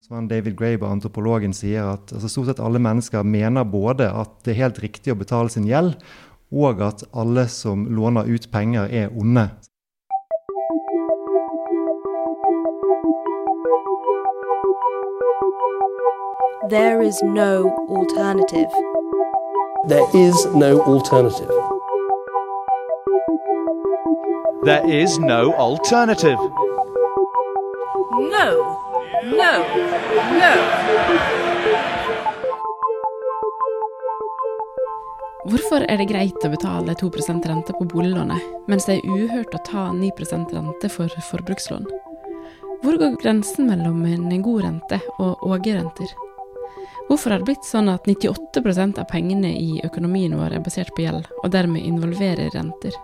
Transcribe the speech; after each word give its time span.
Som 0.00 0.28
David 0.28 0.56
Graeber, 0.56 0.88
antropologen, 0.88 1.52
sier 1.52 1.84
at 1.92 2.12
altså, 2.14 2.28
stort 2.28 2.46
sett 2.48 2.60
alle 2.64 2.80
mennesker 2.80 3.22
mener 3.22 3.66
både 3.68 4.06
at 4.08 4.32
det 4.46 4.54
er 4.54 4.62
helt 4.62 4.80
riktig 4.80 5.12
å 5.12 5.18
betale 5.20 5.52
sin 5.52 5.66
gjeld, 5.68 5.98
og 6.50 6.80
at 6.80 7.04
alle 7.12 7.44
som 7.52 7.84
låner 7.84 8.24
ut 8.24 8.48
penger, 8.50 8.88
er 8.88 9.12
onde. 9.12 9.50
There 16.70 17.02
is 17.04 17.20
no 17.22 17.68
alternative. 17.92 18.72
There 19.92 20.08
is 20.16 20.46
no 20.54 20.80
alternative. 20.80 21.52
There 24.64 24.84
is 24.88 25.18
no 25.18 25.52
alternative. 25.60 26.38
No, 28.32 28.89
no, 29.24 29.52
no. 30.40 30.52
Hvorfor 35.50 35.84
er 35.88 36.00
det 36.00 36.06
greit 36.10 36.44
å 36.44 36.50
betale 36.52 36.94
2% 37.00 37.48
rente 37.48 37.74
på 37.76 37.86
boliglånet, 37.88 38.40
mens 38.68 38.86
det 38.88 38.98
er 38.98 39.08
uhørt 39.08 39.54
å 39.56 39.62
ta 39.66 39.84
9% 39.96 40.54
rente 40.56 40.90
for 40.92 41.12
forbrukslån? 41.30 41.86
Hvor 42.80 42.96
går 43.00 43.18
grensen 43.20 43.68
mellom 43.68 44.04
en 44.08 44.42
god 44.42 44.64
rente 44.64 45.00
og 45.18 45.44
ågerrenter? 45.44 46.12
Hvorfor 47.08 47.34
har 47.34 47.42
det 47.42 47.50
blitt 47.50 47.66
sånn 47.66 47.90
at 47.92 48.06
98% 48.08 49.00
av 49.02 49.08
pengene 49.10 49.52
i 49.58 49.80
økonomien 49.84 50.36
vår 50.38 50.56
er 50.56 50.64
basert 50.64 50.94
på 50.96 51.04
gjeld, 51.04 51.26
og 51.42 51.52
dermed 51.52 51.84
involverer 51.84 52.52
renter? 52.54 52.94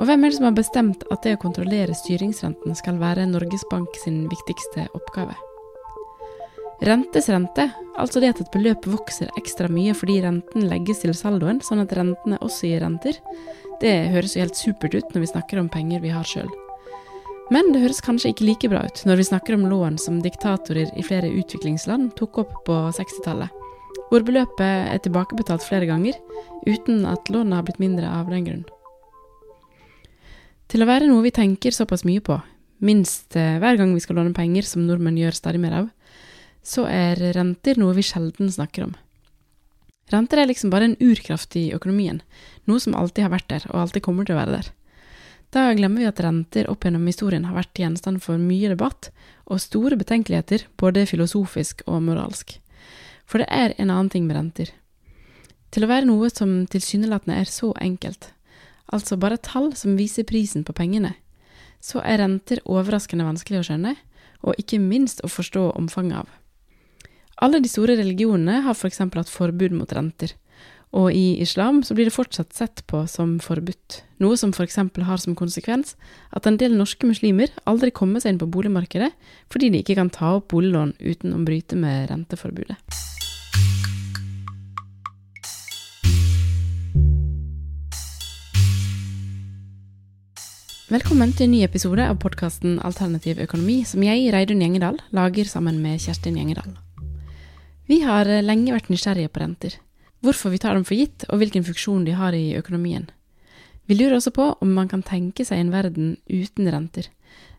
Og 0.00 0.08
hvem 0.08 0.22
er 0.24 0.32
det 0.32 0.38
som 0.38 0.46
har 0.48 0.56
bestemt 0.56 1.02
at 1.12 1.26
det 1.26 1.34
å 1.36 1.42
kontrollere 1.42 1.92
styringsrenten 1.92 2.76
skal 2.78 2.96
være 3.02 3.28
Norges 3.28 3.66
Bank 3.68 3.98
sin 4.00 4.22
viktigste 4.32 4.86
oppgave? 4.96 5.34
Rentes 6.80 7.28
rente, 7.28 7.66
altså 8.00 8.22
det 8.22 8.30
at 8.32 8.40
et 8.40 8.54
beløp 8.54 8.86
vokser 8.88 9.28
ekstra 9.36 9.68
mye 9.68 9.92
fordi 9.92 10.22
renten 10.24 10.64
legges 10.70 11.02
til 11.02 11.12
saldoen, 11.12 11.60
sånn 11.60 11.82
at 11.84 11.92
rentene 11.92 12.38
også 12.40 12.70
gir 12.70 12.80
renter, 12.80 13.20
det 13.84 13.92
høres 14.14 14.38
jo 14.38 14.46
helt 14.46 14.56
supert 14.56 14.96
ut 14.96 15.12
når 15.12 15.26
vi 15.26 15.30
snakker 15.34 15.60
om 15.60 15.68
penger 15.68 16.00
vi 16.00 16.14
har 16.14 16.24
sjøl. 16.24 16.48
Men 17.52 17.68
det 17.74 17.84
høres 17.84 18.00
kanskje 18.00 18.32
ikke 18.32 18.48
like 18.48 18.72
bra 18.72 18.86
ut 18.88 19.04
når 19.04 19.20
vi 19.20 19.28
snakker 19.28 19.58
om 19.58 19.68
lån 19.68 20.00
som 20.00 20.22
diktatorer 20.24 20.88
i 20.96 21.04
flere 21.04 21.28
utviklingsland 21.28 22.14
tok 22.16 22.40
opp 22.46 22.56
på 22.64 22.80
60-tallet, 22.96 23.52
hvor 24.08 24.24
beløpet 24.24 24.94
er 24.96 25.04
tilbakebetalt 25.04 25.66
flere 25.68 25.90
ganger 25.90 26.16
uten 26.64 27.04
at 27.10 27.28
lånet 27.28 27.58
har 27.58 27.68
blitt 27.68 27.82
mindre 27.84 28.08
av 28.08 28.32
den 28.32 28.48
grunn. 28.48 28.68
Til 30.70 30.84
å 30.84 30.86
være 30.86 31.08
noe 31.10 31.24
vi 31.24 31.32
tenker 31.34 31.74
såpass 31.74 32.04
mye 32.06 32.22
på, 32.22 32.36
minst 32.86 33.34
eh, 33.34 33.56
hver 33.58 33.74
gang 33.80 33.90
vi 33.90 34.02
skal 34.04 34.20
låne 34.20 34.34
penger, 34.36 34.62
som 34.62 34.84
nordmenn 34.86 35.18
gjør 35.18 35.34
stadig 35.34 35.58
mer 35.58 35.74
av, 35.80 35.88
så 36.62 36.84
er 36.86 37.18
renter 37.34 37.80
noe 37.80 37.96
vi 37.96 38.04
sjelden 38.06 38.52
snakker 38.54 38.86
om. 38.86 38.92
Renter 40.14 40.42
er 40.42 40.50
liksom 40.50 40.70
bare 40.70 40.86
en 40.86 40.96
urkraft 41.02 41.58
i 41.58 41.72
økonomien, 41.74 42.22
noe 42.70 42.82
som 42.82 42.94
alltid 42.94 43.26
har 43.26 43.34
vært 43.34 43.50
der, 43.50 43.66
og 43.72 43.82
alltid 43.82 44.06
kommer 44.06 44.26
til 44.26 44.36
å 44.36 44.40
være 44.40 44.60
der. 44.60 44.70
Da 45.50 45.66
glemmer 45.74 46.04
vi 46.04 46.10
at 46.12 46.22
renter 46.22 46.70
opp 46.70 46.86
gjennom 46.86 47.06
historien 47.10 47.48
har 47.48 47.58
vært 47.58 47.82
gjenstand 47.82 48.22
for 48.22 48.38
mye 48.38 48.70
debatt 48.70 49.10
og 49.50 49.62
store 49.62 49.98
betenkeligheter, 49.98 50.68
både 50.78 51.08
filosofisk 51.10 51.82
og 51.90 52.04
moralsk. 52.06 52.60
For 53.26 53.42
det 53.42 53.50
er 53.50 53.74
en 53.74 53.90
annen 53.90 54.10
ting 54.12 54.30
med 54.30 54.38
renter. 54.38 54.70
Til 55.74 55.86
å 55.86 55.90
være 55.90 56.06
noe 56.06 56.30
som 56.30 56.60
tilsynelatende 56.70 57.42
er 57.42 57.50
så 57.50 57.74
enkelt, 57.82 58.30
altså 58.94 59.18
bare 59.20 59.40
tall 59.42 59.72
som 59.78 59.96
viser 59.98 60.26
prisen 60.28 60.64
på 60.66 60.74
pengene, 60.76 61.14
så 61.80 62.02
er 62.04 62.20
renter 62.20 62.60
overraskende 62.68 63.26
vanskelig 63.26 63.62
å 63.62 63.66
skjønne, 63.70 63.94
og 64.44 64.60
ikke 64.60 64.80
minst 64.82 65.22
å 65.24 65.30
forstå 65.30 65.70
omfanget 65.78 66.22
av. 66.22 66.28
Alle 67.40 67.60
de 67.62 67.70
store 67.72 67.96
religionene 67.96 68.60
har 68.66 68.76
f.eks. 68.76 69.00
For 69.00 69.22
hatt 69.22 69.32
forbud 69.32 69.72
mot 69.76 69.92
renter, 69.96 70.34
og 70.90 71.14
i 71.14 71.38
islam 71.40 71.84
så 71.86 71.94
blir 71.94 72.08
det 72.08 72.16
fortsatt 72.16 72.52
sett 72.56 72.82
på 72.90 73.04
som 73.08 73.36
forbudt, 73.42 74.00
noe 74.18 74.36
som 74.40 74.50
f.eks. 74.50 74.80
har 75.06 75.22
som 75.22 75.38
konsekvens 75.38 75.94
at 76.34 76.48
en 76.50 76.58
del 76.60 76.74
norske 76.76 77.06
muslimer 77.06 77.54
aldri 77.70 77.92
kommer 77.94 78.20
seg 78.20 78.34
inn 78.34 78.42
på 78.42 78.50
boligmarkedet 78.50 79.12
fordi 79.52 79.70
de 79.70 79.84
ikke 79.84 80.00
kan 80.00 80.10
ta 80.10 80.34
opp 80.40 80.50
boliglån 80.50 80.96
uten 80.98 81.36
å 81.36 81.44
bryte 81.46 81.78
med 81.78 82.10
renteforbudet. 82.10 82.76
Velkommen 90.90 91.30
til 91.30 91.46
en 91.46 91.52
ny 91.54 91.58
episode 91.62 92.02
av 92.02 92.16
podkasten 92.18 92.80
Alternativ 92.82 93.38
økonomi, 93.38 93.76
som 93.86 94.02
jeg, 94.02 94.24
Reidun 94.34 94.58
Gjengedal, 94.58 94.96
lager 95.14 95.46
sammen 95.46 95.76
med 95.78 96.00
Kjerstin 96.02 96.34
Gjengedal. 96.34 96.72
Vi 97.86 98.00
har 98.02 98.26
lenge 98.42 98.74
vært 98.74 98.88
nysgjerrige 98.90 99.30
på 99.30 99.38
renter. 99.38 99.76
Hvorfor 100.18 100.50
vi 100.50 100.58
tar 100.58 100.74
dem 100.74 100.82
for 100.88 100.98
gitt, 100.98 101.28
og 101.28 101.38
hvilken 101.38 101.62
funksjon 101.68 102.08
de 102.08 102.16
har 102.18 102.34
i 102.34 102.56
økonomien. 102.58 103.04
Vi 103.86 103.94
lurer 104.00 104.16
også 104.16 104.32
på 104.34 104.48
om 104.58 104.72
man 104.74 104.90
kan 104.90 105.04
tenke 105.06 105.46
seg 105.46 105.62
en 105.62 105.70
verden 105.70 106.08
uten 106.26 106.66
renter, 106.74 107.06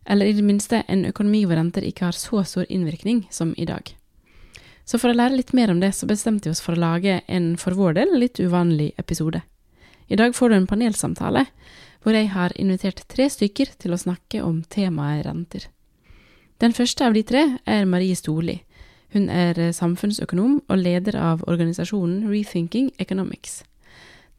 eller 0.04 0.28
i 0.28 0.36
det 0.36 0.44
minste 0.44 0.82
en 0.92 1.06
økonomi 1.08 1.46
hvor 1.46 1.56
renter 1.56 1.88
ikke 1.88 2.10
har 2.10 2.20
så 2.20 2.44
stor 2.44 2.68
innvirkning 2.68 3.30
som 3.32 3.54
i 3.56 3.70
dag. 3.70 3.94
Så 4.84 5.00
for 5.00 5.08
å 5.08 5.16
lære 5.16 5.38
litt 5.38 5.56
mer 5.56 5.72
om 5.72 5.80
det, 5.80 5.94
så 5.96 6.04
bestemte 6.04 6.50
vi 6.50 6.58
oss 6.58 6.60
for 6.60 6.76
å 6.76 6.84
lage 6.84 7.22
en 7.32 7.54
for 7.56 7.80
vår 7.80 7.96
del 8.02 8.12
litt 8.26 8.44
uvanlig 8.44 8.92
episode. 9.00 9.40
I 10.12 10.20
dag 10.20 10.36
får 10.36 10.52
du 10.52 10.58
en 10.58 10.68
panelsamtale 10.68 11.46
hvor 12.02 12.16
jeg 12.18 12.32
har 12.34 12.54
invitert 12.58 13.04
tre 13.10 13.30
stykker 13.30 13.74
til 13.80 13.94
å 13.94 14.00
snakke 14.02 14.42
om 14.44 14.64
temaet 14.64 15.26
renter. 15.28 15.68
Den 16.62 16.74
første 16.78 17.06
av 17.06 17.14
de 17.18 17.24
tre 17.26 17.44
er 17.66 17.90
Marie 17.90 18.16
Storli. 18.18 18.60
Hun 19.14 19.28
er 19.30 19.58
samfunnsøkonom 19.76 20.62
og 20.68 20.78
leder 20.78 21.18
av 21.20 21.44
organisasjonen 21.50 22.30
Rethinking 22.30 22.92
Economics. 23.00 23.64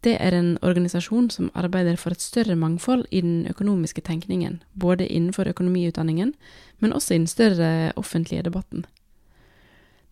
Det 0.03 0.17
er 0.19 0.35
en 0.35 0.57
organisasjon 0.63 1.29
som 1.31 1.51
arbeider 1.55 1.97
for 1.97 2.11
et 2.11 2.23
større 2.23 2.57
mangfold 2.59 3.05
i 3.11 3.21
den 3.23 3.47
økonomiske 3.47 4.03
tenkningen, 4.03 4.63
både 4.75 5.07
innenfor 5.07 5.47
økonomiutdanningen, 5.53 6.33
men 6.81 6.93
også 6.93 7.15
i 7.15 7.19
den 7.19 7.27
større 7.31 7.93
offentlige 7.97 8.43
debatten. 8.43 8.87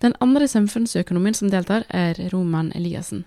Den 0.03 0.15
andre 0.21 0.49
samfunnsøkonomien 0.49 1.35
som 1.35 1.51
deltar, 1.51 1.85
er 1.91 2.15
Roman 2.33 2.71
Eliassen. 2.75 3.25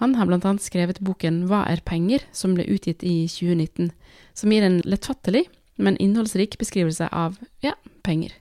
Han 0.00 0.16
har 0.16 0.26
blant 0.26 0.46
annet 0.48 0.64
skrevet 0.64 1.00
boken 1.04 1.44
Hva 1.50 1.66
er 1.68 1.82
penger?, 1.84 2.24
som 2.32 2.56
ble 2.56 2.64
utgitt 2.72 3.04
i 3.04 3.28
2019, 3.28 3.90
som 4.32 4.52
gir 4.52 4.64
en 4.64 4.80
lettfattelig, 4.88 5.44
men 5.76 5.98
innholdsrik 6.00 6.56
beskrivelse 6.60 7.08
av, 7.12 7.36
ja, 7.60 7.74
penger. 8.02 8.32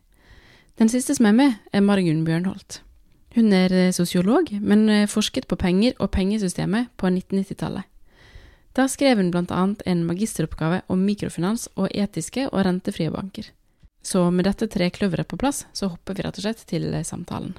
Den 0.80 0.92
siste 0.92 1.16
som 1.18 1.28
er 1.28 1.36
med, 1.36 1.58
er 1.76 1.84
Margunn 1.84 2.24
Bjørnholt. 2.28 2.80
Hun 3.36 3.52
er 3.54 3.74
eh, 3.76 3.92
sosiolog, 3.92 4.50
men 4.64 4.88
eh, 4.90 5.08
forsket 5.12 5.50
på 5.52 5.60
penger 5.60 5.98
og 6.00 6.14
pengesystemet 6.16 6.90
på 6.98 7.12
1990-tallet. 7.12 7.84
Da 8.78 8.88
skrev 8.88 9.20
hun 9.20 9.32
blant 9.34 9.52
annet 9.52 9.84
en 9.90 10.06
magisteroppgave 10.08 10.82
om 10.88 11.04
mikrofinans 11.04 11.68
og 11.76 11.90
etiske 11.92 12.48
og 12.48 12.64
rentefrie 12.66 13.12
banker. 13.12 13.52
Så 14.02 14.30
med 14.32 14.48
dette 14.48 14.70
trekløveret 14.72 15.28
på 15.28 15.38
plass, 15.42 15.66
så 15.74 15.92
hopper 15.92 16.16
vi 16.16 16.24
rett 16.24 16.40
og 16.40 16.48
slett 16.48 16.64
til 16.70 16.88
eh, 16.94 17.04
samtalen. 17.04 17.58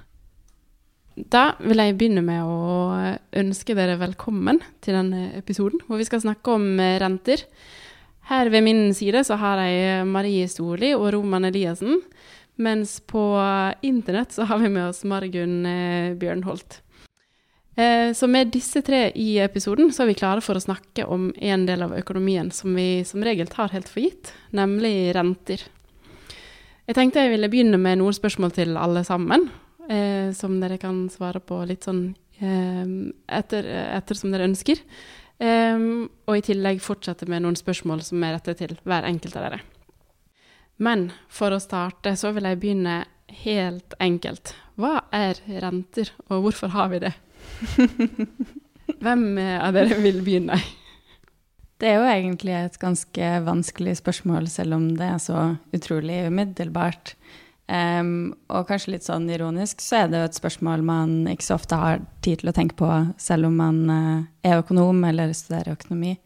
Da 1.29 1.55
vil 1.61 1.81
jeg 1.83 1.97
begynne 1.99 2.23
med 2.25 2.47
å 2.47 2.95
ønske 3.37 3.75
dere 3.77 3.99
velkommen 4.01 4.61
til 4.85 4.97
denne 4.97 5.31
episoden, 5.37 5.83
hvor 5.87 6.01
vi 6.01 6.07
skal 6.09 6.23
snakke 6.23 6.55
om 6.55 6.81
eh, 6.81 6.97
renter. 7.03 7.43
Her 8.31 8.49
ved 8.53 8.65
min 8.65 8.83
side 8.95 9.25
så 9.27 9.37
har 9.41 9.61
jeg 9.65 10.07
Marie 10.09 10.47
Storli 10.49 10.93
og 10.95 11.11
Roman 11.17 11.49
Eliassen, 11.49 11.99
mens 12.61 12.99
på 13.03 13.25
internett 13.87 14.33
så 14.37 14.47
har 14.49 14.61
vi 14.63 14.71
med 14.71 14.87
oss 14.87 15.03
Margunn 15.09 15.67
eh, 15.67 16.13
Bjørnholt. 16.21 16.81
Eh, 17.77 18.13
så 18.17 18.29
med 18.31 18.53
disse 18.55 18.81
tre 18.87 19.09
i 19.19 19.35
episoden 19.43 19.91
så 19.93 20.05
er 20.05 20.13
vi 20.13 20.21
klare 20.21 20.45
for 20.45 20.57
å 20.57 20.63
snakke 20.63 21.09
om 21.11 21.33
en 21.37 21.67
del 21.69 21.85
av 21.85 21.97
økonomien 21.99 22.53
som 22.55 22.77
vi 22.79 23.03
som 23.09 23.25
regel 23.27 23.51
tar 23.51 23.75
helt 23.75 23.91
for 23.91 24.05
gitt, 24.05 24.33
nemlig 24.57 25.11
renter. 25.17 25.67
Jeg 26.87 26.97
tenkte 26.97 27.27
jeg 27.27 27.35
ville 27.35 27.51
begynne 27.51 27.79
med 27.83 28.01
noen 28.01 28.17
spørsmål 28.17 28.55
til 28.57 28.79
alle 28.79 29.05
sammen 29.07 29.51
eh, 29.91 30.31
som 30.37 30.59
dere 30.63 30.79
kan 30.81 31.05
svare 31.13 31.43
på 31.43 31.59
litt 31.69 31.89
sånn 31.89 32.05
eh, 32.39 32.85
etter, 33.41 33.67
etter, 33.99 34.19
som 34.19 34.33
dere 34.33 34.49
ønsker. 34.51 34.83
Um, 35.41 36.11
og 36.29 36.37
i 36.37 36.43
tillegg 36.45 36.83
fortsette 36.85 37.25
med 37.31 37.41
noen 37.47 37.57
spørsmål 37.57 38.03
som 38.05 38.21
er 38.27 38.35
rettet 38.37 38.59
til 38.61 38.75
hver 38.85 39.07
enkelt 39.09 39.39
av 39.41 39.47
dere. 39.47 39.63
Men 40.81 41.07
for 41.33 41.57
å 41.57 41.63
starte 41.63 42.13
så 42.21 42.35
vil 42.37 42.49
jeg 42.49 42.61
begynne 42.61 42.99
helt 43.45 43.97
enkelt. 44.01 44.53
Hva 44.81 44.99
er 45.17 45.41
renter, 45.63 46.13
og 46.29 46.45
hvorfor 46.45 46.75
har 46.75 46.93
vi 46.93 47.01
det? 47.07 47.15
Hvem 49.05 49.25
av 49.41 49.73
dere 49.77 49.97
vil 50.03 50.21
begynne? 50.25 50.61
Det 51.81 51.89
er 51.89 51.97
jo 51.97 52.09
egentlig 52.09 52.53
et 52.59 52.77
ganske 52.81 53.29
vanskelig 53.47 53.95
spørsmål, 54.03 54.51
selv 54.53 54.77
om 54.77 54.91
det 54.99 55.07
er 55.07 55.21
så 55.23 55.45
utrolig 55.73 56.27
umiddelbart. 56.29 57.15
Um, 57.71 58.33
og 58.51 58.65
kanskje 58.67 58.97
litt 58.97 59.05
sånn 59.07 59.29
ironisk 59.31 59.79
så 59.85 60.01
er 60.01 60.09
det 60.11 60.19
jo 60.19 60.27
et 60.27 60.39
spørsmål 60.41 60.81
man 60.83 61.11
ikke 61.31 61.47
så 61.47 61.55
ofte 61.55 61.77
har 61.79 62.01
tid 62.25 62.41
til 62.41 62.51
å 62.51 62.55
tenke 62.57 62.75
på, 62.81 62.89
selv 63.21 63.47
om 63.47 63.61
man 63.61 63.77
uh, 63.87 64.25
er 64.43 64.59
økonom 64.59 65.05
eller 65.07 65.31
studerer 65.37 65.77
økonomi. 65.77 66.17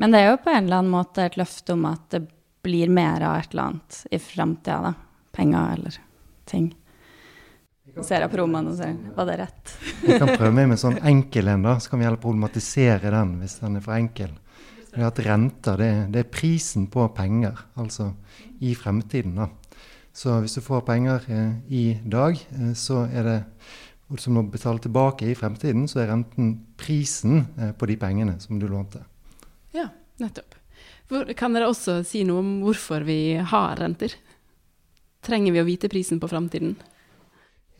Men 0.00 0.14
det 0.14 0.22
er 0.22 0.30
jo 0.30 0.38
på 0.40 0.48
en 0.54 0.64
eller 0.64 0.80
annen 0.80 0.94
måte 0.94 1.26
et 1.26 1.36
løfte 1.36 1.76
om 1.76 1.84
at 1.90 2.06
det 2.14 2.22
blir 2.64 2.88
mer 2.88 3.20
av 3.26 3.42
et 3.42 3.52
eller 3.52 3.66
annet 3.66 3.98
i 4.08 4.22
framtida, 4.22 4.78
da. 4.86 4.94
Penger 5.32 5.76
eller 5.76 5.98
ting. 6.48 6.72
Ser 8.00 8.24
jeg 8.24 8.32
på 8.32 8.40
rommene 8.40 8.72
og 8.72 8.78
ser 8.78 8.96
var 9.16 9.28
det 9.28 9.38
rett? 9.42 9.72
Jeg 10.06 10.20
kan 10.22 10.32
prøve 10.32 10.54
med 10.56 10.70
en 10.70 10.80
sånn 10.80 11.00
enkel 11.08 11.50
en, 11.52 11.66
da. 11.68 11.76
Så 11.80 11.92
kan 11.92 12.00
vi 12.00 12.08
heller 12.08 12.20
problematisere 12.22 13.12
den 13.12 13.34
hvis 13.42 13.58
den 13.60 13.76
er 13.76 13.84
for 13.84 13.98
enkel. 13.98 14.32
Det 14.92 15.04
at 15.04 15.20
Renter 15.24 15.80
det, 15.80 15.92
det 16.12 16.24
er 16.24 16.32
prisen 16.32 16.86
på 16.92 17.04
penger, 17.16 17.60
altså 17.80 18.14
i 18.64 18.72
fremtiden. 18.76 19.36
da. 19.40 19.50
Så 20.12 20.34
hvis 20.42 20.54
du 20.58 20.60
får 20.60 20.84
penger 20.86 21.24
eh, 21.32 21.52
i 21.72 21.84
dag, 22.04 22.36
eh, 22.36 22.72
så 22.76 23.06
er 23.08 23.28
det 23.28 23.38
som 24.12 24.18
som 24.20 24.34
må 24.36 24.42
betale 24.44 24.82
tilbake 24.84 25.30
i 25.30 25.34
fremtiden, 25.34 25.86
så 25.88 26.02
er 26.02 26.10
renten 26.10 26.50
prisen 26.76 27.46
eh, 27.56 27.70
på 27.72 27.88
de 27.88 27.96
pengene 27.96 28.36
som 28.42 28.58
du 28.60 28.66
lånte. 28.68 29.00
Ja, 29.72 29.86
nettopp. 30.20 30.58
Kan 31.36 31.56
dere 31.56 31.70
også 31.70 32.02
si 32.04 32.20
noe 32.28 32.42
om 32.44 32.52
hvorfor 32.64 33.04
vi 33.08 33.36
har 33.40 33.80
renter? 33.80 34.12
Trenger 35.24 35.56
vi 35.56 35.62
å 35.62 35.66
vite 35.68 35.88
prisen 35.92 36.20
på 36.20 36.28
fremtiden? 36.28 36.74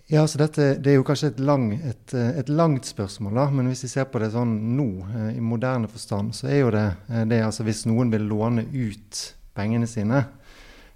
Ja, 0.08 0.24
så 0.28 0.40
dette, 0.40 0.74
Det 0.80 0.92
er 0.92 0.98
jo 0.98 1.04
kanskje 1.04 1.34
et, 1.34 1.40
lang, 1.40 1.70
et, 1.72 2.14
et, 2.14 2.48
langt 2.48 2.88
spørsmål, 2.88 3.36
da, 3.36 3.46
men 3.52 3.68
hvis 3.70 3.84
vi 3.86 3.92
ser 3.92 4.08
på 4.12 4.20
det 4.20 4.32
sånn 4.34 4.52
nå, 4.76 4.88
i 5.36 5.40
moderne 5.40 5.88
forstand, 5.88 6.34
så 6.36 6.48
er 6.48 6.58
jo 6.60 6.72
det, 6.74 6.86
det 7.28 7.44
altså 7.44 7.64
hvis 7.64 7.86
noen 7.88 8.12
vil 8.12 8.26
låne 8.28 8.66
ut 8.72 9.22
pengene 9.56 9.88
sine, 9.88 10.24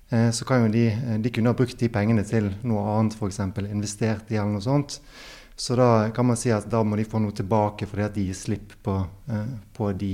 så 0.07 0.47
kan 0.47 0.63
jo 0.63 0.69
de, 0.71 0.85
de 1.19 1.31
kunne 1.35 1.51
ha 1.51 1.57
brukt 1.59 1.81
de 1.81 1.89
pengene 1.91 2.23
til 2.23 2.45
noe 2.63 2.85
annet, 2.93 3.17
f.eks. 3.19 3.41
investert 3.67 4.31
i 4.31 4.37
eller 4.39 4.53
noe 4.55 4.63
sånt. 4.63 5.01
Så 5.59 5.75
da 5.75 6.11
kan 6.15 6.29
man 6.29 6.39
si 6.39 6.53
at 6.55 6.69
da 6.71 6.83
må 6.87 6.99
de 7.01 7.07
få 7.09 7.19
noe 7.25 7.35
tilbake 7.35 7.89
fordi 7.91 8.05
at 8.05 8.15
de 8.15 8.27
gir 8.29 8.37
slipp 8.39 8.77
på, 8.87 8.95
på 9.75 9.89
de 9.99 10.13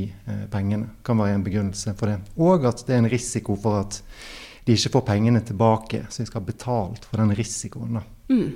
pengene. 0.49 0.95
Det 0.95 1.05
kan 1.11 1.21
være 1.21 1.37
en 1.37 1.45
begrunnelse 1.45 1.93
for 1.99 2.09
det. 2.09 2.21
Og 2.41 2.65
at 2.71 2.85
det 2.87 2.95
er 2.95 3.03
en 3.03 3.11
risiko 3.13 3.59
for 3.61 3.83
at 3.83 4.01
de 4.65 4.77
ikke 4.77 4.93
får 4.97 5.07
pengene 5.07 5.41
tilbake, 5.45 6.05
så 6.09 6.23
de 6.23 6.29
skal 6.29 6.41
ha 6.41 6.47
betalt 6.47 7.07
for 7.09 7.23
den 7.23 7.35
risikoen. 7.37 7.99
da. 7.99 8.03
Mm. 8.31 8.53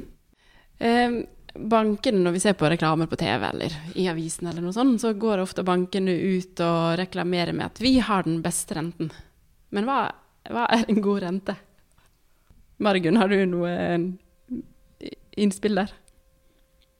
Eh, 0.78 1.16
bankene, 1.56 2.20
når 2.22 2.36
vi 2.36 2.42
ser 2.44 2.54
på 2.58 2.70
reklamer 2.70 3.08
på 3.10 3.18
TV 3.18 3.48
eller 3.48 3.74
i 3.94 4.06
avisen, 4.10 4.46
eller 4.46 4.62
noe 4.62 4.76
sånt, 4.76 5.00
så 5.02 5.14
går 5.18 5.42
ofte 5.42 5.64
bankene 5.66 6.12
ut 6.12 6.60
og 6.62 6.98
reklamerer 7.00 7.56
med 7.56 7.66
at 7.72 7.82
vi 7.82 7.96
har 7.98 8.26
den 8.26 8.42
beste 8.44 8.78
renten. 8.78 9.10
Men 9.74 9.88
hva, 9.88 10.00
hva 10.52 10.66
er 10.74 10.86
en 10.88 11.02
god 11.04 11.22
rente? 11.24 11.56
Margunn, 12.82 13.16
har 13.16 13.32
du 13.32 13.38
noe 13.48 13.70
eh, 13.72 15.10
innspill 15.40 15.78
der? 15.80 15.94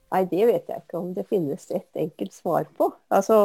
Nei, 0.07 0.21
det 0.31 0.45
vet 0.47 0.69
jeg 0.71 0.81
ikke 0.85 0.99
om 1.01 1.09
det 1.15 1.25
finnes 1.27 1.65
et 1.75 1.99
enkelt 1.99 2.31
svar 2.31 2.67
på. 2.79 2.87
Altså, 3.11 3.37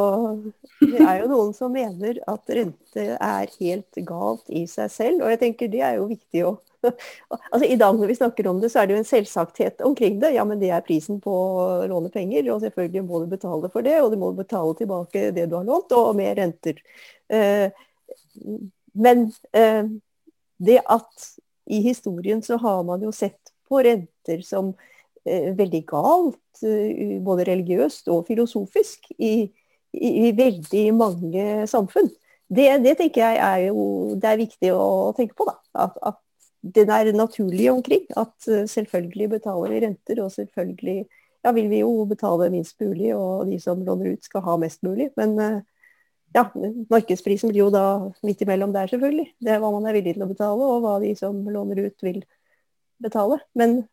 det 0.79 1.01
er 1.01 1.17
jo 1.19 1.31
noen 1.33 1.51
som 1.55 1.73
mener 1.75 2.21
at 2.31 2.53
rente 2.55 3.07
er 3.17 3.55
helt 3.57 3.99
galt 4.07 4.47
i 4.47 4.63
seg 4.71 4.93
selv, 4.93 5.25
og 5.25 5.33
jeg 5.33 5.41
tenker 5.41 5.71
det 5.73 5.83
er 5.83 5.97
jo 5.99 6.07
viktig 6.13 6.45
å 6.47 6.53
altså, 6.87 7.65
I 7.65 7.77
dag 7.79 7.95
når 7.95 8.11
vi 8.11 8.15
snakker 8.15 8.47
om 8.47 8.59
det, 8.61 8.69
så 8.71 8.81
er 8.81 8.87
det 8.87 8.95
jo 8.95 9.01
en 9.01 9.07
selvsagthet 9.07 9.83
omkring 9.87 10.19
det. 10.19 10.33
Ja, 10.35 10.45
men 10.47 10.59
det 10.61 10.71
er 10.73 10.85
prisen 10.85 11.19
på 11.23 11.33
å 11.33 11.65
låne 11.89 12.11
penger, 12.13 12.47
og 12.53 12.63
selvfølgelig 12.63 13.05
må 13.07 13.23
du 13.23 13.27
betale 13.31 13.71
for 13.73 13.85
det. 13.85 13.97
Og 14.03 14.11
du 14.13 14.19
må 14.19 14.33
betale 14.35 14.75
tilbake 14.79 15.29
det 15.35 15.47
du 15.51 15.57
har 15.59 15.67
lånt, 15.67 15.95
og 15.95 16.15
med 16.19 16.37
renter. 16.39 16.79
Eh, 17.31 17.69
men 18.93 19.27
eh, 19.55 19.85
det 20.63 20.79
at 20.85 21.27
i 21.65 21.81
historien 21.83 22.41
så 22.43 22.57
har 22.61 22.83
man 22.87 23.03
jo 23.03 23.11
sett 23.15 23.53
på 23.69 23.81
renter 23.83 24.43
som 24.45 24.73
eh, 25.25 25.51
veldig 25.57 25.83
galt, 25.89 26.39
både 27.25 27.43
religiøst 27.49 28.07
og 28.13 28.27
filosofisk, 28.29 29.09
i, 29.17 29.49
i, 29.91 30.09
i 30.27 30.31
veldig 30.37 30.83
mange 30.95 31.45
samfunn. 31.67 32.07
Det, 32.47 32.67
det, 32.85 32.93
tenker 32.99 33.23
jeg 33.23 33.39
er 33.41 33.65
jo 33.71 34.13
det 34.21 34.29
er 34.29 34.39
viktig 34.39 34.71
å 34.75 35.11
tenke 35.17 35.35
på. 35.35 35.47
da, 35.49 35.57
at, 35.85 35.97
at 36.05 36.21
den 36.63 36.89
er 36.89 37.11
naturlig 37.13 37.71
omkring. 37.71 38.05
At 38.17 38.47
eh, 38.47 38.65
selvfølgelig 38.69 39.29
betaler 39.29 39.73
vi 39.73 39.83
renter, 39.85 40.23
og 40.23 40.31
selvfølgelig 40.31 41.05
ja, 41.43 41.51
vil 41.51 41.69
vi 41.69 41.81
jo 41.81 42.05
betale 42.07 42.49
minst 42.53 42.79
mulig, 42.81 43.13
og 43.15 43.47
de 43.49 43.59
som 43.59 43.83
låner 43.83 44.13
ut 44.13 44.23
skal 44.23 44.45
ha 44.45 44.57
mest 44.61 44.83
mulig. 44.83 45.09
Men 45.19 45.39
eh, 45.39 45.59
ja, 46.33 46.47
markedsprisen 46.89 47.51
blir 47.51 47.65
jo 47.65 47.71
da 47.73 47.85
midt 48.25 48.41
imellom 48.41 48.73
der, 48.73 48.89
selvfølgelig. 48.89 49.27
Det 49.43 49.53
er 49.53 49.59
hva 49.61 49.71
man 49.73 49.85
er 49.89 49.97
villig 49.97 50.15
til 50.15 50.25
å 50.25 50.29
betale, 50.31 50.69
og 50.69 50.85
hva 50.85 50.95
de 51.03 51.11
som 51.17 51.41
låner 51.53 51.83
ut 51.85 52.05
vil 52.05 52.23
betale. 53.03 53.37
Men 53.59 53.83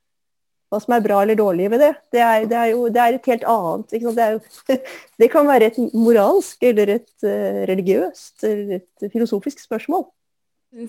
hva 0.71 0.79
som 0.79 0.95
er 0.95 1.03
bra 1.03 1.19
eller 1.25 1.39
dårlig 1.39 1.67
ved 1.73 1.83
det, 1.83 1.91
det 2.15 2.23
er, 2.23 2.47
det 2.49 2.57
er 2.57 2.71
jo 2.71 2.87
det 2.95 3.03
er 3.03 3.19
et 3.19 3.29
helt 3.33 3.45
annet. 3.51 3.91
Det, 3.91 4.01
jo, 4.05 4.79
det, 5.21 5.29
kan 5.33 5.51
være 5.51 5.71
et 5.73 5.81
moralsk 5.99 6.65
eller 6.71 6.95
et 6.97 7.13
uh, 7.27 7.61
religiøst 7.71 8.47
eller 8.47 8.79
et 8.79 9.13
filosofisk 9.13 9.61
spørsmål. 9.67 10.07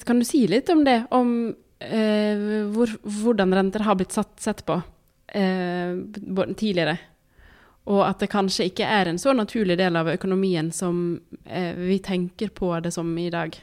Kan 0.06 0.21
du 0.21 0.27
si 0.27 0.45
litt 0.50 0.69
om 0.69 0.86
det? 0.86 1.00
Om 1.09 1.36
uh, 1.51 2.47
hvor, 2.75 2.94
hvordan 3.24 3.57
renter 3.57 3.88
har 3.88 3.97
blitt 3.97 4.13
satt, 4.13 4.36
sett 4.44 4.62
på 4.68 4.77
uh, 4.77 6.51
tidligere. 6.54 7.00
Og 7.92 8.06
at 8.08 8.22
det 8.24 8.32
kanskje 8.32 8.70
ikke 8.70 8.88
er 8.88 9.10
en 9.12 9.20
så 9.20 9.34
naturlig 9.36 9.76
del 9.82 10.00
av 10.00 10.08
økonomien 10.08 10.72
som 10.72 11.20
eh, 11.46 11.76
vi 11.76 12.00
tenker 12.00 12.54
på 12.56 12.72
det 12.80 12.94
som 12.96 13.12
i 13.20 13.28
dag. 13.34 13.58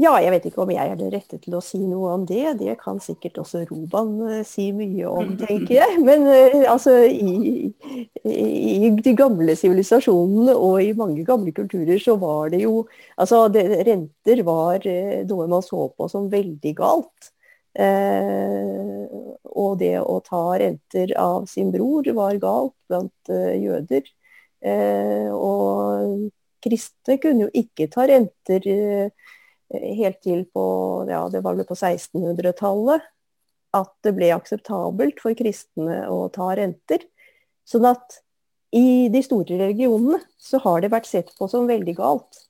Ja, 0.00 0.16
jeg 0.18 0.32
vet 0.32 0.46
ikke 0.48 0.62
om 0.64 0.70
jeg 0.72 0.82
er 0.88 0.96
den 0.98 1.12
rette 1.12 1.36
til 1.38 1.54
å 1.54 1.60
si 1.62 1.78
noe 1.78 2.14
om 2.16 2.22
det. 2.26 2.56
Det 2.58 2.74
kan 2.80 2.98
sikkert 3.02 3.36
også 3.42 3.62
Roban 3.68 4.14
uh, 4.24 4.38
si 4.46 4.70
mye 4.74 5.06
om, 5.06 5.34
tenker 5.42 5.76
jeg. 5.76 5.98
Men 6.02 6.24
uh, 6.26 6.64
altså, 6.72 6.96
i, 7.06 7.70
i, 8.24 8.90
de 8.96 9.14
gamle 9.18 9.54
sivilisasjonene 9.58 10.56
og 10.56 10.80
i 10.82 10.94
mange 10.98 11.22
gamle 11.28 11.52
kulturer 11.54 12.00
så 12.02 12.16
var 12.20 12.50
det 12.54 12.64
jo 12.64 12.86
Altså, 13.20 13.44
det, 13.52 13.66
renter 13.86 14.42
var 14.48 14.82
uh, 14.88 15.20
noe 15.28 15.46
man 15.52 15.62
så 15.62 15.86
på 15.92 16.10
som 16.10 16.30
veldig 16.32 16.74
galt. 16.80 17.32
Og 19.52 19.78
det 19.80 19.94
å 20.00 20.18
ta 20.26 20.42
renter 20.60 21.14
av 21.16 21.46
sin 21.48 21.70
bror 21.72 22.04
var 22.16 22.36
galt 22.42 22.76
blant 22.90 23.32
jøder. 23.32 24.02
og 25.32 26.28
kristne 26.62 27.16
kunne 27.18 27.46
jo 27.46 27.50
ikke 27.62 27.88
ta 27.90 28.04
renter 28.06 28.62
helt 29.72 30.20
til 30.22 30.44
på, 30.52 30.64
ja, 31.08 31.24
på 31.32 31.74
1600-tallet 31.74 33.08
at 33.72 33.92
det 34.04 34.12
ble 34.16 34.28
akseptabelt 34.34 35.20
for 35.22 35.36
kristne 35.38 36.04
å 36.12 36.26
ta 36.32 36.52
renter. 36.58 37.04
Sånn 37.68 37.86
at 37.88 38.20
i 38.76 39.08
de 39.12 39.22
store 39.24 39.58
religionene 39.60 40.20
så 40.40 40.60
har 40.64 40.82
det 40.82 40.92
vært 40.92 41.08
sett 41.08 41.32
på 41.38 41.48
som 41.50 41.68
veldig 41.68 41.96
galt. 41.98 42.46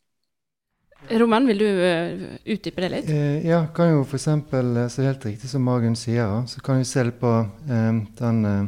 Roman, 1.11 1.47
vil 1.51 1.59
du 1.59 1.67
uh, 1.67 2.37
utdype 2.55 2.85
det 2.85 2.93
litt? 2.93 3.11
Eh, 3.11 3.47
ja, 3.49 3.65
kan 3.75 3.91
jo 3.91 4.05
f.eks. 4.05 4.29
Eh, 4.29 4.87
så 4.93 5.07
helt 5.07 5.27
riktig 5.27 5.51
som 5.51 5.65
Margunn 5.67 5.99
sier, 5.99 6.45
så 6.47 6.63
kan 6.65 6.79
vi 6.79 6.87
se 6.89 7.05
på 7.19 7.33
eh, 7.43 7.99
den 8.21 8.45
eh, 8.47 8.63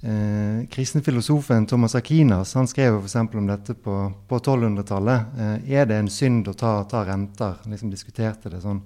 Eh, 0.00 0.66
kristne 0.70 1.00
filosofen 1.02 1.66
Thomas 1.66 1.94
Akinas 1.94 2.54
han 2.54 2.68
skrev 2.70 3.00
f.eks. 3.00 3.16
om 3.16 3.46
dette 3.46 3.74
på, 3.74 4.12
på 4.28 4.38
1200-tallet. 4.38 5.38
Eh, 5.38 5.72
er 5.74 5.88
det 5.90 5.96
en 5.98 6.10
synd 6.10 6.46
å 6.46 6.54
ta, 6.54 6.84
ta 6.86 7.02
renter? 7.06 7.56
Liksom 7.66 7.90
diskuterte 7.90 8.52
det 8.52 8.60
sånn, 8.62 8.78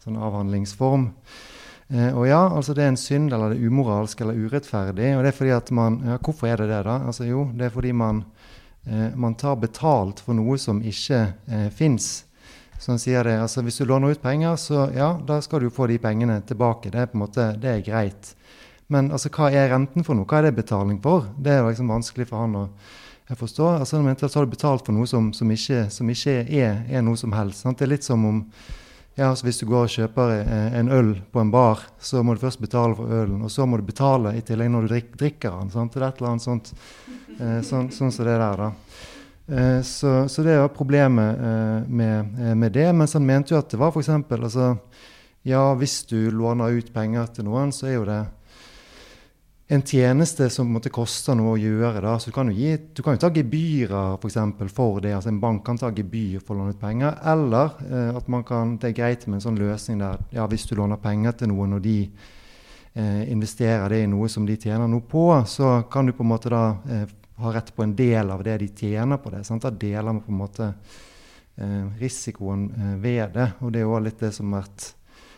sånn 0.00 0.16
avhandlingsform. 0.16 1.10
Eh, 1.92 2.16
og 2.16 2.24
ja, 2.30 2.40
altså 2.48 2.72
det 2.72 2.86
er 2.86 2.94
en 2.94 3.00
synd, 3.00 3.34
eller 3.36 3.52
det 3.52 3.60
er 3.60 3.68
umoralsk 3.68 4.24
eller 4.24 4.40
urettferdig. 4.40 5.12
Og 5.18 5.20
det 5.26 5.34
er 5.34 5.36
fordi 5.36 5.52
at 5.52 5.68
man, 5.76 6.00
ja, 6.08 6.16
Hvorfor 6.16 6.48
er 6.48 6.62
det 6.62 6.70
det, 6.72 6.80
da? 6.88 6.96
Altså 7.12 7.28
Jo, 7.28 7.44
det 7.52 7.68
er 7.68 7.76
fordi 7.76 7.92
man, 7.92 8.24
eh, 8.24 8.33
man 9.16 9.34
tar 9.34 9.56
betalt 9.56 10.20
for 10.20 10.36
noe 10.36 10.58
som 10.60 10.82
ikke 10.84 11.20
eh, 11.48 11.68
fins. 11.72 12.24
Så 12.78 12.92
han 12.92 12.98
sier 13.00 13.24
det, 13.24 13.38
altså 13.40 13.62
Hvis 13.64 13.78
du 13.80 13.86
låner 13.88 14.12
ut 14.12 14.22
penger, 14.22 14.56
så 14.60 14.88
ja, 14.94 15.14
da 15.26 15.40
skal 15.42 15.62
du 15.64 15.70
få 15.72 15.86
de 15.88 15.98
pengene 15.98 16.40
tilbake. 16.44 16.90
Det 16.92 17.00
er 17.00 17.06
på 17.08 17.16
en 17.16 17.24
måte, 17.24 17.46
det 17.60 17.70
er 17.70 17.86
greit. 17.86 18.34
Men 18.92 19.08
altså, 19.12 19.30
hva 19.32 19.48
er 19.48 19.70
renten 19.72 20.04
for 20.04 20.18
noe? 20.18 20.28
Hva 20.28 20.42
er 20.42 20.50
det 20.50 20.58
betaling 20.58 21.00
for? 21.02 21.30
Det 21.40 21.54
er 21.54 21.64
liksom 21.64 21.88
vanskelig 21.88 22.28
for 22.28 22.44
han 22.44 22.58
å 22.60 22.66
forstå. 23.32 23.68
Altså, 23.78 23.96
han 23.96 24.04
mente 24.04 24.26
at 24.26 24.34
så 24.34 24.42
har 24.42 24.48
du 24.48 24.52
betalt 24.52 24.84
for 24.84 24.96
noe 24.96 25.08
som, 25.08 25.32
som 25.32 25.50
ikke, 25.50 25.86
som 25.90 26.10
ikke 26.10 26.42
er, 26.44 26.82
er, 26.90 27.04
noe 27.06 27.16
som 27.16 27.32
helst. 27.32 27.64
Sant? 27.64 27.80
Det 27.80 27.88
er 27.88 27.94
litt 27.94 28.06
som 28.06 28.26
om 28.28 28.42
ja, 29.14 29.28
altså 29.28 29.46
Hvis 29.46 29.60
du 29.60 29.66
går 29.70 29.86
og 29.86 29.92
kjøper 29.94 30.32
eh, 30.40 30.78
en 30.80 30.88
øl 30.90 31.12
på 31.30 31.42
en 31.42 31.50
bar, 31.54 31.84
så 32.02 32.22
må 32.22 32.34
du 32.34 32.42
først 32.42 32.62
betale 32.62 32.96
for 32.98 33.10
ølen, 33.14 33.44
og 33.46 33.50
så 33.50 33.66
må 33.66 33.78
du 33.78 33.86
betale 33.86 34.34
i 34.34 34.42
tillegg 34.42 34.72
når 34.74 34.86
du 34.86 34.94
drik, 34.94 35.12
drikker 35.20 35.60
den. 35.60 35.70
Sant? 35.70 35.94
Det 35.94 36.02
er 36.02 36.08
et 36.08 36.18
eller 36.18 36.32
annet 36.32 36.46
sånt 36.46 36.72
eh, 37.38 37.60
sånn, 37.62 37.92
sånn 37.94 38.10
som 38.10 38.26
det 38.26 38.34
der, 38.34 38.64
da. 38.64 38.72
Eh, 39.46 39.82
så, 39.82 40.28
så, 40.28 40.42
det 40.42 40.56
var 40.58 40.72
problemet 40.72 41.36
eh, 41.36 41.88
med, 41.88 42.40
eh, 42.40 42.54
med, 42.54 42.72
det. 42.72 42.88
Mens 42.96 43.14
han 43.14 43.26
mente 43.26 43.54
jo 43.54 43.60
at 43.60 43.70
det 43.70 43.80
var 43.80 43.92
f.eks. 43.92 44.08
Altså, 44.08 44.70
ja, 45.44 45.62
hvis 45.76 46.00
du 46.08 46.30
låner 46.32 46.78
ut 46.78 46.92
penger 46.94 47.28
til 47.36 47.48
noen, 47.48 47.72
så 47.72 47.90
er 47.90 47.98
jo 47.98 48.08
det 48.08 48.22
en 49.66 49.82
tjeneste 49.82 50.50
som 50.52 50.68
måtte 50.68 50.92
koste 50.92 51.34
noe 51.36 51.54
å 51.54 51.60
gjøre. 51.60 52.02
Da. 52.04 52.18
Så 52.20 52.30
du 52.30 52.36
kan 52.36 52.50
jo, 52.50 52.56
gi, 52.58 52.76
du 52.92 53.00
kan 53.02 53.16
jo 53.16 53.22
ta 53.22 53.30
gebyrer 53.32 54.18
for, 54.18 54.28
eksempel, 54.28 54.68
for 54.68 55.00
det. 55.00 55.14
altså 55.16 55.32
En 55.32 55.40
bank 55.40 55.64
kan 55.64 55.80
ta 55.80 55.88
gebyr 55.94 56.42
for 56.44 56.54
å 56.54 56.60
låne 56.60 56.76
ut 56.76 56.80
penger. 56.80 57.16
Eller 57.32 57.72
eh, 57.88 58.18
at 58.18 58.28
kan, 58.48 58.76
det 58.80 58.92
er 58.92 58.98
greit 58.98 59.26
med 59.26 59.38
en 59.38 59.46
sånn 59.46 59.60
løsning 59.60 60.02
der 60.04 60.20
ja, 60.36 60.46
hvis 60.50 60.68
du 60.68 60.76
låner 60.76 61.00
penger 61.00 61.38
til 61.40 61.52
noen, 61.54 61.78
og 61.78 61.84
de 61.84 61.98
eh, 62.04 63.22
investerer 63.32 63.88
det 63.88 64.02
i 64.04 64.10
noe 64.12 64.28
som 64.28 64.44
de 64.46 64.58
tjener 64.60 64.90
noe 64.90 65.06
på, 65.08 65.30
så 65.48 65.78
kan 65.90 66.06
du 66.06 66.12
på 66.12 66.26
en 66.26 66.32
måte 66.34 66.52
da 66.52 66.64
eh, 66.84 67.06
ha 67.40 67.54
rett 67.54 67.72
på 67.74 67.82
en 67.82 67.96
del 67.96 68.30
av 68.30 68.44
det 68.44 68.58
de 68.60 68.68
tjener 68.68 69.18
på 69.18 69.32
det. 69.32 69.46
Sant? 69.48 69.64
Da 69.64 69.72
deler 69.72 70.12
man 70.12 70.22
på 70.22 70.32
en 70.32 70.42
måte 70.42 70.68
eh, 71.56 71.88
risikoen 71.98 72.68
eh, 72.68 72.92
ved 73.00 73.32
det. 73.34 73.48
Og 73.64 73.72
det 73.72 73.80
er 73.80 73.88
jo 73.88 74.04
litt 74.04 74.20
det 74.20 74.34
som 74.36 74.52
har 74.52 74.68
vært 74.68 74.90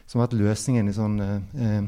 som 0.06 0.20
har 0.20 0.28
vært 0.28 0.38
løsningen 0.38 0.88
i 0.88 0.94
sånn 0.94 1.20
eh, 1.20 1.80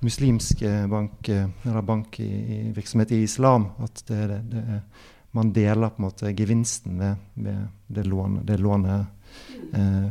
muslimsk 0.00 0.62
eller 0.64 0.88
bank, 0.88 1.28
i 1.28 1.40
eller 1.68 1.86
bankvirksomhet 1.86 3.12
i 3.12 3.22
islam. 3.26 3.68
At 3.84 4.04
det, 4.08 4.20
det, 4.32 4.40
det, 4.52 4.80
man 5.36 5.52
deler 5.54 5.92
på 5.92 6.00
en 6.00 6.08
måte 6.08 6.32
gevinsten 6.36 6.98
ved, 6.98 7.26
ved 7.34 7.66
det 7.86 8.06
lånet, 8.08 8.46
det 8.48 8.56
lånet 8.58 9.74
eh, 9.76 10.08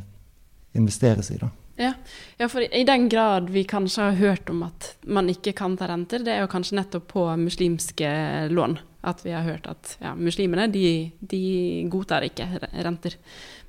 investeres 0.77 1.32
i. 1.32 1.39
da. 1.41 1.50
Ja. 1.79 1.94
ja, 2.38 2.50
for 2.51 2.62
i 2.62 2.84
den 2.84 3.10
grad 3.10 3.50
vi 3.50 3.63
kanskje 3.63 4.10
har 4.10 4.20
hørt 4.20 4.50
om 4.51 4.65
at 4.68 4.94
man 5.08 5.29
ikke 5.32 5.53
kan 5.56 5.77
ta 5.79 5.88
renter, 5.88 6.20
det 6.20 6.34
er 6.36 6.44
jo 6.44 6.51
kanskje 6.51 6.75
nettopp 6.75 7.08
på 7.13 7.24
muslimske 7.39 8.10
lån. 8.51 8.75
At 9.08 9.24
vi 9.24 9.32
har 9.32 9.46
hørt 9.48 9.68
at 9.72 9.94
ja, 10.03 10.12
muslimene 10.15 10.65
de, 10.68 11.12
de 11.24 11.39
godtar 11.88 12.27
ikke 12.27 12.50
renter. 12.84 13.15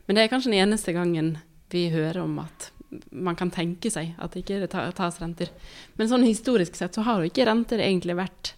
Men 0.06 0.18
det 0.18 0.24
er 0.24 0.32
kanskje 0.32 0.50
den 0.50 0.58
eneste 0.64 0.92
gangen 0.96 1.36
vi 1.70 1.84
hører 1.94 2.24
om 2.24 2.40
at 2.42 2.72
man 3.10 3.36
kan 3.38 3.52
tenke 3.54 3.90
seg 3.92 4.14
at 4.18 4.34
det 4.34 4.44
ikke 4.44 4.70
tas 4.96 5.20
renter. 5.22 5.50
Men 5.98 6.10
sånn 6.10 6.26
historisk 6.26 6.78
sett 6.78 6.96
så 6.96 7.04
har 7.06 7.20
jo 7.20 7.30
ikke 7.30 7.46
renter 7.48 7.82
egentlig 7.84 8.16
vært 8.18 8.54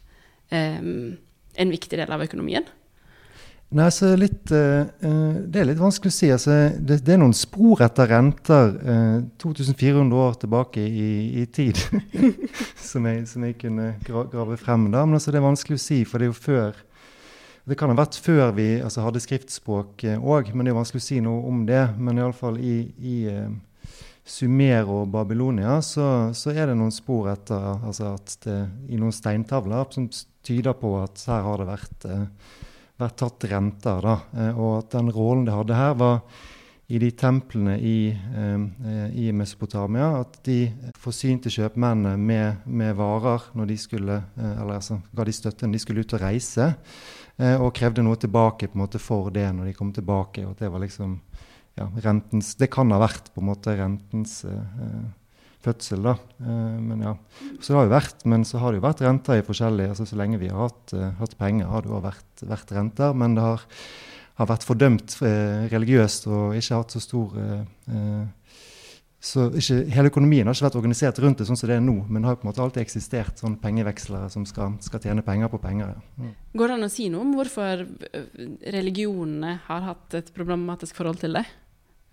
eh, 0.54 0.78
en 0.80 1.74
viktig 1.74 1.98
del 2.00 2.12
av 2.12 2.24
økonomien. 2.24 2.68
Nei, 3.72 3.88
så 3.88 4.10
litt, 4.20 4.50
uh, 4.52 4.84
Det 5.48 5.60
er 5.60 5.68
litt 5.70 5.80
vanskelig 5.80 6.12
å 6.12 6.14
si. 6.14 6.28
Altså, 6.34 6.56
det, 6.76 6.98
det, 7.06 7.14
er 7.14 7.22
noen 7.22 7.32
spor 7.36 7.80
etter 7.84 8.10
renter 8.10 8.74
uh, 8.84 9.22
2400 9.40 10.18
år 10.26 10.36
tilbake 10.42 10.84
i, 10.84 11.08
i 11.40 11.46
tid 11.48 11.80
som, 12.90 13.08
jeg, 13.08 13.24
som, 13.30 13.46
jeg, 13.48 13.56
kunne 13.62 13.94
grave 14.04 14.58
frem. 14.60 14.90
da, 14.92 15.06
Men 15.06 15.16
altså, 15.16 15.32
det 15.32 15.40
er 15.40 15.48
vanskelig 15.48 15.80
å 15.80 15.84
si, 15.86 16.02
for 16.04 16.20
det 16.20 16.28
er 16.28 16.34
jo 16.34 16.36
før 16.36 16.82
Det 17.64 17.78
kan 17.78 17.92
ha 17.92 17.96
vært 17.96 18.18
før 18.18 18.52
vi 18.56 18.68
altså, 18.82 19.04
hadde 19.06 19.22
skriftspråk 19.22 20.04
òg, 20.18 20.52
men 20.52 20.66
det 20.66 20.72
er 20.72 20.80
vanskelig 20.80 21.00
å 21.00 21.06
si 21.06 21.20
noe 21.24 21.44
om 21.48 21.64
det. 21.64 21.84
Men 21.96 22.18
iallfall 22.20 22.58
i, 22.60 22.76
i 22.98 23.16
Sumer 24.24 24.86
og 24.86 25.08
Babylonia 25.10 25.80
så, 25.82 26.30
så, 26.36 26.52
er 26.54 26.70
det 26.70 26.76
noen 26.78 26.94
spor 26.94 27.32
etter 27.32 27.80
altså 27.82 28.14
det, 28.44 28.58
i 28.88 29.00
noen 29.00 29.14
steintavler 29.14 29.88
som 29.90 30.06
tyder 30.46 30.76
på 30.78 30.94
at 31.00 31.24
her 31.26 31.42
har 31.46 31.62
det 31.62 31.70
vært 31.72 32.06
vært 33.02 33.20
tatt 33.22 33.46
renter. 33.50 34.02
Da. 34.04 34.16
Eh, 34.36 34.58
og 34.58 34.82
at 34.82 34.96
den 34.96 35.12
rollen 35.14 35.46
det 35.48 35.56
hadde 35.56 35.78
her, 35.78 35.94
var 35.98 36.20
i 36.92 36.98
de 37.00 37.08
templene 37.16 37.78
i, 37.78 38.10
eh, 38.12 39.06
i 39.16 39.30
Mesopotamia 39.32 40.10
at 40.20 40.42
de 40.44 40.66
forsynte 41.00 41.52
kjøpmennene 41.52 42.18
med, 42.20 42.66
med, 42.66 42.94
varer 42.98 43.48
når 43.56 43.70
de 43.70 43.78
skulle, 43.80 44.18
eh, 44.36 44.54
eller 44.58 44.76
altså, 44.76 45.00
ga 45.14 45.24
de 45.24 45.36
støtte 45.36 45.66
når 45.66 45.78
de 45.78 45.84
skulle 45.86 46.04
ut 46.04 46.18
og 46.18 46.24
reise, 46.26 46.74
og 47.42 47.72
krevde 47.74 48.02
noe 48.04 48.18
tilbake 48.20 48.68
på 48.68 48.76
en 48.76 48.82
måte 48.82 48.98
for 49.00 49.30
det 49.32 49.46
når 49.56 49.70
de 49.70 49.72
kom 49.74 49.88
tilbake. 49.90 50.44
og 50.44 50.52
at 50.52 50.58
Det 50.60 50.68
var 50.70 50.82
liksom 50.82 51.14
ja, 51.82 51.88
rentens, 52.06 52.54
det 52.60 52.70
kan 52.72 52.92
ha 52.94 53.00
vært 53.02 53.32
på 53.34 53.42
en 53.42 53.48
måte 53.50 53.74
rentens 53.78 54.38
eh, 54.48 55.02
fødsel. 55.64 56.06
da. 56.06 56.14
Eh, 56.42 56.78
men 56.82 57.04
ja, 57.04 57.16
Så 57.58 57.72
det 57.72 57.78
har 57.78 57.88
jo 57.88 57.94
vært, 57.96 58.24
men 58.28 58.46
så 58.48 58.62
har 58.62 58.72
det 58.72 58.80
jo 58.80 58.86
vært 58.86 59.04
renter 59.06 59.40
i 59.40 59.46
forskjellige 59.46 59.94
altså 59.94 60.06
Så 60.08 60.18
lenge 60.20 60.40
vi 60.42 60.52
har 60.52 60.68
hatt, 60.68 60.94
hatt 61.20 61.36
penger, 61.40 61.70
har 61.70 61.84
det 61.84 61.92
jo 61.92 62.02
vært, 62.04 62.46
vært, 62.46 62.72
renter. 62.78 63.18
Men 63.18 63.36
det 63.38 63.46
har, 63.46 63.66
har 64.40 64.52
vært 64.54 64.68
fordømt 64.68 65.18
religiøst 65.72 66.30
og 66.30 66.56
ikke 66.58 66.80
hatt 66.80 66.96
så 66.96 67.02
stor 67.02 67.36
så 69.22 69.46
ikke, 69.54 69.76
Hele 69.94 70.10
økonomien 70.10 70.48
har 70.48 70.56
ikke 70.56 70.66
vært 70.66 70.76
organisert 70.80 71.18
rundt 71.22 71.38
det 71.38 71.46
sånn 71.46 71.58
som 71.58 71.70
det 71.70 71.76
er 71.78 71.84
nå, 71.84 71.94
men 72.08 72.24
det 72.24 72.28
har 72.28 72.38
på 72.40 72.42
en 72.42 72.50
måte 72.50 72.62
alltid 72.64 72.82
eksistert 72.82 73.38
sånn 73.38 73.54
pengevekslere 73.62 74.26
som 74.34 74.42
skal, 74.48 74.74
skal 74.82 75.02
tjene 75.04 75.22
penger 75.22 75.50
på 75.52 75.60
penger. 75.62 75.92
Ja. 75.94 76.24
Mm. 76.24 76.32
Går 76.58 76.72
det 76.72 76.76
an 76.76 76.86
å 76.88 76.90
si 76.90 77.06
noe 77.12 77.22
om 77.22 77.36
hvorfor 77.38 77.84
religionene 78.74 79.54
har 79.68 79.86
hatt 79.86 80.18
et 80.18 80.32
problematisk 80.34 80.98
forhold 80.98 81.22
til 81.22 81.38
det? 81.38 81.44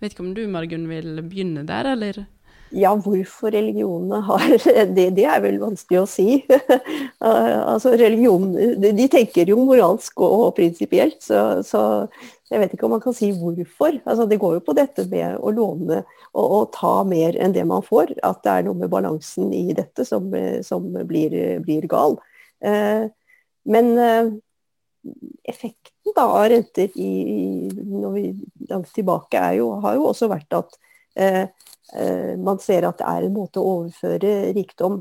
Vet 0.00 0.14
ikke 0.14 0.24
om 0.24 0.34
du, 0.36 0.46
Margunn, 0.48 0.88
vil 0.88 1.20
begynne 1.28 1.66
der, 1.68 1.92
eller? 1.92 2.22
Ja, 2.70 2.92
hvorfor 2.94 3.50
religionene 3.50 4.20
har 4.22 4.44
det, 4.96 5.08
det 5.16 5.24
er 5.26 5.40
vel 5.42 5.58
vanskelig 5.60 6.00
å 6.00 6.08
si. 6.08 6.40
altså 7.20 7.96
religion, 7.98 8.52
De 8.80 9.08
tenker 9.10 9.50
jo 9.50 9.58
moralsk 9.66 10.22
og 10.22 10.52
prinsipielt, 10.56 11.18
så, 11.24 11.60
så, 11.66 11.82
jeg 12.50 12.62
vet 12.62 12.76
ikke 12.76 12.86
om 12.86 12.94
man 12.94 13.02
kan 13.02 13.16
si 13.16 13.32
hvorfor. 13.34 13.98
Altså, 14.04 14.28
det 14.30 14.38
går 14.42 14.58
jo 14.58 14.64
på 14.66 14.76
dette 14.78 15.06
med 15.10 15.36
å 15.42 15.52
låne 15.54 16.02
og, 16.32 16.44
og, 16.44 16.64
ta 16.76 17.00
mer 17.06 17.38
enn 17.38 17.54
det 17.56 17.66
man 17.66 17.82
får. 17.86 18.14
At 18.26 18.44
det 18.46 18.54
er 18.54 18.68
noe 18.68 18.78
med 18.78 18.92
balansen 18.92 19.50
i 19.54 19.66
dette 19.76 20.06
som, 20.06 20.30
som 20.66 20.88
blir, 21.10 21.34
blir, 21.66 21.90
gal. 21.90 22.16
Eh, 22.62 23.10
men 23.70 23.92
eh, 23.98 24.30
effekten 25.50 25.99
da 26.16 26.26
av 26.28 26.46
renter 26.52 26.92
i, 26.98 27.10
når 27.70 28.12
vi 28.14 28.24
langt 28.70 28.92
tilbake 28.94 29.42
jo, 29.58 29.72
har 29.84 29.98
jo 29.98 30.08
også 30.10 30.28
vært 30.30 30.58
at 30.58 30.78
eh, 31.16 31.44
Eh, 31.92 32.38
man 32.38 32.58
ser 32.58 32.86
at 32.86 33.00
det 33.00 33.06
er 33.08 33.26
en 33.26 33.34
måte 33.34 33.60
å 33.60 33.78
overføre 33.80 34.52
rikdom 34.54 35.00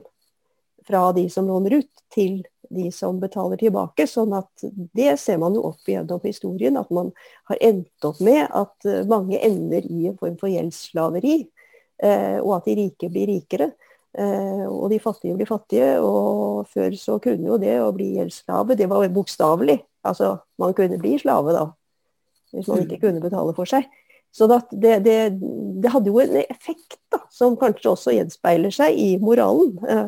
fra 0.88 1.10
de 1.14 1.28
som 1.30 1.48
låner 1.48 1.80
ut, 1.84 1.92
til 2.10 2.42
de 2.74 2.88
som 2.94 3.20
betaler 3.22 3.60
tilbake. 3.62 4.08
sånn 4.08 4.34
at 4.34 4.50
Det 4.94 5.20
ser 5.20 5.38
man 5.38 5.54
jo 5.54 5.68
opp 5.70 5.86
igjennom 5.86 6.22
historien, 6.24 6.78
at 6.78 6.90
man 6.90 7.12
har 7.46 7.58
endt 7.62 8.06
opp 8.06 8.20
med 8.20 8.48
at 8.50 8.86
eh, 8.86 9.06
mange 9.06 9.38
ender 9.38 9.86
i 9.86 10.08
en 10.08 10.18
form 10.18 10.38
for 10.38 10.50
gjeldsslaveri. 10.50 11.48
Eh, 12.02 12.40
og 12.40 12.56
at 12.58 12.66
de 12.66 12.76
rike 12.76 13.10
blir 13.10 13.28
rikere. 13.28 13.72
Og 14.18 14.88
de 14.90 14.98
fattige 14.98 15.36
blir 15.38 15.46
fattige. 15.46 15.90
Og 16.02 16.68
før 16.74 16.96
så 16.98 17.20
kunne 17.22 17.46
jo 17.46 17.60
det 17.62 17.76
å 17.84 17.92
bli 17.94 18.16
gjeldsslave, 18.18 18.78
det 18.80 18.88
var 18.90 19.06
bokstavelig. 19.14 19.78
Altså 20.08 20.38
man 20.60 20.74
kunne 20.74 21.00
bli 21.00 21.18
slave 21.20 21.54
da, 21.56 21.66
hvis 22.54 22.70
man 22.72 22.86
ikke 22.86 23.02
kunne 23.06 23.24
betale 23.24 23.54
for 23.58 23.70
seg. 23.70 23.88
Så 24.32 24.48
det, 24.48 24.62
det, 25.00 25.16
det, 25.82 25.90
hadde 25.90 26.12
jo 26.12 26.20
en 26.22 26.36
effekt 26.44 27.00
da, 27.12 27.24
som 27.34 27.58
kanskje 27.58 27.94
også 27.94 28.14
gjenspeiler 28.14 28.74
seg 28.74 28.98
i 29.00 29.10
moralen. 29.22 29.74
Eh, 29.90 30.06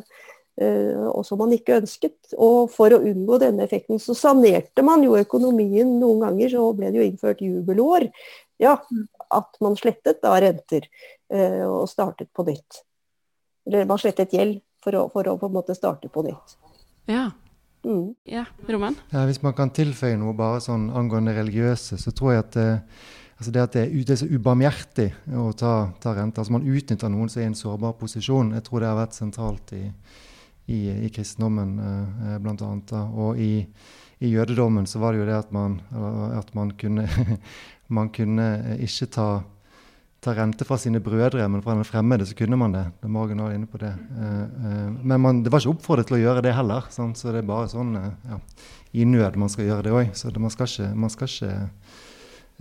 eh, 0.62 1.08
og 1.10 1.26
som 1.26 1.42
man 1.42 1.56
ikke 1.56 1.80
ønsket. 1.80 2.36
Og 2.38 2.70
for 2.74 2.94
å 2.94 3.02
unngå 3.02 3.42
denne 3.42 3.66
effekten 3.66 4.02
så 4.02 4.16
sanerte 4.18 4.86
man 4.86 5.04
jo 5.06 5.18
økonomien 5.18 5.98
noen 6.00 6.22
ganger. 6.28 6.54
Så 6.54 6.70
ble 6.78 6.94
det 6.94 7.02
jo 7.02 7.10
innført 7.10 7.42
jubelår. 7.46 8.08
Ja, 8.62 8.78
at 9.34 9.58
man 9.64 9.78
slettet 9.80 10.22
da 10.22 10.36
renter 10.44 10.86
eh, 11.34 11.66
og 11.66 11.90
startet 11.90 12.30
på 12.38 12.46
nytt. 12.46 12.84
Eller 13.68 13.88
man 13.90 14.02
slettet 14.02 14.34
gjeld 14.34 14.60
for 14.82 14.98
å, 14.98 15.06
for 15.14 15.30
å 15.30 15.38
på 15.40 15.50
en 15.50 15.56
måte 15.56 15.76
starte 15.78 16.10
på 16.12 16.24
nytt. 16.26 16.58
Ja. 17.10 17.30
Mm. 17.86 18.14
Ja, 18.30 18.46
Roman? 18.70 18.96
Ja, 19.10 19.26
hvis 19.26 19.42
man 19.42 19.56
kan 19.58 19.72
tilføye 19.74 20.18
noe 20.22 20.36
bare 20.38 20.62
sånn 20.62 20.92
angående 20.94 21.34
religiøse, 21.34 21.98
så 21.98 22.14
tror 22.14 22.36
jeg 22.36 22.46
at 22.46 22.62
eh, 22.62 23.02
Altså 23.42 23.52
det 23.56 23.62
at 23.64 23.74
det 23.74 23.82
er, 23.82 23.94
det 24.06 24.14
er 24.14 24.18
så 24.22 24.28
ubarmhjertig 24.30 25.08
å 25.34 25.48
ta, 25.58 25.72
ta 25.98 26.12
rente. 26.14 26.38
Altså 26.38 26.54
man 26.54 26.68
utnytter 26.70 27.10
noen 27.10 27.32
som 27.32 27.40
er 27.42 27.48
i 27.48 27.50
en 27.50 27.56
sårbar 27.58 27.96
posisjon. 27.98 28.52
Jeg 28.54 28.62
tror 28.68 28.84
det 28.84 28.92
har 28.92 29.00
vært 29.00 29.18
sentralt 29.18 29.72
i, 29.74 29.80
i, 30.70 31.08
i 31.08 31.10
kristendommen 31.10 31.72
eh, 31.82 32.36
bl.a. 32.38 33.00
Og 33.10 33.42
i, 33.42 33.64
i, 34.20 34.30
jødedommen 34.30 34.86
så 34.86 35.02
var 35.02 35.18
det 35.18 35.24
jo 35.24 35.26
det 35.32 35.40
at 35.40 35.50
man, 35.58 35.80
at 36.38 36.54
man 36.54 36.76
kunne, 36.78 37.08
man 37.98 38.14
kunne 38.14 38.78
ikke 38.86 39.10
ta, 39.18 39.28
ta, 40.22 40.36
rente 40.38 40.68
fra 40.68 40.78
sine 40.82 41.02
brødre, 41.04 41.48
men 41.50 41.64
fra 41.66 41.76
den 41.78 41.88
fremmede 41.88 42.28
så 42.30 42.38
kunne 42.38 42.60
man 42.62 42.76
det. 42.76 42.86
Det 43.02 43.10
er 43.10 43.16
Morgan 43.16 43.42
var 43.46 43.56
inne 43.58 43.70
på 43.70 43.82
det. 43.82 43.92
Eh, 43.92 44.44
eh, 44.44 44.86
men 45.02 45.18
man, 45.22 45.42
det 45.46 45.52
var 45.54 45.64
ikke 45.64 45.76
oppfordret 45.76 46.12
til 46.12 46.20
å 46.20 46.24
gjøre 46.26 46.46
det 46.46 46.56
heller. 46.58 46.88
Sant? 46.94 47.20
Så 47.20 47.34
det 47.34 47.42
er 47.42 47.50
bare 47.50 47.72
sånn 47.72 47.96
eh, 48.00 48.14
ja, 48.30 48.40
i 49.02 49.08
nød 49.10 49.40
man 49.42 49.52
skal 49.52 49.70
gjøre 49.70 49.88
det 49.88 49.98
òg. 49.98 50.16
Så 50.18 50.30
det, 50.30 50.44
man 50.44 50.54
skal 50.54 50.70
ikke, 50.70 50.94
man 51.04 51.14
skal 51.14 51.32
ikke 51.32 51.54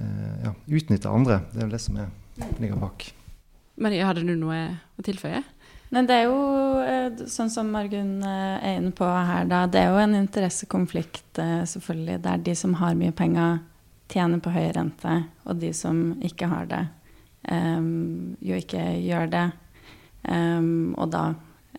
Eh, 0.00 0.44
ja, 0.44 0.54
utnytte 0.66 1.08
andre. 1.08 1.40
Det 1.52 1.60
er 1.60 1.66
vel 1.66 1.74
det 1.74 1.82
som 1.82 1.96
er, 2.00 2.12
ligger 2.60 2.80
bak. 2.80 3.08
Marie, 3.80 4.04
hadde 4.04 4.24
du 4.24 4.34
noe 4.38 4.60
å 4.98 5.04
tilføye? 5.04 5.42
Nei, 5.90 6.04
det 6.06 6.20
er 6.20 6.28
jo 6.28 7.26
sånn 7.28 7.50
som 7.50 7.72
Margunn 7.74 8.20
er 8.22 8.76
inne 8.76 8.92
på 8.94 9.06
her, 9.06 9.48
da. 9.50 9.64
Det 9.66 9.80
er 9.80 9.90
jo 9.90 9.98
en 9.98 10.14
interessekonflikt, 10.20 11.40
selvfølgelig, 11.66 12.20
der 12.22 12.44
de 12.46 12.54
som 12.54 12.76
har 12.78 12.94
mye 12.98 13.14
penger, 13.16 13.58
tjener 14.10 14.42
på 14.42 14.52
høy 14.54 14.68
rente, 14.76 15.16
og 15.46 15.58
de 15.62 15.72
som 15.74 16.12
ikke 16.26 16.46
har 16.50 16.70
det, 16.70 16.84
um, 17.48 18.36
jo 18.44 18.58
ikke 18.58 18.82
gjør 19.00 19.30
det. 19.32 19.46
Um, 20.28 20.92
og 21.00 21.12
da 21.14 21.30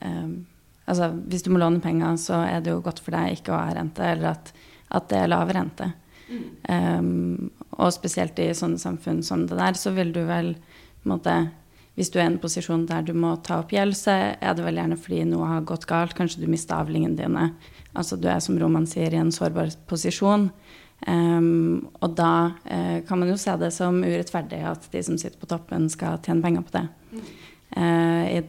um, 0.01 0.39
Altså, 0.89 1.12
hvis 1.30 1.46
du 1.46 1.51
må 1.53 1.60
låne 1.62 1.80
penger, 1.80 2.18
så 2.20 2.41
er 2.44 2.60
det 2.60 2.74
jo 2.74 2.82
godt 2.84 3.00
for 3.00 3.15
deg 3.15 3.38
ikke 3.38 3.53
å 3.53 3.60
ha 3.62 3.75
rente, 3.77 4.03
eller 4.03 4.34
at, 4.34 4.50
at 4.91 5.06
det 5.08 5.20
er 5.22 5.30
lav 5.30 5.51
rente. 5.53 5.88
Um, 6.68 7.51
og 7.77 7.94
spesielt 7.96 8.39
i 8.39 8.50
sånne 8.56 8.80
samfunn 8.82 9.22
som 9.24 9.46
det 9.48 9.60
der, 9.60 9.77
så 9.80 9.94
vil 9.96 10.12
du 10.15 10.24
vel 10.27 10.56
måte, 11.08 11.51
Hvis 11.96 12.10
du 12.10 12.20
er 12.20 12.24
i 12.24 12.32
en 12.32 12.39
posisjon 12.39 12.86
der 12.88 13.03
du 13.03 13.12
må 13.13 13.34
ta 13.44 13.58
opp 13.60 13.74
gjeld, 13.75 13.98
så 14.00 14.13
er 14.39 14.53
det 14.56 14.63
vel 14.63 14.77
gjerne 14.80 14.98
fordi 14.98 15.25
noe 15.27 15.48
har 15.50 15.65
gått 15.68 15.86
galt. 15.89 16.15
Kanskje 16.15 16.39
du 16.39 16.48
mister 16.48 16.80
avlingene 16.80 17.20
dine. 17.20 17.50
Altså 17.94 18.15
du 18.15 18.30
er, 18.32 18.39
som 18.39 18.56
Roman 18.58 18.88
sier, 18.88 19.12
i 19.12 19.20
en 19.20 19.32
sårbar 19.32 19.74
posisjon. 19.91 20.50
Um, 21.08 21.89
og 21.98 22.13
da 22.17 22.31
uh, 22.53 22.98
kan 23.08 23.22
man 23.22 23.31
jo 23.31 23.38
se 23.41 23.55
det 23.58 23.72
som 23.74 24.03
urettferdig 24.03 24.60
at 24.70 24.86
de 24.93 25.01
som 25.05 25.17
sitter 25.17 25.39
på 25.41 25.50
toppen, 25.50 25.89
skal 25.89 26.20
tjene 26.22 26.46
penger 26.46 26.65
på 26.67 26.75
det. 26.77 26.86
Uh, 27.75 28.25
I 28.38 28.43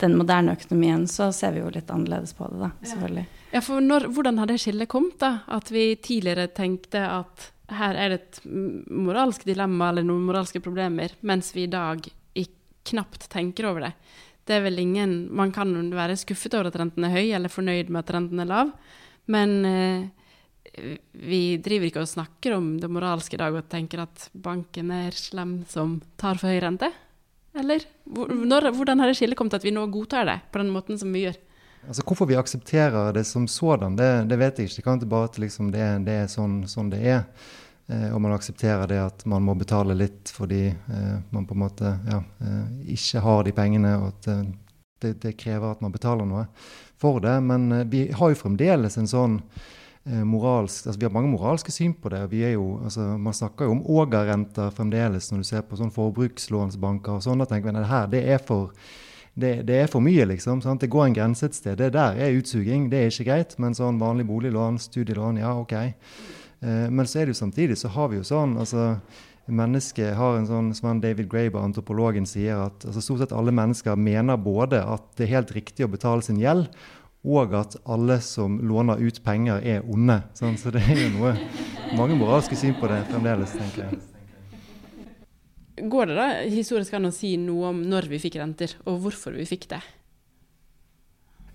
den 0.00 0.16
moderne 0.16 0.56
økonomien 0.56 1.06
så 1.08 1.30
ser 1.36 1.56
vi 1.56 1.62
jo 1.62 1.72
litt 1.72 1.90
annerledes 1.92 2.34
på 2.36 2.48
det, 2.52 2.60
da, 2.62 2.70
selvfølgelig. 2.92 3.26
Ja, 3.50 3.62
for 3.64 3.82
når, 3.84 4.06
Hvordan 4.14 4.38
har 4.40 4.48
det 4.48 4.60
skillet 4.62 4.88
kommet? 4.88 5.18
da? 5.20 5.40
At 5.50 5.72
vi 5.72 5.92
tidligere 6.00 6.48
tenkte 6.56 7.02
at 7.08 7.50
her 7.70 7.94
er 7.94 8.12
det 8.12 8.20
et 8.20 8.40
moralsk 8.90 9.44
dilemma 9.46 9.90
eller 9.90 10.06
noen 10.06 10.24
moralske 10.26 10.62
problemer, 10.62 11.12
mens 11.26 11.52
vi 11.54 11.68
i 11.68 11.70
dag 11.70 12.08
knapt 12.90 13.28
tenker 13.30 13.68
over 13.70 13.86
det. 13.86 13.92
Det 14.48 14.56
er 14.56 14.64
vel 14.64 14.80
ingen 14.82 15.28
Man 15.36 15.52
kan 15.52 15.72
være 15.94 16.18
skuffet 16.18 16.54
over 16.56 16.70
at 16.70 16.78
renten 16.80 17.04
er 17.06 17.14
høy, 17.14 17.26
eller 17.36 17.52
fornøyd 17.52 17.90
med 17.90 18.02
at 18.02 18.14
renten 18.16 18.42
er 18.42 18.48
lav, 18.50 18.72
men 19.30 19.52
eh, 19.68 20.08
vi 21.12 21.42
driver 21.62 21.88
ikke 21.88 22.02
og 22.04 22.10
snakker 22.10 22.54
om 22.56 22.72
det 22.80 22.90
moralske 22.92 23.36
i 23.36 23.40
dag 23.40 23.56
og 23.56 23.68
tenker 23.70 24.04
at 24.04 24.28
banken 24.32 24.92
er 24.94 25.16
slem 25.16 25.60
som 25.68 25.98
tar 26.20 26.38
for 26.40 26.52
høy 26.52 26.60
rente? 26.62 26.90
Eller? 27.58 27.82
Hvordan 28.06 29.02
har 29.02 29.10
det 29.10 29.16
skillet 29.18 29.38
kommet 29.38 29.58
at 29.58 29.66
vi 29.66 29.74
nå 29.74 29.82
godtar 29.90 30.28
det 30.28 30.38
på 30.52 30.62
den 30.62 30.70
måten 30.74 30.98
som 30.98 31.10
vi 31.12 31.26
gjør? 31.26 31.38
Altså 31.88 32.04
Hvorfor 32.06 32.28
vi 32.28 32.36
aksepterer 32.36 33.12
det 33.16 33.24
som 33.24 33.48
sådan, 33.48 33.96
det, 33.96 34.28
det 34.28 34.38
vet 34.38 34.58
jeg 34.58 34.68
ikke. 34.68 34.76
Det 34.76 34.84
kan 34.84 35.00
ikke 35.00 35.10
bare 35.14 35.30
at 35.30 35.40
liksom 35.40 35.72
det, 35.74 35.86
det, 36.06 36.16
er 36.22 36.30
sånn, 36.30 36.62
sånn 36.68 36.92
det 36.92 37.00
er. 37.02 37.24
Eh, 37.90 38.08
og 38.14 38.20
man 38.22 38.36
aksepterer 38.36 38.86
det 38.90 39.00
at 39.02 39.24
man 39.26 39.42
må 39.42 39.56
betale 39.58 39.96
litt 39.96 40.30
fordi 40.30 40.68
eh, 40.68 41.16
man 41.32 41.48
på 41.48 41.56
en 41.56 41.62
måte 41.64 41.94
ja, 42.06 42.20
eh, 42.44 42.66
ikke 42.94 43.24
har 43.24 43.44
de 43.48 43.56
pengene, 43.56 43.96
og 43.98 44.12
at 44.12 44.30
eh, 44.30 44.44
det, 45.00 45.14
det, 45.24 45.34
krever 45.40 45.72
at 45.72 45.80
man 45.82 45.94
betaler 45.94 46.28
noe 46.28 46.46
for 47.00 47.22
det. 47.24 47.38
Men 47.48 47.70
eh, 47.72 47.86
vi 47.88 48.06
har 48.12 48.30
jo 48.34 48.42
fremdeles 48.44 49.00
en 49.00 49.10
sånn 49.10 49.40
moralsk 50.04 50.86
altså 50.88 50.96
Vi 50.96 51.04
har 51.04 51.12
mange 51.12 51.28
moralske 51.28 51.72
syn 51.74 51.92
på 51.92 52.08
det. 52.08 52.22
vi 52.32 52.40
er 52.42 52.54
jo, 52.54 52.80
altså 52.82 53.18
Man 53.20 53.36
snakker 53.36 53.68
jo 53.68 53.74
om 53.74 53.82
ågerrenter 53.84 54.72
fremdeles 54.72 55.28
når 55.30 55.42
du 55.42 55.44
ser 55.44 55.62
på 55.68 55.76
sånn 55.76 55.92
forbrukslånsbanker 55.92 57.18
og 57.18 57.22
sånn. 57.26 57.38
Da 57.38 57.46
tenker 57.50 57.70
vi 57.70 57.82
at 57.82 57.90
her 57.90 58.06
det 58.08 58.22
er 58.32 58.40
for 58.40 58.72
det, 59.40 59.62
det, 59.68 59.76
er 59.76 59.86
for 59.86 60.02
mye, 60.04 60.24
liksom. 60.26 60.60
Sant? 60.64 60.82
Det 60.82 60.90
går 60.90 61.06
en 61.06 61.16
grense 61.16 61.46
et 61.46 61.56
sted. 61.56 61.78
Det 61.78 61.92
der 61.94 62.18
er 62.18 62.36
utsuging. 62.36 62.88
Det 62.90 62.98
er 62.98 63.12
ikke 63.12 63.28
greit. 63.28 63.56
Men 63.62 63.76
sånn 63.76 64.00
vanlig 64.00 64.26
boliglån, 64.28 64.80
studielån, 64.82 65.40
ja, 65.40 65.54
OK. 65.56 65.76
Eh, 65.76 66.86
men 66.90 67.06
så 67.06 67.20
er 67.20 67.28
det 67.28 67.36
jo 67.36 67.42
samtidig 67.44 67.78
så 67.80 67.92
har 67.94 68.10
vi 68.12 68.20
jo 68.20 68.26
sånn 68.26 68.58
altså 68.60 68.94
Mennesket 69.50 70.12
har 70.14 70.36
en 70.36 70.44
sånn 70.46 70.68
som 70.76 71.00
David 71.02 71.26
Graeber, 71.26 71.58
antropologen, 71.64 72.26
sier 72.28 72.60
at 72.68 72.84
altså, 72.86 73.00
stort 73.02 73.24
sett 73.24 73.32
alle 73.34 73.50
mennesker 73.50 73.96
mener 73.98 74.38
både 74.38 74.78
at 74.78 75.08
det 75.18 75.24
er 75.26 75.32
helt 75.32 75.50
riktig 75.56 75.82
å 75.82 75.90
betale 75.90 76.22
sin 76.22 76.38
gjeld, 76.38 76.68
og 77.24 77.54
at 77.58 77.76
alle 77.84 78.16
som 78.24 78.56
låner 78.64 79.00
ut 79.00 79.20
penger, 79.24 79.60
er 79.60 79.84
onde. 79.84 80.22
Sånn, 80.36 80.56
så 80.60 80.72
det 80.72 80.82
er 80.88 81.02
jo 81.04 81.10
noe, 81.18 81.34
mange 81.98 82.16
moralske 82.16 82.56
syn 82.56 82.76
på 82.80 82.88
det 82.88 83.02
fremdeles, 83.10 83.52
tenker 83.56 83.86
jeg. 83.86 84.00
Går 85.90 86.10
det 86.10 86.16
da 86.16 86.28
historisk 86.44 86.96
an 86.96 87.08
å 87.08 87.14
si 87.14 87.34
noe 87.40 87.70
om 87.72 87.82
når 87.88 88.08
vi 88.10 88.20
fikk 88.20 88.40
renter, 88.40 88.72
og 88.88 89.00
hvorfor 89.04 89.36
vi 89.36 89.48
fikk 89.48 89.68
det? 89.72 89.80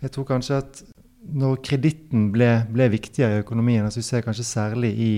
Jeg 0.02 0.14
tror 0.14 0.28
kanskje 0.30 0.62
at 0.62 0.82
når 1.26 1.60
kreditten 1.66 2.30
ble, 2.34 2.50
ble, 2.70 2.90
viktigere 2.94 3.40
i 3.40 3.44
økonomien, 3.44 3.86
altså 3.86 4.02
vi 4.02 4.10
ser 4.10 4.26
kanskje 4.26 4.46
særlig 4.46 4.92
i 5.02 5.14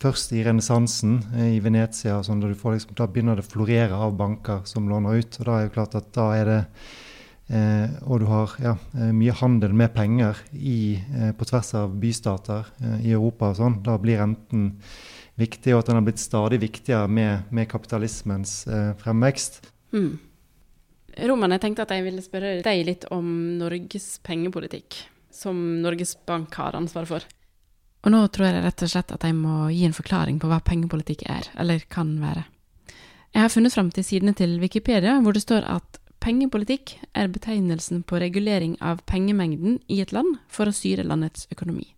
først 0.00 0.32
i 0.36 0.44
renessansen 0.44 1.18
eh, 1.36 1.56
i 1.56 1.60
Venezia, 1.64 2.18
sånn, 2.24 2.40
da, 2.40 2.50
liksom, 2.52 2.96
da, 2.96 3.08
begynner 3.08 3.36
det 3.36 3.46
å 3.46 3.50
florere 3.50 4.00
av 4.06 4.16
banker 4.16 4.64
som 4.68 4.88
låner 4.88 5.20
ut. 5.20 5.38
og 5.40 5.48
Da 5.48 5.58
er 5.58 5.68
det 5.68 5.74
klart 5.76 5.96
at 5.98 6.10
da 6.16 6.26
er 6.36 6.50
det 6.50 6.60
eh, 7.48 7.90
Og 8.04 8.20
du 8.20 8.26
har 8.30 8.54
ja, 8.62 8.76
eh, 8.94 9.12
mye 9.12 9.34
handel 9.40 9.72
med 9.76 9.94
penger 9.94 10.40
i, 10.52 10.96
eh, 10.96 11.32
på 11.32 11.48
tvers 11.48 11.74
av 11.74 11.94
bystater 12.00 12.66
eh, 12.82 13.08
i 13.08 13.12
Europa 13.12 13.50
og 13.52 13.60
sånn. 13.60 13.80
Da 13.86 13.98
blir 13.98 14.20
renten 14.22 14.72
viktig, 15.36 15.74
og 15.74 15.82
at 15.82 15.90
den 15.90 16.00
har 16.00 16.06
blitt 16.06 16.22
stadig 16.22 16.60
viktigere 16.62 17.08
med, 17.08 17.50
med 17.52 17.68
kapitalismens 17.68 18.66
eh, 18.66 18.92
fremvekst. 19.02 19.60
Mm. 19.92 20.14
Roman, 21.28 21.54
jeg 21.56 21.62
tenkte 21.64 21.86
at 21.86 21.92
jeg 21.96 22.04
ville 22.04 22.24
spørre 22.24 22.58
deg 22.64 22.82
litt 22.84 23.06
om 23.14 23.28
Norges 23.60 24.18
pengepolitikk 24.24 24.98
som 25.32 25.56
Norges 25.82 26.16
Bank 26.28 26.54
har 26.56 26.76
ansvaret 26.76 27.08
for. 27.08 27.26
Og 28.06 28.12
nå 28.12 28.20
tror 28.32 28.46
jeg 28.46 28.64
rett 28.64 28.84
og 28.84 28.90
slett 28.92 29.12
at 29.14 29.24
jeg 29.26 29.34
må 29.36 29.66
gi 29.74 29.84
en 29.88 29.96
forklaring 29.96 30.38
på 30.40 30.48
hva 30.50 30.60
pengepolitikk 30.64 31.24
er, 31.32 31.48
eller 31.58 31.82
kan 31.92 32.14
være. 32.22 32.44
Jeg 33.34 33.42
har 33.42 33.52
funnet 33.52 33.74
fram 33.74 33.88
til 33.92 34.06
sidene 34.06 34.32
til 34.36 34.54
Wikipedia, 34.62 35.18
hvor 35.24 35.36
det 35.36 35.42
står 35.44 35.66
at 35.68 35.98
pengepolitikk 36.26 36.96
er 37.14 37.28
betegnelsen 37.30 38.00
på 38.02 38.18
regulering 38.18 38.74
av 38.82 39.04
pengemengden 39.06 39.78
i 39.86 40.00
et 40.02 40.10
land 40.14 40.40
for 40.50 40.66
å 40.66 40.74
styre 40.74 41.04
landets 41.06 41.46
økonomi. 41.54 41.92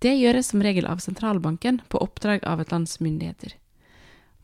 Det 0.00 0.14
gjøres 0.16 0.48
som 0.52 0.64
regel 0.64 0.88
av 0.88 1.02
sentralbanken 1.04 1.82
på 1.92 2.00
oppdrag 2.00 2.44
av 2.48 2.62
et 2.62 2.72
lands 2.72 2.96
myndigheter. 3.04 3.52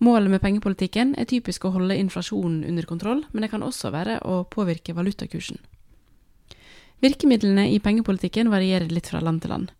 Målet 0.05 0.33
med 0.33 0.41
pengepolitikken 0.45 1.15
er 1.21 1.29
typisk 1.29 1.65
å 1.65 1.73
holde 1.75 1.97
inflasjonen 2.01 2.63
under 2.69 2.89
kontroll, 2.89 3.25
men 3.33 3.45
det 3.45 3.51
kan 3.53 3.65
også 3.65 3.93
være 3.93 4.19
å 4.25 4.43
påvirke 4.49 4.95
valutakursen. 4.97 5.61
Virkemidlene 7.01 7.67
i 7.73 7.81
pengepolitikken 7.81 8.53
varierer 8.53 8.93
litt 8.93 9.09
fra 9.13 9.21
land 9.25 9.41
til 9.45 9.53
land. 9.55 9.73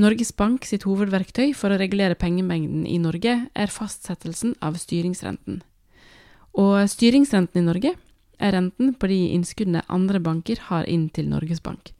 Norges 0.00 0.32
Bank 0.36 0.68
sitt 0.68 0.84
hovedverktøy 0.88 1.54
for 1.56 1.72
å 1.72 1.80
regulere 1.80 2.16
pengemengden 2.16 2.84
i 2.88 3.00
Norge 3.00 3.34
er 3.52 3.72
fastsettelsen 3.72 4.54
av 4.64 4.76
styringsrenten. 4.80 5.60
Og 6.60 6.84
styringsrenten 6.92 7.60
i 7.60 7.66
Norge 7.66 7.96
er 8.40 8.56
renten 8.56 8.94
på 8.96 9.10
de 9.10 9.18
innskuddene 9.36 9.84
andre 9.88 10.20
banker 10.20 10.60
har 10.70 10.88
inn 10.88 11.08
til 11.14 11.28
Norges 11.30 11.62
Bank. 11.62 11.92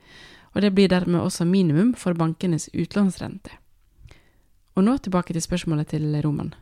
Og 0.55 0.65
det 0.65 0.73
blir 0.75 0.91
dermed 0.91 1.21
også 1.21 1.47
minimum 1.47 1.93
for 1.95 2.17
bankenes 2.19 2.69
utlånsrente. 2.75 3.53
Og 4.75 4.87
nå 4.87 4.97
tilbake 4.99 5.35
til 5.37 5.45
spørsmålet 5.45 5.93
til 5.93 6.11
Roman. 6.25 6.55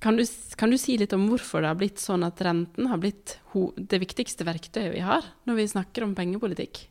Kan 0.00 0.16
du, 0.16 0.24
kan 0.56 0.70
du, 0.70 0.76
si 0.78 0.98
litt 1.00 1.14
om 1.16 1.24
hvorfor 1.30 1.64
det 1.64 1.70
har 1.70 1.78
blitt 1.80 2.02
sånn 2.02 2.24
at 2.26 2.40
renten 2.44 2.88
har 2.90 3.00
blitt 3.00 3.38
ho, 3.54 3.70
det 3.76 3.98
viktigste 4.02 4.44
verktøyet 4.46 4.92
vi 4.92 5.00
har 5.04 5.24
når 5.48 5.58
vi 5.62 5.72
snakker 5.72 6.04
om 6.04 6.12
pengepolitikk? 6.14 6.84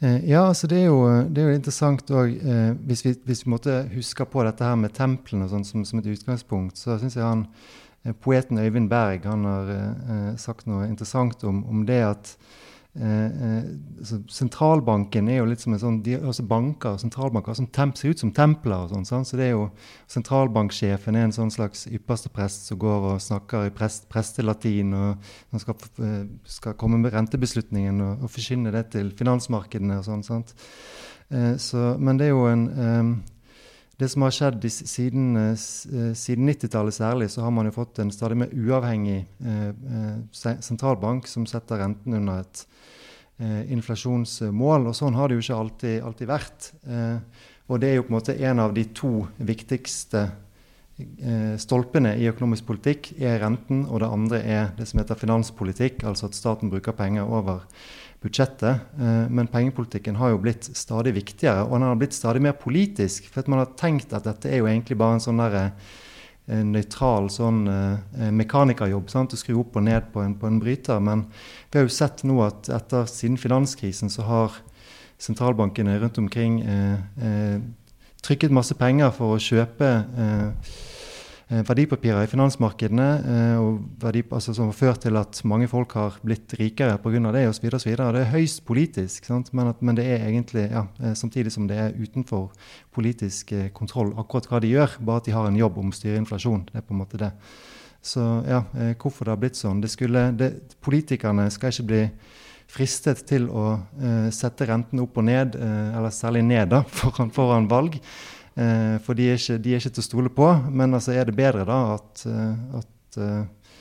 Eh, 0.00 0.28
ja, 0.30 0.46
altså 0.46 0.68
det 0.68 0.82
er 0.82 0.86
jo, 0.88 1.00
det 1.28 1.42
er 1.42 1.50
jo 1.50 1.56
interessant 1.58 2.12
òg 2.12 2.36
eh, 2.36 2.70
hvis, 2.88 3.02
vi, 3.04 3.14
hvis 3.28 3.42
vi 3.44 3.52
måtte 3.52 3.82
huske 3.92 4.24
på 4.28 4.44
dette 4.46 4.64
her 4.64 4.76
med 4.80 4.94
templene 4.96 5.48
sånn, 5.48 5.64
som, 5.68 5.84
som, 5.88 6.00
et 6.00 6.08
utgangspunkt, 6.08 6.80
så 6.80 6.96
syns 7.00 7.18
jeg 7.18 7.24
han, 7.24 7.46
poeten 8.20 8.58
Øyvind 8.58 8.88
Berg 8.90 9.28
han 9.28 9.44
har 9.44 9.70
eh, 9.74 10.32
sagt 10.40 10.66
noe 10.70 10.88
interessant 10.88 11.44
om, 11.44 11.64
om 11.68 11.86
det 11.88 12.02
at 12.06 12.36
Eh, 12.98 13.26
eh, 13.26 13.64
altså, 14.00 14.16
sentralbanken 14.26 15.28
er 15.30 15.36
jo 15.36 15.44
litt 15.46 15.62
som 15.62 15.76
en 15.76 15.78
sånn, 15.78 15.98
de, 16.02 16.16
også 16.26 16.42
banker 16.50 16.96
sentralbanker 16.98 17.54
som 17.54 17.68
temp, 17.70 17.94
ser 17.94 18.10
ut 18.10 18.22
som 18.24 18.32
templer. 18.34 18.82
og 18.82 18.90
sånn, 18.90 19.06
sånn, 19.06 19.26
så 19.28 19.38
det 19.38 19.46
er 19.46 19.52
jo 19.52 19.68
Sentralbanksjefen 20.10 21.14
er 21.14 21.28
en 21.28 21.36
sånn 21.36 21.52
slags 21.54 21.86
ypperste 21.86 22.32
prest 22.34 22.66
som 22.66 22.80
går 22.82 23.06
og 23.12 23.22
snakker 23.22 23.68
i 23.68 23.74
prest, 23.74 24.08
prestelatin 24.10 24.90
og 24.98 25.30
han 25.52 25.62
skal, 25.62 25.78
eh, 26.02 26.24
skal, 26.50 26.74
komme 26.74 26.98
med 26.98 27.14
rentebeslutningen 27.14 28.02
og, 28.08 28.24
og 28.26 28.34
forkynne 28.34 28.74
det 28.74 28.88
til 28.96 29.14
finansmarkedene. 29.14 30.00
og 30.02 30.08
sånn, 30.10 30.26
sant? 30.26 30.56
Eh, 31.30 31.54
så, 31.62 31.94
Men 31.98 32.18
det 32.18 32.26
er 32.26 32.34
jo 32.34 32.48
en 32.50 32.66
eh, 32.74 33.29
det 34.00 34.08
som 34.08 34.24
har 34.24 34.32
skjedd 34.32 34.64
siden, 34.72 35.36
eh, 35.36 35.52
eh, 35.52 36.12
siden 36.16 36.48
90-tallet 36.48 36.96
særlig, 36.96 37.30
så 37.30 37.44
har 37.44 37.52
man 37.52 37.68
jo 37.68 37.76
fått 37.76 38.00
en 38.00 38.12
stadig 38.12 38.38
mer 38.40 38.52
uavhengig 38.56 39.26
eh, 39.44 40.54
sentralbank 40.64 41.28
som 41.28 41.46
setter 41.46 41.82
renten 41.84 42.16
under 42.16 42.44
et 42.44 42.66
inflasjonsmål. 43.72 44.90
Og 44.90 44.92
sånn 44.92 45.14
har 45.16 45.28
det 45.28 45.38
jo 45.38 45.42
ikke 45.46 45.56
alltid, 45.56 45.94
alltid 46.04 46.28
vært. 46.28 46.66
og 47.72 47.78
det 47.80 47.88
er 47.88 47.94
jo 47.96 48.02
på 48.04 48.12
en 48.12 48.16
måte 48.18 48.34
en 48.36 48.60
av 48.60 48.74
de 48.76 48.82
to 48.92 49.22
viktigste 49.38 50.26
stolpene 51.56 52.12
i 52.20 52.28
økonomisk 52.28 52.66
politikk 52.68 53.14
er 53.16 53.40
renten, 53.40 53.86
og 53.88 54.02
det 54.02 54.10
andre 54.12 54.42
er 54.44 54.68
det 54.76 54.84
som 54.90 55.00
heter 55.00 55.16
finanspolitikk, 55.16 56.04
altså 56.04 56.28
at 56.28 56.36
staten 56.36 56.68
bruker 56.68 56.92
penger 56.92 57.24
over 57.24 57.64
budsjettet. 58.22 58.92
Eh, 59.00 59.24
men 59.30 59.48
pengepolitikken 59.50 60.18
har 60.20 60.34
jo 60.34 60.42
blitt 60.42 60.68
stadig 60.76 61.14
viktigere, 61.16 61.64
og 61.66 61.78
den 61.78 61.88
har 61.88 61.98
blitt 62.00 62.16
stadig 62.16 62.42
mer 62.44 62.56
politisk. 62.58 63.28
For 63.32 63.48
man 63.48 63.64
har 63.64 63.74
tenkt 63.80 64.14
at 64.16 64.28
dette 64.28 64.50
er 64.50 64.62
jo 64.62 64.70
egentlig 64.70 64.98
bare 65.00 65.18
en 65.18 65.24
sånn 65.24 65.42
der, 65.42 65.58
eh, 66.50 66.62
nøytral 66.66 67.30
sånn 67.30 67.62
eh, 67.68 68.30
mekanikerjobb. 68.30 69.10
Sant? 69.10 69.36
Skru 69.38 69.60
opp 69.60 69.76
og 69.76 69.86
ned 69.86 70.12
på 70.12 70.24
en, 70.24 70.34
på 70.34 70.46
en, 70.46 70.60
bryter. 70.60 71.00
Men 71.00 71.26
vi 71.70 71.78
har 71.78 71.86
jo 71.86 71.94
sett 71.94 72.24
nå 72.24 72.40
at 72.44 72.68
etter 72.68 73.06
siden 73.06 73.38
finanskrisen 73.38 74.10
så 74.10 74.26
har 74.26 74.62
sentralbankene 75.20 75.98
rundt 76.00 76.18
omkring 76.18 76.60
eh, 76.62 76.98
eh, 77.20 77.60
trykket 78.24 78.52
masse 78.52 78.74
penger 78.76 79.12
for 79.16 79.36
å 79.36 79.42
kjøpe 79.42 79.90
Eh, 80.20 80.89
verdipapirer 81.50 82.22
i 82.22 82.30
finansmarkedene, 82.30 83.06
eh, 83.26 83.60
verdi, 84.02 84.22
altså, 84.30 84.54
som 84.54 84.68
har 84.70 84.76
ført 84.76 85.00
til 85.02 85.16
at 85.18 85.40
mange 85.44 85.66
folk 85.68 85.92
har 85.98 86.18
blitt 86.22 86.54
rikere 86.60 86.98
pga. 87.02 87.32
det 87.32 87.48
osv. 87.48 87.70
Det 87.70 87.98
er 87.98 88.30
høyst 88.30 88.64
politisk, 88.64 89.30
men, 89.52 89.68
at, 89.68 89.82
men, 89.82 89.96
det 89.96 90.04
er 90.06 90.28
egentlig 90.28 90.70
ja, 90.70 90.86
eh, 91.02 91.14
samtidig 91.14 91.52
som 91.52 91.66
det 91.66 91.76
er 91.76 91.96
utenfor 91.98 92.50
politisk 92.94 93.52
kontroll 93.74 94.14
akkurat 94.16 94.46
hva 94.46 94.60
de 94.60 94.70
gjør, 94.70 94.98
bare 95.00 95.16
at 95.16 95.24
de 95.24 95.32
har 95.32 95.46
en 95.46 95.56
jobb 95.56 95.78
om 95.78 95.90
å 95.90 95.92
styre 95.96 96.18
inflasjon. 96.22 96.68
Det 96.70 96.78
er 96.78 96.86
på 96.86 96.94
en 96.94 97.02
måte 97.02 97.18
det. 97.18 97.32
Så 98.02 98.20
ja, 98.48 98.62
hvorfor 98.96 99.24
det 99.24 99.34
har 99.34 99.40
blitt 99.42 99.58
sånn 99.58 99.82
det 99.82 99.90
skulle, 99.92 100.30
det, 100.32 100.76
Politikerne 100.80 101.50
skal 101.50 101.68
ikke 101.68 101.88
bli 101.90 102.04
fristet 102.70 103.24
til 103.28 103.48
å 103.50 103.64
uh, 103.76 104.28
sette 104.32 104.68
renten 104.68 105.02
opp 105.02 105.18
og 105.18 105.26
ned, 105.26 105.56
uh, 105.58 105.96
eller 105.98 106.14
særlig 106.14 106.44
ned, 106.46 106.70
da, 106.70 106.84
foran, 107.00 107.32
foran 107.34 107.68
valg. 107.70 107.98
Eh, 108.60 108.96
for 109.04 109.16
de 109.16 109.30
er, 109.30 109.38
ikke, 109.40 109.56
de 109.62 109.72
er, 109.72 109.80
ikke, 109.80 109.94
til 109.96 110.02
å 110.02 110.08
stole 110.08 110.32
på. 110.34 110.48
Men 110.68 110.96
altså 110.96 111.14
er 111.16 111.28
det 111.28 111.36
bedre 111.38 111.64
da 111.68 111.78
at, 111.94 112.26
eh, 112.28 112.80
at 112.80 113.20
eh, 113.20 113.78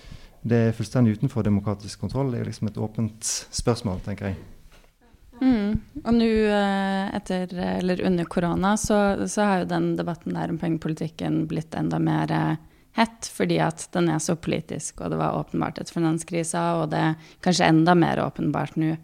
det 0.50 0.62
er 0.70 0.78
fullstendig 0.78 1.18
utenfor 1.20 1.48
demokratisk 1.48 2.06
kontroll? 2.06 2.32
Det 2.32 2.40
er 2.40 2.48
liksom 2.48 2.72
et 2.72 2.80
åpent 2.80 3.34
spørsmål, 3.60 4.00
tenker 4.06 4.32
jeg. 4.32 4.40
Mm. 5.40 5.78
Og 6.04 6.16
nå 6.18 6.26
etter, 7.16 7.54
eller 7.78 8.02
under 8.08 8.28
korona, 8.28 8.74
så, 8.80 8.98
så, 9.24 9.46
har 9.48 9.62
jo 9.62 9.70
den 9.72 9.94
debatten 9.96 10.36
der 10.36 10.52
om 10.52 10.58
pengepolitikken 10.60 11.46
blitt 11.48 11.78
enda 11.80 12.00
mer 12.04 12.34
hett 12.98 13.30
fordi 13.32 13.62
at 13.64 13.86
den 13.96 14.10
er 14.12 14.20
så 14.20 14.36
politisk, 14.36 15.00
og 15.00 15.14
det 15.14 15.20
var 15.22 15.38
åpenbart 15.40 15.80
etter 15.80 15.96
finanskrisa, 15.96 16.64
og 16.82 16.90
det 16.92 17.00
er 17.06 17.32
kanskje 17.46 17.70
enda 17.72 17.96
mer 17.96 18.20
åpenbart 18.26 18.76
nå 18.82 18.98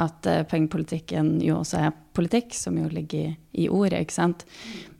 at 0.00 0.28
uh, 0.28 0.42
pengepolitikken 0.48 1.38
jo 1.44 1.60
også 1.60 1.82
er 1.84 1.98
politikk, 2.16 2.54
som 2.56 2.78
jo 2.80 2.88
ligger 2.92 3.30
i, 3.30 3.34
i 3.64 3.68
ordet, 3.68 4.04
ikke 4.04 4.16
sant. 4.16 4.46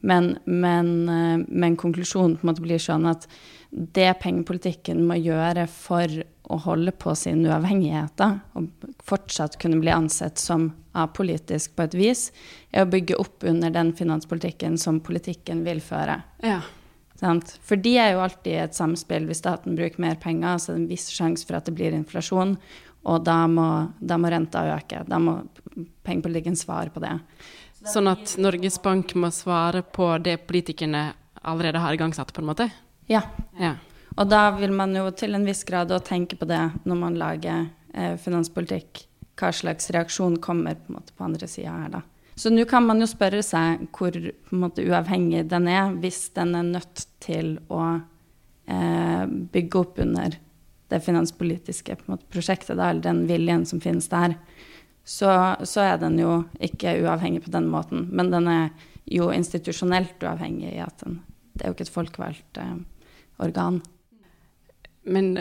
Men, 0.00 0.34
men, 0.44 0.92
uh, 1.08 1.38
men, 1.46 1.78
konklusjonen 1.80 2.38
på 2.38 2.46
en 2.46 2.52
måte 2.52 2.64
blir 2.64 2.82
sånn 2.82 3.08
at 3.10 3.28
det 3.70 4.10
pengepolitikken 4.22 5.02
må 5.06 5.18
gjøre 5.20 5.66
for 5.70 6.20
å 6.50 6.58
holde 6.64 6.92
på 6.98 7.14
sin 7.14 7.44
uavhengighet, 7.46 8.16
da, 8.18 8.40
og 8.58 8.66
fortsatt 9.06 9.60
kunne 9.62 9.78
bli 9.82 9.92
ansett 9.94 10.40
som 10.42 10.72
apolitisk 10.98 11.76
på 11.78 11.86
et 11.86 11.94
vis, 11.94 12.24
er 12.74 12.82
å 12.82 12.90
bygge 12.90 13.18
opp 13.22 13.46
under 13.46 13.70
den 13.70 13.94
finanspolitikken 13.94 14.78
som 14.80 14.98
politikken 15.06 15.62
vil 15.66 15.78
føre. 15.84 16.18
Ja. 16.42 16.58
Sant? 17.20 17.52
For 17.66 17.76
de 17.80 17.92
er 18.00 18.14
jo 18.14 18.22
alltid 18.24 18.56
et 18.62 18.76
samspill. 18.76 19.26
Hvis 19.28 19.42
staten 19.42 19.76
bruker 19.76 20.00
mer 20.02 20.16
penger, 20.20 20.56
så 20.56 20.72
er 20.72 20.78
det 20.78 20.82
en 20.82 20.90
viss 20.90 21.10
sjanse 21.12 21.46
for 21.46 21.58
at 21.58 21.68
det 21.68 21.76
blir 21.76 21.94
inflasjon, 21.96 22.56
og 23.08 23.24
da 23.24 23.38
må, 23.48 23.66
da 24.00 24.18
må 24.20 24.30
renta 24.32 24.64
øke. 24.74 25.04
Da 25.08 25.18
må 25.22 25.38
pengepolitikken 26.04 26.58
svare 26.58 26.92
på 26.92 27.02
det. 27.02 27.14
Sånn 27.88 28.10
at 28.10 28.34
Norges 28.40 28.76
Bank 28.82 29.14
må 29.16 29.30
svare 29.32 29.82
på 29.82 30.12
det 30.20 30.42
politikerne 30.48 31.10
allerede 31.48 31.80
har 31.80 31.96
igangsatt, 31.96 32.32
på 32.36 32.42
en 32.42 32.50
måte? 32.50 32.68
Ja. 33.08 33.22
ja. 33.58 33.76
Og 34.18 34.28
da 34.28 34.50
vil 34.58 34.74
man 34.76 34.92
jo 34.96 35.06
til 35.16 35.34
en 35.36 35.46
viss 35.48 35.64
grad 35.64 35.92
òg 35.94 36.04
tenke 36.04 36.36
på 36.36 36.48
det 36.48 36.60
når 36.84 37.00
man 37.00 37.16
lager 37.20 37.70
eh, 37.94 38.16
finanspolitikk. 38.20 39.06
Hva 39.40 39.52
slags 39.56 39.88
reaksjon 39.94 40.36
kommer 40.44 40.76
på, 40.76 40.90
en 40.90 40.98
måte, 40.98 41.16
på 41.16 41.24
andre 41.24 41.48
sida 41.48 41.72
her, 41.72 41.94
da. 41.96 42.04
Så 42.40 42.52
nå 42.52 42.64
kan 42.68 42.84
man 42.86 43.00
jo 43.02 43.08
spørre 43.08 43.42
seg 43.44 43.88
hvor 43.96 44.12
på 44.12 44.54
en 44.54 44.62
måte, 44.62 44.84
uavhengig 44.84 45.42
den 45.50 45.66
er, 45.68 45.90
hvis 46.00 46.30
den 46.36 46.54
er 46.56 46.68
nødt 46.68 47.02
til 47.20 47.56
å 47.72 47.82
eh, 48.68 49.24
bygge 49.52 49.80
opp 49.80 50.00
under 50.04 50.36
det 50.90 51.02
finanspolitiske 51.04 51.96
måte, 52.06 52.26
prosjektet, 52.32 52.76
da, 52.76 52.90
eller 52.90 53.04
den 53.04 53.24
viljen 53.28 53.66
som 53.66 53.80
finnes 53.82 54.08
der. 54.10 54.36
Så, 55.04 55.30
så, 55.64 55.80
er 55.80 56.00
den 56.02 56.18
jo 56.20 56.42
ikke 56.62 56.98
uavhengig 57.02 57.44
på 57.46 57.54
den 57.54 57.70
måten. 57.72 58.08
Men 58.14 58.30
den 58.30 58.48
er 58.50 58.68
jo 59.10 59.30
institusjonelt 59.34 60.22
uavhengig 60.22 60.74
i 60.74 60.82
at 60.84 61.02
den, 61.04 61.20
det 61.54 61.64
er 61.64 61.72
jo 61.72 61.78
ikke 61.78 61.88
et 61.88 61.94
folkevalgt 61.94 62.60
eh, 62.62 62.76
organ. 63.42 63.80
Men 65.02 65.32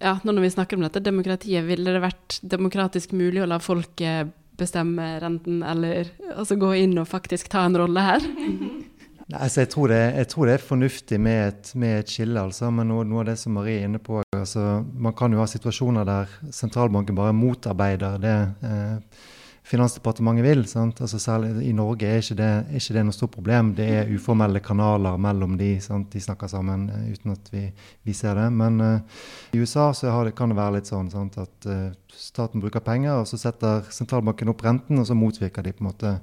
ja, 0.00 0.16
når 0.24 0.40
vi 0.40 0.54
snakker 0.54 0.78
om 0.78 0.86
dette 0.86 1.02
demokratiet, 1.04 1.66
ville 1.68 1.92
det 1.92 2.02
vært 2.02 2.38
demokratisk 2.42 3.12
mulig 3.14 3.44
å 3.44 3.50
la 3.50 3.60
folket 3.62 4.32
bestemme 4.58 5.16
renten, 5.20 5.62
eller 5.64 6.10
altså 6.34 6.56
gå 6.60 6.72
inn 6.82 6.96
og 7.00 7.10
faktisk 7.10 7.50
ta 7.52 7.66
en 7.66 7.78
rolle 7.78 8.06
her? 8.06 8.26
Altså 9.30 9.62
jeg, 9.62 9.70
tror 9.72 9.92
det, 9.92 10.00
jeg, 10.16 10.28
tror 10.28 10.48
det, 10.48 10.54
er 10.54 10.64
fornuftig 10.66 11.18
med 11.20 11.42
et, 11.48 11.74
med 11.78 11.98
et 12.00 12.10
skille, 12.10 12.40
altså. 12.40 12.70
Men 12.74 12.90
noe, 12.90 13.04
noe, 13.08 13.22
av 13.22 13.30
det 13.30 13.36
som 13.40 13.54
Marie 13.56 13.80
er 13.80 13.90
inne 13.90 14.00
på 14.02 14.22
altså, 14.36 14.82
Man 14.92 15.14
kan 15.16 15.32
jo 15.32 15.40
ha 15.42 15.46
situasjoner 15.50 16.08
der 16.08 16.34
sentralbanken 16.50 17.16
bare 17.18 17.36
motarbeider 17.36 18.18
det. 18.22 18.38
Eh, 18.66 19.22
Finansdepartementet 19.62 20.44
vil. 20.44 20.64
Altså 21.00 21.18
særlig 21.22 21.68
I 21.68 21.72
Norge 21.72 22.06
er 22.06 22.18
ikke, 22.18 22.34
det, 22.34 22.46
er 22.66 22.80
ikke 22.80 22.94
det 22.96 23.04
noe 23.06 23.14
stort 23.14 23.30
problem. 23.36 23.70
Det 23.78 23.86
er 23.86 24.10
uformelle 24.10 24.60
kanaler 24.60 25.20
mellom 25.22 25.54
de. 25.58 25.76
Sant? 25.80 26.10
De 26.12 26.20
snakker 26.20 26.50
sammen 26.50 26.88
uh, 26.90 27.04
uten 27.12 27.36
at 27.36 27.52
vi, 27.52 27.62
vi, 28.02 28.12
ser 28.12 28.34
det. 28.40 28.48
Men 28.52 28.80
eh, 28.82 29.22
i 29.54 29.62
USA 29.62 29.92
det, 29.94 30.34
kan 30.36 30.50
det 30.50 30.58
være 30.58 30.80
litt 30.80 30.90
sånn 30.90 31.12
sant? 31.14 31.38
at 31.38 31.70
eh, 31.70 31.92
staten 32.10 32.60
bruker 32.60 32.82
penger, 32.82 33.22
og 33.22 33.30
så 33.30 33.38
setter 33.38 33.86
sentralbanken 33.94 34.50
opp 34.50 34.66
renten, 34.66 34.98
og 34.98 35.06
så 35.06 35.14
motvirker 35.16 35.62
de 35.62 35.72
på 35.76 35.84
en 35.84 35.90
måte 35.92 36.16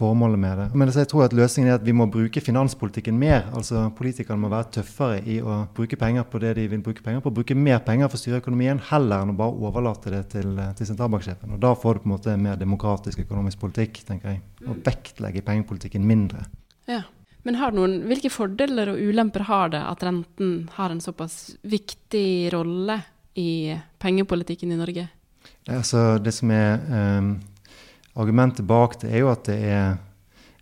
formålet 0.00 0.40
med 0.40 0.58
det. 0.58 0.66
Men 0.74 0.90
jeg 0.94 1.08
tror 1.10 1.26
at 1.26 1.36
løsningen 1.36 1.70
er 1.70 1.78
at 1.78 1.84
vi 1.86 1.94
må 1.96 2.06
bruke 2.10 2.42
finanspolitikken 2.42 3.18
mer. 3.20 3.46
altså 3.54 3.86
Politikerne 3.96 4.40
må 4.40 4.50
være 4.52 4.70
tøffere 4.78 5.20
i 5.28 5.38
å 5.44 5.60
bruke 5.76 5.98
penger 6.00 6.26
på 6.30 6.40
det 6.42 6.54
de 6.58 6.66
vil 6.72 6.82
bruke 6.84 7.04
penger 7.04 7.22
på. 7.24 7.34
Bruke 7.36 7.56
mer 7.58 7.82
penger 7.86 8.08
for 8.08 8.18
å 8.18 8.22
styre 8.22 8.40
økonomien, 8.42 8.80
heller 8.90 9.24
enn 9.24 9.34
å 9.34 9.38
bare 9.38 9.68
overlate 9.68 10.12
det 10.14 10.24
til, 10.34 10.56
til 10.78 10.90
sentralbanksjefen. 10.90 11.54
Og 11.56 11.62
Da 11.62 11.74
får 11.76 11.98
du 11.98 12.02
på 12.04 12.10
en 12.10 12.16
måte 12.16 12.36
mer 12.40 12.58
demokratisk 12.60 13.24
økonomisk 13.26 13.62
politikk, 13.62 14.02
tenker 14.08 14.34
jeg. 14.34 14.42
Og 14.66 14.82
vektlegge 14.86 15.44
pengepolitikken 15.46 16.06
mindre. 16.06 16.46
Ja. 16.90 17.04
Men 17.46 17.56
noen, 17.72 18.02
hvilke 18.08 18.28
fordeler 18.32 18.90
og 18.92 19.00
ulemper 19.00 19.46
har 19.48 19.70
det 19.72 19.80
at 19.80 20.02
renten 20.04 20.68
har 20.76 20.92
en 20.92 21.00
såpass 21.00 21.54
viktig 21.64 22.52
rolle 22.52 22.98
i 23.40 23.78
pengepolitikken 24.02 24.74
i 24.74 24.76
Norge? 24.80 25.06
Det, 25.64 25.72
altså, 25.72 26.18
det 26.20 26.34
som 26.36 26.52
er 26.52 26.76
um, 27.20 27.30
Argumentet 28.18 28.66
bak 28.66 28.96
det 29.02 29.12
er 29.12 29.22
jo 29.22 29.30
at 29.30 29.44
det 29.46 29.58
er, 29.70 30.00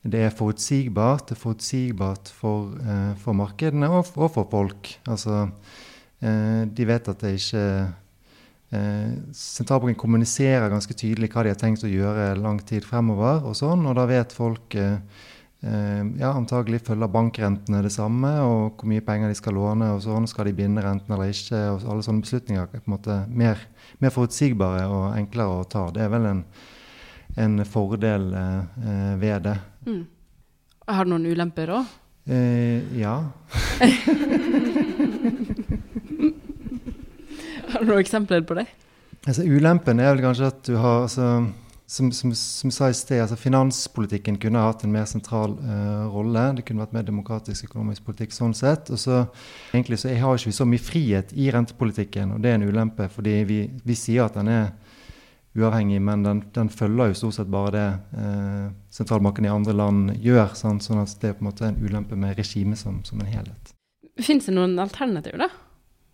det 0.04 0.26
er 0.26 0.34
forutsigbart. 0.36 1.30
Det 1.30 1.36
er 1.36 1.40
forutsigbart 1.40 2.32
for, 2.34 2.74
eh, 2.82 3.14
for 3.22 3.36
markedene 3.36 3.88
og, 3.88 4.10
og, 4.16 4.28
for 4.34 4.48
folk. 4.50 4.92
Altså, 5.08 5.46
eh, 6.20 6.68
de 6.68 6.88
vet 6.88 7.08
at 7.08 7.24
det 7.24 7.38
ikke 7.38 7.64
eh, 8.76 9.16
Sentralbanken 9.32 9.98
kommuniserer 10.00 10.68
ganske 10.72 10.94
tydelig 10.94 11.32
hva 11.32 11.46
de 11.46 11.54
har 11.54 11.60
tenkt 11.60 11.86
å 11.88 11.92
gjøre 11.92 12.34
lang 12.36 12.60
tid 12.68 12.84
fremover. 12.84 13.42
Og 13.48 13.56
sånn, 13.56 13.88
og 13.88 13.96
da 13.96 14.04
vet 14.10 14.36
folk 14.36 14.76
eh, 14.76 15.00
eh, 15.64 16.04
ja, 16.20 16.34
antagelig 16.34 16.84
følger 16.86 17.16
bankrentene 17.16 17.80
det 17.84 17.96
samme, 17.96 18.36
og 18.44 18.76
hvor 18.76 18.92
mye 18.92 19.04
penger 19.08 19.32
de 19.32 19.40
skal 19.40 19.56
låne, 19.56 19.94
og 19.96 20.04
sånn, 20.04 20.28
skal 20.28 20.50
de 20.50 20.58
binde 20.60 20.84
renten 20.84 21.16
eller 21.16 21.32
ikke. 21.32 21.64
og 21.72 21.88
Alle 21.88 22.04
sånne 22.04 22.28
beslutninger 22.28 22.66
er 22.66 22.74
på 22.76 22.84
en 22.84 22.98
måte 22.98 23.22
mer, 23.32 23.70
mer 24.04 24.12
forutsigbare 24.12 24.84
og 24.92 25.14
enklere 25.16 25.62
å 25.62 25.70
ta. 25.70 25.88
Det 25.94 26.04
er 26.04 26.12
vel 26.12 26.34
en 26.36 26.44
en 27.38 27.64
fordel 27.66 28.34
eh, 28.34 28.62
ved 29.20 29.42
det. 29.46 29.56
Mm. 29.86 30.06
Har 30.88 31.04
du 31.04 31.10
noen 31.12 31.26
ulemper 31.28 31.68
òg? 31.76 31.84
Eh, 32.28 32.78
ja. 33.00 33.14
har 37.72 37.80
du 37.80 37.86
noen 37.88 38.02
eksempler 38.02 38.42
på 38.48 38.54
det? 38.58 38.66
Altså, 39.26 39.42
ulempen 39.44 40.00
er 40.00 40.12
vel 40.14 40.24
kanskje 40.24 40.50
at 40.50 40.60
du 40.66 40.74
har 40.80 41.02
altså, 41.06 41.26
som, 41.88 42.10
som, 42.12 42.34
som 42.36 42.70
sa 42.72 42.88
i 42.90 42.96
sted, 42.96 43.20
altså 43.22 43.36
Finanspolitikken 43.40 44.36
kunne 44.40 44.60
hatt 44.60 44.84
en 44.84 44.92
mer 44.92 45.06
sentral 45.08 45.56
uh, 45.60 46.04
rolle. 46.12 46.44
Det 46.58 46.64
kunne 46.68 46.84
vært 46.84 46.96
mer 46.96 47.06
demokratisk 47.08 47.64
økonomisk 47.70 48.04
politikk 48.08 48.32
sånn 48.36 48.54
sett. 48.56 48.90
Og 48.92 48.98
så 49.00 49.22
egentlig 49.72 49.98
så 50.00 50.12
har 50.12 50.36
ikke 50.36 50.50
vi 50.50 50.58
så 50.58 50.66
mye 50.68 50.84
frihet 50.84 51.32
i 51.32 51.48
rentepolitikken, 51.54 52.32
og 52.36 52.44
det 52.44 52.50
er 52.52 52.56
en 52.60 52.68
ulempe. 52.68 53.08
Fordi 53.12 53.34
vi, 53.48 53.58
vi 53.84 53.96
sier 53.96 54.28
at 54.28 54.36
den 54.36 54.48
er 54.52 54.66
uavhengig, 55.56 56.00
men 56.02 56.22
den, 56.22 56.42
den, 56.54 56.68
følger 56.68 57.10
jo 57.10 57.18
stort 57.22 57.38
sett 57.38 57.50
bare 57.52 57.72
det 57.74 57.86
eh, 58.20 58.66
sentralbanken 58.94 59.46
i 59.48 59.52
andre 59.52 59.74
land 59.76 60.12
gjør. 60.22 60.52
Sånn, 60.58 60.80
sånn 60.84 61.02
at 61.02 61.14
det 61.22 61.32
er 61.32 61.38
på 61.38 61.44
en 61.44 61.50
måte 61.50 61.68
en 61.68 61.80
ulempe 61.80 62.18
med 62.18 62.36
regimet 62.38 62.80
som, 62.80 63.00
som, 63.08 63.20
en 63.22 63.30
helhet. 63.30 63.72
Fins 64.20 64.48
det 64.48 64.56
noen 64.56 64.78
alternativ 64.82 65.38
da, 65.40 65.50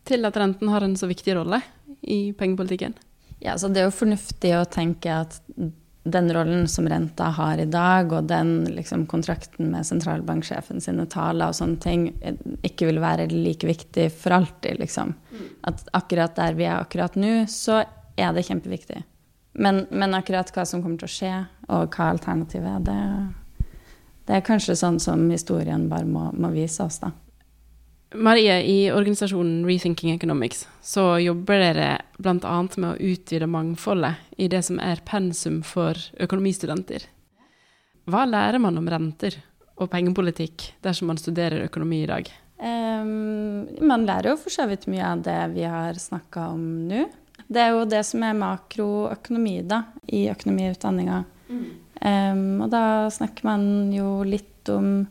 til 0.09 0.29
at 0.29 0.39
renten 0.41 0.71
har 0.73 0.85
en 0.85 0.97
så 1.01 1.09
viktig 1.11 1.37
rolle 1.39 1.61
i 2.03 2.33
pengepolitikken? 2.37 2.97
Ja, 3.45 3.59
så 3.59 3.69
Det 3.69 3.83
er 3.83 3.91
jo 3.91 3.97
fornuftig 3.97 4.55
å 4.57 4.67
tenke 4.71 5.19
at 5.25 5.41
den 6.05 6.29
rollen 6.33 6.69
som 6.69 6.89
renta 6.89 7.31
har 7.33 7.59
i 7.59 7.65
dag, 7.69 8.13
og 8.13 8.29
den 8.29 8.67
liksom, 8.77 9.07
kontrakten 9.09 9.71
med 9.73 9.87
sentralbanksjefen 9.89 10.83
sine 10.85 11.07
taler 11.09 11.49
og 11.49 11.57
sånne 11.57 11.81
ting, 11.81 12.07
ikke 12.65 12.91
vil 12.91 13.01
være 13.01 13.31
like 13.33 13.69
viktig 13.69 14.11
for 14.13 14.37
alltid. 14.37 14.83
Liksom. 14.85 15.15
Mm. 15.33 15.47
At 15.73 15.87
akkurat 15.97 16.37
der 16.37 16.59
vi 16.59 16.69
er 16.69 16.77
akkurat 16.77 17.17
nå, 17.17 17.47
så 17.49 17.81
er 18.21 18.37
det 18.37 18.45
kjempeviktig. 18.51 19.01
Men, 19.55 19.85
men, 19.91 20.15
akkurat 20.19 20.51
hva 20.51 20.65
som 20.67 20.83
kommer 20.83 20.99
til 20.99 21.07
å 21.07 21.15
skje, 21.15 21.35
og 21.71 21.95
hva 21.95 22.11
alternativet 22.11 22.71
er, 22.71 22.87
det, 22.89 23.69
det 24.27 24.39
er 24.39 24.47
kanskje 24.47 24.75
sånn 24.79 24.99
som 25.03 25.29
historien 25.31 25.87
bare 25.91 26.09
må, 26.09 26.31
må 26.35 26.51
vise 26.55 26.83
oss, 26.83 26.99
da. 27.03 27.13
Marie, 28.15 28.61
i 28.63 28.93
organisasjonen 28.95 29.65
Rethinking 29.67 30.13
Economics 30.15 30.69
så 30.87 31.17
jobber 31.19 31.59
dere 31.59 31.89
bl.a. 32.23 32.37
med 32.77 32.87
å 32.93 32.99
utvide 33.11 33.49
mangfoldet 33.51 34.39
i 34.39 34.47
det 34.51 34.61
som 34.63 34.79
er 34.79 35.03
pensum 35.07 35.65
for 35.67 35.99
økonomistudenter. 36.23 37.09
Hva 38.07 38.23
lærer 38.29 38.63
man 38.63 38.79
om 38.79 38.87
renter 38.91 39.41
og 39.75 39.91
pengepolitikk 39.91 40.69
dersom 40.85 41.11
man 41.11 41.19
studerer 41.19 41.67
økonomi 41.67 42.05
i 42.05 42.11
dag? 42.11 42.31
Um, 42.63 43.67
man 43.83 44.07
lærer 44.07 44.31
jo 44.31 44.39
for 44.45 44.55
så 44.55 44.69
vidt 44.71 44.87
mye 44.87 45.11
av 45.11 45.25
det 45.27 45.41
vi 45.57 45.67
har 45.67 45.99
snakka 45.99 46.53
om 46.55 46.65
nå. 46.91 47.03
Det 47.55 47.63
er 47.63 47.73
jo 47.75 47.87
det 47.89 48.03
som 48.07 48.25
er 48.27 48.37
makroøkonomi 48.39 49.57
da, 49.71 49.85
i 50.13 50.27
økonomiutdanninga. 50.33 51.23
Mm. 51.49 51.65
Um, 52.05 52.47
og 52.67 52.71
da 52.73 52.85
snakker 53.13 53.47
man 53.47 53.93
jo 53.95 54.25
litt 54.27 54.69
om, 54.73 55.05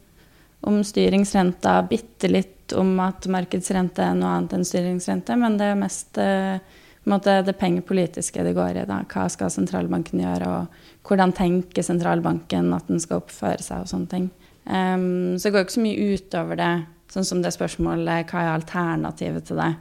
om 0.67 0.82
styringsrenta, 0.86 1.79
bitte 1.89 2.29
litt 2.29 2.73
om 2.77 2.95
at 3.03 3.25
markedsrente 3.32 4.03
er 4.03 4.17
noe 4.17 4.36
annet 4.38 4.58
enn 4.58 4.67
styringsrente, 4.67 5.38
men 5.39 5.58
det 5.60 5.71
er 5.71 5.79
mest 5.79 6.19
uh, 6.21 6.60
det 7.03 7.56
pengepolitiske 7.60 8.43
det 8.43 8.53
går 8.56 8.84
i. 8.84 8.86
da. 8.88 9.01
Hva 9.10 9.27
skal 9.32 9.51
sentralbanken 9.51 10.21
gjøre, 10.23 10.47
og 10.49 11.08
hvordan 11.08 11.34
tenker 11.36 11.84
sentralbanken 11.84 12.73
at 12.75 12.88
den 12.88 13.01
skal 13.03 13.23
oppføre 13.23 13.63
seg, 13.63 13.84
og 13.84 13.91
sånne 13.91 14.12
ting. 14.12 14.29
Um, 14.63 15.36
så 15.38 15.49
det 15.49 15.56
går 15.56 15.65
ikke 15.65 15.77
så 15.79 15.84
mye 15.88 16.13
utover 16.13 16.60
det, 16.60 16.73
sånn 17.12 17.27
som 17.27 17.41
det 17.43 17.51
spørsmålet 17.53 18.29
hva 18.32 18.43
er 18.45 18.53
alternativet 18.53 19.49
til 19.49 19.60
det. 19.60 19.73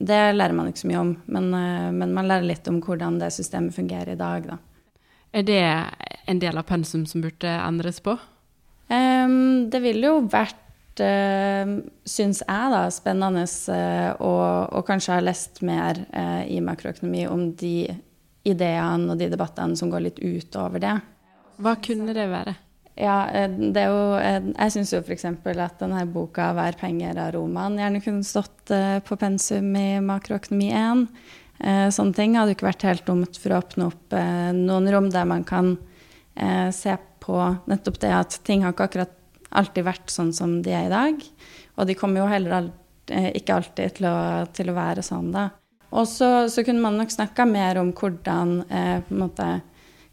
Det 0.00 0.18
lærer 0.32 0.56
man 0.56 0.70
ikke 0.70 0.80
så 0.80 0.88
mye 0.88 1.00
om, 1.02 1.12
men, 1.28 1.52
eh, 1.54 1.90
men, 1.92 2.14
man 2.16 2.28
lærer 2.30 2.48
litt 2.48 2.68
om 2.70 2.80
hvordan 2.80 3.18
det 3.20 3.34
systemet 3.36 3.76
fungerer 3.76 4.14
i 4.14 4.20
dag, 4.20 4.48
da. 4.48 4.56
Er 5.36 5.44
det 5.46 5.62
en 6.26 6.40
del 6.42 6.58
av 6.58 6.66
pensum 6.66 7.04
som 7.06 7.22
burde 7.22 7.50
endres 7.52 8.00
på? 8.02 8.16
Um, 8.90 9.68
det 9.70 9.78
ville 9.84 10.08
jo 10.08 10.24
vært 10.26 11.02
uh, 11.04 11.76
syns 12.02 12.40
jeg, 12.42 12.72
da, 12.72 12.80
spennende 12.90 13.44
uh, 13.44 14.16
og, 14.16 14.72
og, 14.72 14.80
kanskje 14.88 15.14
ha 15.14 15.22
lest 15.22 15.60
mer 15.62 16.00
uh, 16.10 16.42
i 16.48 16.58
makroøkonomi 16.64 17.28
om 17.30 17.44
de 17.60 17.92
ideene 18.48 19.12
og 19.12 19.20
de 19.20 19.28
debattene 19.30 19.78
som 19.78 19.92
går 19.92 20.08
litt 20.08 20.18
utover 20.18 20.82
det. 20.82 20.96
Hva 21.60 21.76
kunne 21.84 22.16
det 22.16 22.26
være? 22.32 22.56
Ja, 23.00 23.48
det 23.48 23.80
er 23.80 23.88
jo 23.88 24.00
Jeg 24.18 24.72
syns 24.74 24.90
jo 24.92 25.00
f.eks. 25.00 25.24
at 25.24 25.78
denne 25.80 26.02
boka 26.12 26.50
'Hver 26.52 26.76
penger' 26.76 27.16
av 27.16 27.30
Roman 27.32 27.78
gjerne 27.80 28.02
kunne 28.04 28.26
stått 28.26 28.72
på 29.06 29.16
pensum 29.16 29.70
i 29.76 30.00
makroøkonomi 30.04 30.68
1. 30.68 31.06
Sånne 31.96 32.16
ting 32.16 32.36
hadde 32.36 32.52
jo 32.52 32.58
ikke 32.58 32.68
vært 32.68 32.84
helt 32.88 33.06
dumt 33.08 33.38
for 33.40 33.54
å 33.54 33.62
åpne 33.62 33.88
opp 33.88 34.16
noen 34.56 34.90
rom 34.92 35.08
der 35.12 35.24
man 35.28 35.46
kan 35.48 35.78
se 36.72 36.96
på 37.24 37.40
nettopp 37.68 38.00
det 38.00 38.12
at 38.16 38.38
ting 38.44 38.64
har 38.64 38.72
ikke 38.74 38.88
akkurat 38.88 39.16
alltid 39.50 39.86
vært 39.86 40.12
sånn 40.12 40.32
som 40.34 40.58
de 40.64 40.74
er 40.74 40.88
i 40.88 40.92
dag. 40.92 41.24
Og 41.76 41.88
de 41.88 41.96
kommer 41.98 42.22
jo 42.22 42.28
heller 42.30 42.70
eh, 43.10 43.30
ikke 43.38 43.56
alltid 43.58 43.98
til 43.98 44.08
å, 44.10 44.18
til 44.54 44.70
å 44.70 44.76
være 44.76 45.04
sånn, 45.06 45.30
da. 45.34 45.48
Og 45.90 46.06
så, 46.06 46.46
kunne 46.62 46.82
man 46.84 47.00
nok 47.00 47.10
snakka 47.10 47.46
mer 47.50 47.80
om 47.80 47.90
hvordan, 47.96 48.60
eh, 48.70 49.10
måte, 49.10 49.48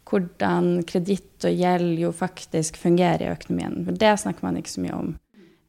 hvordan 0.08 0.82
kreditt 0.88 1.44
og 1.44 1.54
gjeld 1.54 1.98
jo 2.00 2.12
faktisk 2.16 2.78
fungerer 2.80 3.26
i 3.26 3.32
økonomien. 3.32 3.82
For 3.84 3.96
det 3.98 4.14
snakker 4.22 4.46
man 4.46 4.58
ikke 4.60 4.74
så 4.74 4.84
mye 4.84 4.98
om. 4.98 5.10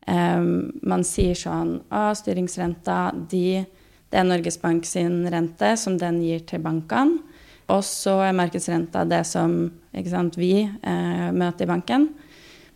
Um, 0.10 0.54
man 0.82 1.04
sier 1.06 1.38
sånn 1.38 1.76
Å, 1.94 2.10
styringsrenta, 2.18 3.12
de, 3.30 3.62
det 4.10 4.18
er 4.18 4.26
Norges 4.26 4.58
Bank 4.62 4.88
sin 4.90 5.22
rente 5.30 5.76
som 5.78 6.00
den 6.02 6.22
gir 6.24 6.42
til 6.50 6.64
bankene. 6.66 7.20
Og 7.70 7.84
så 7.86 8.16
er 8.26 8.34
markedsrenta 8.34 9.04
det 9.06 9.22
som 9.30 9.60
sant, 10.10 10.38
vi 10.42 10.64
eh, 10.66 11.28
møter 11.36 11.68
i 11.68 11.70
banken. 11.70 12.08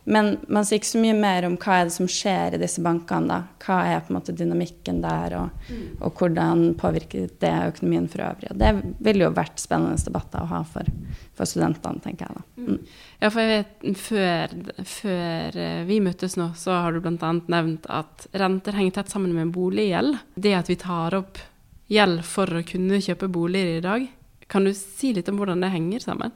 Men 0.04 0.34
man 0.52 0.66
sier 0.66 0.80
ikke 0.80 0.90
så 0.90 1.00
mye 1.00 1.16
mer 1.16 1.46
om 1.48 1.54
hva 1.60 1.78
er 1.78 1.88
det 1.88 1.94
som 1.94 2.08
skjer 2.10 2.56
i 2.56 2.60
disse 2.60 2.82
bankene. 2.84 3.28
da. 3.30 3.38
Hva 3.64 3.78
er 3.88 4.02
på 4.04 4.12
en 4.12 4.18
måte 4.18 4.34
dynamikken 4.36 5.00
der, 5.00 5.36
og, 5.38 5.70
og 6.00 6.20
hvordan 6.20 6.74
påvirker 6.80 7.30
det 7.40 7.52
økonomien 7.70 8.08
for 8.12 8.26
øvrig. 8.26 8.50
Og 8.52 8.60
det 8.60 8.72
ville 9.06 9.24
jo 9.24 9.32
vært 9.36 9.62
spennende 9.62 9.96
debatter 10.04 10.44
å 10.44 10.50
ha 10.52 10.60
for, 10.68 10.90
for 11.38 11.48
studentene, 11.48 12.04
tenker 12.04 12.28
jeg 12.28 12.36
da. 12.36 12.44
Mm. 12.60 12.78
Ja, 13.22 13.30
for 13.30 13.40
jeg 13.40 13.54
vet, 13.54 13.88
før, 14.04 14.54
før, 14.92 15.58
vi 15.88 16.00
møttes 16.04 16.36
nå, 16.40 16.50
så 16.60 16.76
har 16.84 16.92
du 16.92 17.00
bl.a. 17.04 17.32
nevnt 17.56 17.88
at 17.88 18.28
renter 18.36 18.76
henger 18.76 19.00
tett 19.00 19.14
sammen 19.14 19.32
med 19.36 19.56
boliggjeld. 19.56 20.20
Det 20.36 20.52
at 20.58 20.68
vi 20.68 20.80
tar 20.84 21.16
opp 21.16 21.40
gjeld 21.88 22.20
for 22.28 22.60
å 22.60 22.64
kunne 22.66 23.00
kjøpe 23.04 23.32
boliger 23.32 23.78
i 23.78 23.84
dag. 23.84 24.08
Kan 24.52 24.68
du 24.68 24.74
si 24.76 25.14
litt 25.16 25.28
om 25.32 25.40
hvordan 25.40 25.64
det 25.64 25.72
henger 25.72 26.04
sammen? 26.04 26.34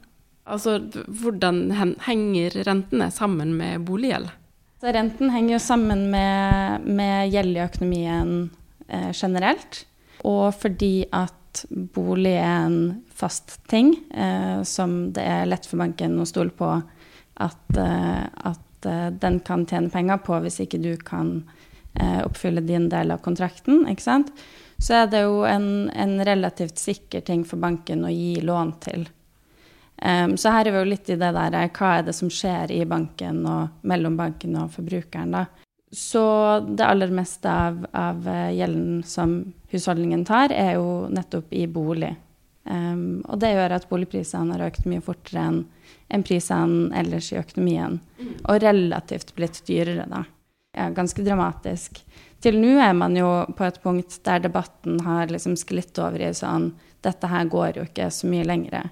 Altså, 0.49 0.79
hvordan 1.07 1.67
henger 2.07 2.63
rentene 2.67 3.11
sammen 3.13 3.55
med 3.59 3.85
boliggjeld? 3.89 4.31
Renten 4.83 5.33
henger 5.35 5.57
jo 5.57 5.63
sammen 5.63 6.07
med, 6.13 6.87
med 6.87 7.33
gjeld 7.33 7.57
i 7.57 7.65
økonomien 7.65 8.33
eh, 8.89 9.11
generelt. 9.13 9.83
Og 10.27 10.55
fordi 10.55 11.09
at 11.13 11.65
bolig 11.95 12.37
er 12.39 12.69
en 12.69 12.81
fast 13.15 13.59
ting 13.71 13.93
eh, 14.15 14.63
som 14.69 15.11
det 15.15 15.25
er 15.27 15.49
lett 15.51 15.67
for 15.67 15.83
banken 15.83 16.19
å 16.23 16.29
stole 16.29 16.55
på 16.55 16.71
at, 17.39 17.77
eh, 17.77 18.25
at 18.25 18.87
eh, 18.87 19.09
den 19.11 19.41
kan 19.47 19.67
tjene 19.67 19.91
penger 19.91 20.23
på 20.23 20.39
hvis 20.45 20.61
ikke 20.65 20.81
du 20.83 20.93
kan 21.03 21.43
eh, 21.99 22.23
oppfylle 22.23 22.63
din 22.67 22.89
del 22.93 23.15
av 23.15 23.23
kontrakten, 23.25 23.85
ikke 23.91 24.07
sant? 24.07 24.33
så 24.79 25.01
er 25.01 25.09
det 25.11 25.25
jo 25.25 25.43
en, 25.43 25.89
en 25.91 26.21
relativt 26.23 26.79
sikker 26.79 27.25
ting 27.27 27.43
for 27.43 27.59
banken 27.59 28.05
å 28.07 28.13
gi 28.15 28.39
lån 28.47 28.77
til. 28.85 29.09
Um, 29.99 30.37
så 30.39 30.53
her 30.55 30.69
er 30.69 30.75
vi 30.75 30.83
jo 30.83 30.91
litt 30.93 31.09
i 31.11 31.17
det 31.19 31.33
der 31.35 31.57
eh, 31.59 31.71
hva 31.75 31.97
er 31.99 32.05
det 32.07 32.15
som 32.15 32.31
skjer 32.31 32.71
i 32.71 32.85
banken 32.87 33.41
og 33.51 33.81
mellom 33.83 34.15
banken 34.19 34.55
og 34.61 34.71
forbrukeren, 34.77 35.35
da. 35.35 35.47
Så 35.91 36.23
det 36.69 36.85
aller 36.85 37.11
meste 37.17 37.51
av, 37.51 37.81
av 37.97 38.29
eh, 38.29 38.53
gjelden 38.59 39.03
som 39.09 39.41
husholdningen 39.73 40.25
tar, 40.29 40.53
er 40.55 40.77
jo 40.77 41.09
nettopp 41.11 41.53
i 41.57 41.65
bolig. 41.67 42.13
Um, 42.69 43.25
og 43.25 43.41
det 43.41 43.55
gjør 43.55 43.75
at 43.79 43.89
boligprisene 43.89 44.55
har 44.55 44.67
økt 44.69 44.85
mye 44.87 45.01
fortere 45.01 45.47
enn 45.49 45.63
en 46.13 46.25
prisene 46.25 46.93
ellers 46.97 47.33
i 47.33 47.39
økonomien. 47.41 47.99
Og 48.45 48.61
relativt 48.63 49.35
blitt 49.37 49.63
dyrere, 49.67 50.05
da. 50.09 50.25
Ja, 50.77 50.91
ganske 50.95 51.25
dramatisk. 51.25 52.03
Til 52.45 52.61
nå 52.61 52.77
er 52.79 52.93
man 52.95 53.17
jo 53.17 53.29
på 53.57 53.67
et 53.67 53.81
punkt 53.83 54.21
der 54.25 54.45
debatten 54.45 55.01
har 55.03 55.33
liksom 55.33 55.57
sklitt 55.59 55.99
over 55.99 56.23
i 56.23 56.35
sånn 56.37 56.71
Dette 57.03 57.31
her 57.31 57.47
går 57.51 57.79
jo 57.79 57.87
ikke 57.87 58.09
så 58.11 58.27
mye 58.27 58.47
lenger. 58.47 58.89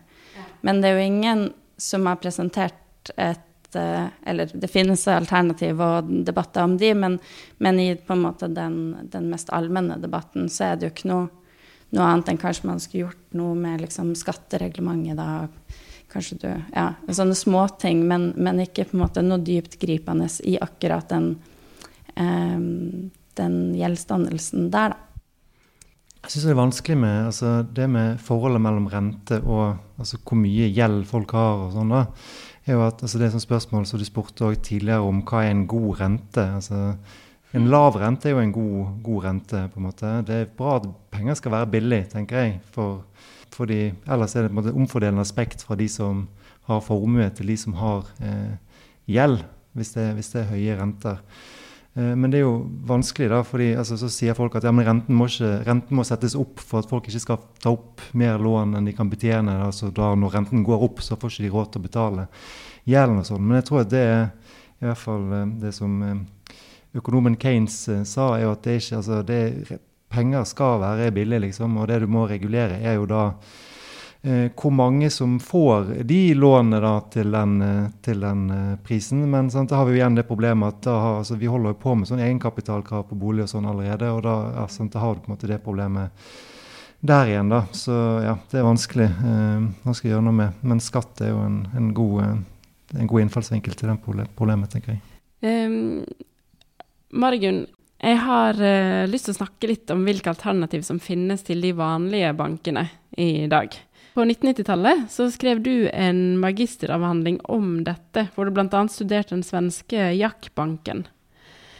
Men 0.67 0.83
det 0.83 0.91
er 0.91 0.99
jo 0.99 1.07
ingen 1.07 1.43
som 1.79 2.07
har 2.11 2.19
presentert 2.19 3.11
et 3.17 3.77
eh, 3.79 4.07
Eller 4.27 4.51
det 4.53 4.71
finnes 4.73 5.07
alternativ 5.09 5.81
og 5.83 6.11
debatter 6.27 6.65
om 6.65 6.77
de, 6.81 6.91
men, 6.95 7.19
men 7.63 7.81
i 7.81 7.91
på 7.95 8.17
en 8.17 8.23
måte 8.25 8.49
den, 8.51 8.97
den, 9.13 9.29
mest 9.31 9.53
allmenne 9.55 9.99
debatten 10.03 10.49
så 10.51 10.71
er 10.71 10.77
det 10.77 10.89
jo 10.89 10.95
ikke 10.95 11.11
noe, 11.11 11.27
noe 11.95 12.07
annet 12.11 12.33
enn 12.33 12.41
kanskje 12.41 12.71
man 12.71 12.83
skulle 12.83 13.05
gjort 13.05 13.37
noe 13.39 13.55
med 13.59 13.85
liksom 13.85 14.15
skattereglementet 14.19 15.21
da. 15.21 15.47
Kanskje 16.11 16.39
du 16.43 16.49
Ja, 16.49 16.89
sånne 17.11 17.37
småting, 17.37 18.03
men, 18.09 18.31
men 18.35 18.63
ikke 18.63 18.89
på 18.89 18.97
en 18.97 19.05
måte 19.05 19.23
noe 19.27 19.43
dyptgripende 19.45 20.31
i 20.49 20.57
akkurat 20.63 21.11
den, 21.13 21.35
um, 22.15 23.11
den 23.39 23.59
gjeldsdannelsen 23.77 24.71
der, 24.75 24.95
da. 24.97 25.06
Jeg 26.27 26.33
syns 26.33 26.45
det 26.49 26.55
er 26.57 26.59
vanskelig 26.59 26.95
med 26.99 27.17
altså, 27.29 27.51
det 27.71 27.85
med 27.87 28.17
forholdet 28.19 28.59
mellom 28.59 28.89
rente 28.91 29.37
og 29.45 29.77
altså, 29.95 30.19
hvor 30.27 30.41
mye 30.41 30.73
gjeld 30.75 31.05
folk 31.07 31.31
har. 31.39 31.61
og 31.69 31.77
sånn 31.77 31.93
da, 31.95 32.01
er 32.67 32.75
jo 32.75 32.81
at 32.83 33.05
altså, 33.07 33.21
Det 33.21 33.29
er 33.29 33.37
et 33.39 33.45
spørsmål 33.45 33.87
som 33.87 34.01
du 34.03 34.05
spurte 34.09 34.49
tidligere 34.59 35.07
om 35.07 35.21
hva 35.23 35.45
er 35.45 35.53
en 35.55 35.69
god 35.71 36.01
rente. 36.01 36.43
altså 36.57 36.97
En 37.55 37.69
lav 37.71 37.95
rente 38.03 38.27
er 38.27 38.35
jo 38.35 38.43
en 38.43 38.57
god, 38.57 38.97
god, 39.07 39.23
rente. 39.23 39.61
på 39.71 39.79
en 39.79 39.87
måte. 39.87 40.11
Det 40.27 40.35
er 40.35 40.51
bra 40.59 40.81
at 40.81 40.89
penger 41.15 41.39
skal 41.39 41.53
være 41.53 41.71
billig, 41.77 42.03
tenker 42.11 42.43
jeg. 42.43 42.59
For, 42.75 43.05
fordi 43.55 43.93
ellers 44.11 44.35
er 44.35 44.43
det 44.43 44.51
på 44.51 44.59
en 44.59 44.63
måte 44.65 44.75
omfordelende 44.75 45.23
aspekt 45.23 45.63
fra 45.63 45.79
de 45.79 45.87
som 45.89 46.27
har 46.67 46.83
formue, 46.83 47.31
til 47.31 47.47
de 47.47 47.57
som 47.57 47.79
har 47.79 48.11
eh, 48.19 48.59
gjeld, 49.07 49.45
hvis 49.79 49.95
det, 49.95 50.13
hvis 50.19 50.35
det 50.35 50.43
er 50.43 50.51
høye 50.51 50.83
renter. 50.83 51.23
Eh, 51.97 52.13
men 52.17 52.31
det 52.31 52.41
er 52.41 52.45
jo 52.45 52.57
vanskelig, 52.87 53.31
da, 53.33 53.41
fordi 53.47 53.71
altså, 53.79 53.97
så 54.01 54.11
sier 54.13 54.37
folk 54.37 54.59
at 54.59 54.67
ja, 54.69 54.73
renten, 54.75 55.17
må 55.17 55.29
ikke, 55.31 55.53
renten, 55.67 55.97
må 55.97 56.05
settes 56.05 56.37
opp 56.39 56.61
for 56.61 56.83
at 56.83 56.91
folk 56.91 57.09
ikke 57.09 57.23
skal 57.25 57.41
ta 57.63 57.73
opp 57.73 58.05
mer 58.13 58.41
lån 58.43 58.77
enn 58.77 58.89
de 58.89 58.95
kan 58.97 59.11
betjene. 59.11 59.59
altså 59.65 59.91
da 59.95 60.13
Når 60.15 60.39
renten 60.41 60.65
går 60.67 60.85
opp, 60.91 61.01
så 61.01 61.17
får 61.17 61.33
ikke 61.33 61.47
de 61.47 61.55
råd 61.55 61.73
til 61.73 61.83
å 61.83 61.87
betale 61.89 62.29
gjelden 62.87 63.23
og 63.23 63.29
sånn. 63.31 63.45
Men 63.47 63.61
jeg 63.61 63.69
tror 63.71 63.83
at 63.83 63.93
det 63.95 64.05
er 64.05 64.25
i 64.83 64.89
hvert 64.91 65.05
fall 65.07 65.29
eh, 65.33 65.53
det 65.65 65.73
som 65.77 65.99
eh, 66.05 66.57
økonomen 66.97 67.41
Kanes 67.41 67.79
sa, 68.09 68.31
er 68.37 68.45
jo 68.45 68.53
at 68.53 68.65
det 68.69 68.81
ikke, 68.83 69.01
altså, 69.01 69.23
det, 69.27 69.81
penger 70.13 70.45
skal 70.49 70.81
være 70.81 71.11
billig, 71.17 71.41
liksom. 71.49 71.81
Og 71.81 71.89
det 71.89 72.03
du 72.05 72.07
må 72.11 72.27
regulere, 72.29 72.79
er 72.81 73.01
jo 73.01 73.09
da 73.09 73.31
hvor 74.27 74.73
mange 74.75 75.07
som 75.11 75.37
får 75.39 76.03
de 76.09 76.35
lånene 76.35 76.81
da, 76.83 76.97
til 77.13 77.31
den, 77.31 77.61
eh, 77.63 77.85
til 78.03 78.25
den 78.25 78.51
eh, 78.51 78.75
prisen. 78.83 79.23
Men 79.31 79.51
sant, 79.55 79.71
da 79.71 79.79
har 79.79 79.87
vi 79.87 79.95
jo 79.95 80.01
igjen 80.01 80.19
det 80.19 80.27
problemet 80.27 80.81
at 80.81 80.91
har, 80.91 81.21
altså, 81.21 81.39
vi 81.39 81.51
holder 81.51 81.77
på 81.79 81.95
med 81.95 82.09
sånn 82.11 82.25
egenkapitalkrav 82.25 83.07
på 83.07 83.19
bolig 83.21 83.45
og 83.45 83.53
sånn 83.53 83.69
allerede. 83.71 84.11
Og 84.17 84.25
da, 84.27 84.35
ja, 84.57 84.67
sant, 84.73 84.95
da 84.97 85.05
har 85.05 85.15
du 85.15 85.23
på 85.23 85.31
en 85.31 85.37
måte 85.37 85.51
det 85.51 85.61
problemet 85.63 86.27
der 87.07 87.31
igjen, 87.31 87.53
da. 87.53 87.63
Så 87.77 87.95
ja, 88.25 88.35
det 88.51 88.61
er 88.61 88.67
vanskelig. 88.67 89.07
Eh, 89.07 89.71
vanskelig 89.87 90.11
å 90.11 90.17
gjøre 90.17 90.27
noe 90.27 90.41
med. 90.43 90.61
Men 90.67 90.83
skatt 90.83 91.23
er 91.23 91.33
jo 91.33 91.41
en, 91.45 91.63
en, 91.77 91.95
god, 91.95 92.19
eh, 92.25 93.01
en 93.01 93.11
god, 93.13 93.27
innfallsvinkel 93.27 93.79
til 93.79 93.93
den 93.93 94.03
problemet, 94.03 94.73
tenker 94.73 94.97
jeg. 94.97 95.03
Um, 95.47 96.03
Margunn, 97.15 97.67
jeg 98.03 98.19
har 98.19 98.59
uh, 98.59 99.07
lyst 99.09 99.29
til 99.29 99.37
å 99.37 99.39
snakke 99.39 99.69
litt 99.71 99.91
om 99.93 100.03
hvilke 100.05 100.33
alternativ 100.33 100.83
som 100.85 100.99
finnes 101.01 101.45
til 101.47 101.63
de 101.63 101.71
vanlige 101.77 102.33
bankene 102.37 102.89
i 103.21 103.47
dag. 103.53 103.77
På 104.17 104.25
1990-tallet 104.25 105.11
så 105.13 105.31
skrev 105.31 105.61
du 105.61 105.91
en 105.93 106.39
magisteravhandling 106.41 107.41
om 107.53 107.83
dette, 107.85 108.23
hvor 108.33 108.49
du 108.49 108.55
bl.a. 108.57 108.79
studerte 108.89 109.35
den 109.35 109.43
svenske 109.45 110.07
Jack-banken. 110.17 111.03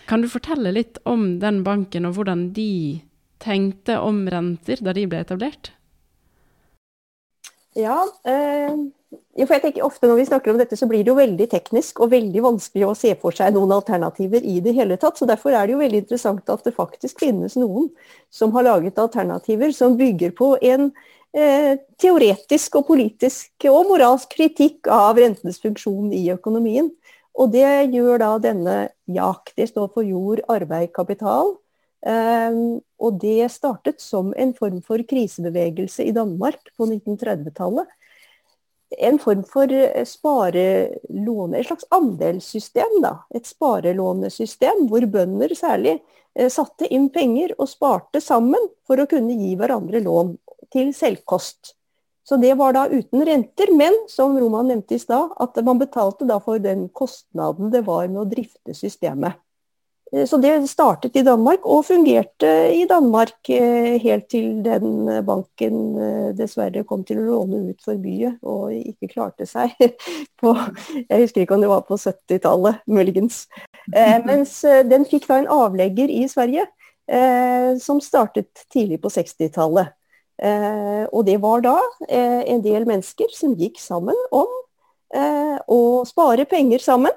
Kan 0.05 0.21
du 0.21 0.29
fortelle 0.29 0.75
litt 0.77 1.01
om 1.09 1.39
den 1.41 1.63
banken, 1.65 2.05
og 2.05 2.19
hvordan 2.19 2.51
de 2.53 3.01
tenkte 3.41 3.97
om 4.05 4.27
renter 4.29 4.85
da 4.85 4.93
de 4.93 5.07
ble 5.09 5.23
etablert? 5.25 5.73
Ja, 7.73 8.03
eh, 8.29 8.77
jeg 9.41 9.49
tenker 9.65 9.89
ofte 9.89 10.05
når 10.05 10.21
vi 10.21 10.29
snakker 10.29 10.53
om 10.53 10.61
dette, 10.61 10.77
så 10.77 10.93
blir 10.93 11.09
det 11.09 11.15
jo 11.15 11.17
veldig 11.17 11.49
teknisk 11.57 12.05
og 12.05 12.13
veldig 12.13 12.45
vanskelig 12.51 12.85
å 12.85 12.95
se 13.01 13.17
for 13.17 13.33
seg 13.33 13.57
noen 13.57 13.73
alternativer 13.81 14.45
i 14.45 14.61
det 14.61 14.77
hele 14.77 15.01
tatt. 15.01 15.17
Så 15.17 15.25
Derfor 15.25 15.57
er 15.57 15.65
det 15.65 15.79
jo 15.79 15.81
veldig 15.81 16.05
interessant 16.05 16.53
at 16.53 16.69
det 16.69 16.77
faktisk 16.77 17.25
finnes 17.25 17.57
noen 17.57 17.89
som 18.29 18.53
har 18.53 18.69
laget 18.69 19.01
alternativer 19.01 19.73
som 19.73 19.97
bygger 19.97 20.37
på 20.37 20.59
en 20.61 20.91
teoretisk 22.01 22.79
og 22.79 22.87
politisk 22.89 23.67
og 23.69 23.91
moralsk 23.91 24.31
kritikk 24.33 24.89
av 24.89 25.19
rentenes 25.21 25.61
funksjon 25.61 26.09
i 26.17 26.23
økonomien. 26.33 26.89
Og 27.37 27.53
det 27.53 27.69
gjør 27.93 28.23
da 28.23 28.31
denne 28.41 28.77
JAK. 29.13 29.53
Det 29.59 29.69
står 29.69 29.91
for 29.93 30.07
jord, 30.07 30.41
arbeid, 30.49 30.89
kapital. 30.97 31.59
Um, 32.07 32.79
og 33.03 33.19
det 33.21 33.49
startet 33.51 34.01
som 34.01 34.31
en 34.39 34.53
form 34.55 34.79
for 34.85 35.03
krisebevegelse 35.09 36.07
i 36.07 36.15
Danmark 36.17 36.61
på 36.77 36.89
1930-tallet. 36.89 37.87
en 38.99 39.19
form 39.19 39.43
for 39.45 39.73
eh, 39.73 40.05
sparelåne, 40.07 41.59
et 41.59 41.67
slags 41.67 41.85
andelssystem. 41.91 43.01
da, 43.03 43.19
Et 43.35 43.47
sparelånesystem 43.47 44.87
hvor 44.87 45.07
bønder 45.11 45.55
særlig 45.59 45.99
eh, 46.37 46.49
satte 46.49 46.87
inn 46.87 47.09
penger 47.11 47.53
og 47.59 47.69
sparte 47.69 48.21
sammen 48.21 48.69
for 48.87 49.03
å 49.03 49.09
kunne 49.11 49.35
gi 49.35 49.57
hverandre 49.59 50.01
lån 50.01 50.37
til 50.73 50.93
selvkost. 50.97 51.75
Så 52.27 52.37
det 52.43 52.57
var 52.59 52.75
da 52.75 52.89
uten 52.91 53.23
renter, 53.27 53.71
men 53.77 53.95
som 54.11 54.35
Roman 54.39 54.67
nevnte 54.73 54.97
i 54.97 55.03
stad, 55.03 55.37
at 55.39 55.59
man 55.65 55.79
betalte 55.79 56.27
da 56.27 56.41
for 56.43 56.59
den 56.59 56.89
kostnaden 56.91 57.71
det 57.71 57.85
var 57.87 58.09
med 58.11 58.25
å 58.25 58.31
drifte 58.31 58.75
systemet. 58.75 59.39
Eh, 60.13 60.27
så 60.27 60.37
det 60.37 60.69
startet 60.71 61.17
i 61.17 61.25
Danmark 61.27 61.67
og 61.67 61.85
fungerte 61.87 62.51
i 62.75 62.85
Danmark 62.89 63.51
eh, 63.51 63.97
helt 64.03 64.29
til 64.31 64.63
den 64.65 65.09
banken 65.27 65.81
eh, 65.99 66.29
dessverre 66.39 66.85
kom 66.87 67.03
til 67.07 67.21
å 67.23 67.27
låne 67.27 67.73
ut 67.73 67.83
for 67.83 67.99
mye 67.99 68.37
og 68.47 68.75
ikke 68.77 69.11
klarte 69.17 69.49
seg 69.51 69.75
på 70.41 70.55
Jeg 71.09 71.27
husker 71.27 71.43
ikke 71.43 71.59
om 71.59 71.65
det 71.65 71.73
var 71.73 71.85
på 71.89 71.99
70-tallet, 71.99 72.83
muligens. 72.87 73.47
Mens 74.27 74.61
den 74.91 75.07
fikk 75.07 75.29
da 75.29 75.41
en 75.41 75.51
avlegger 75.51 76.11
i 76.11 76.25
Sverige 76.31 76.67
som 77.79 78.01
startet 78.03 78.65
tidlig 78.75 78.99
på 79.05 79.13
60-tallet. 79.15 79.93
Og 80.37 81.23
det 81.25 81.39
var 81.41 81.63
da 81.65 81.77
en 82.11 82.61
del 82.65 82.85
mennesker 82.89 83.31
som 83.33 83.55
gikk 83.57 83.79
sammen 83.81 84.19
om 84.35 84.51
å 85.73 85.81
spare 86.05 86.45
penger 86.51 86.83
sammen 86.85 87.15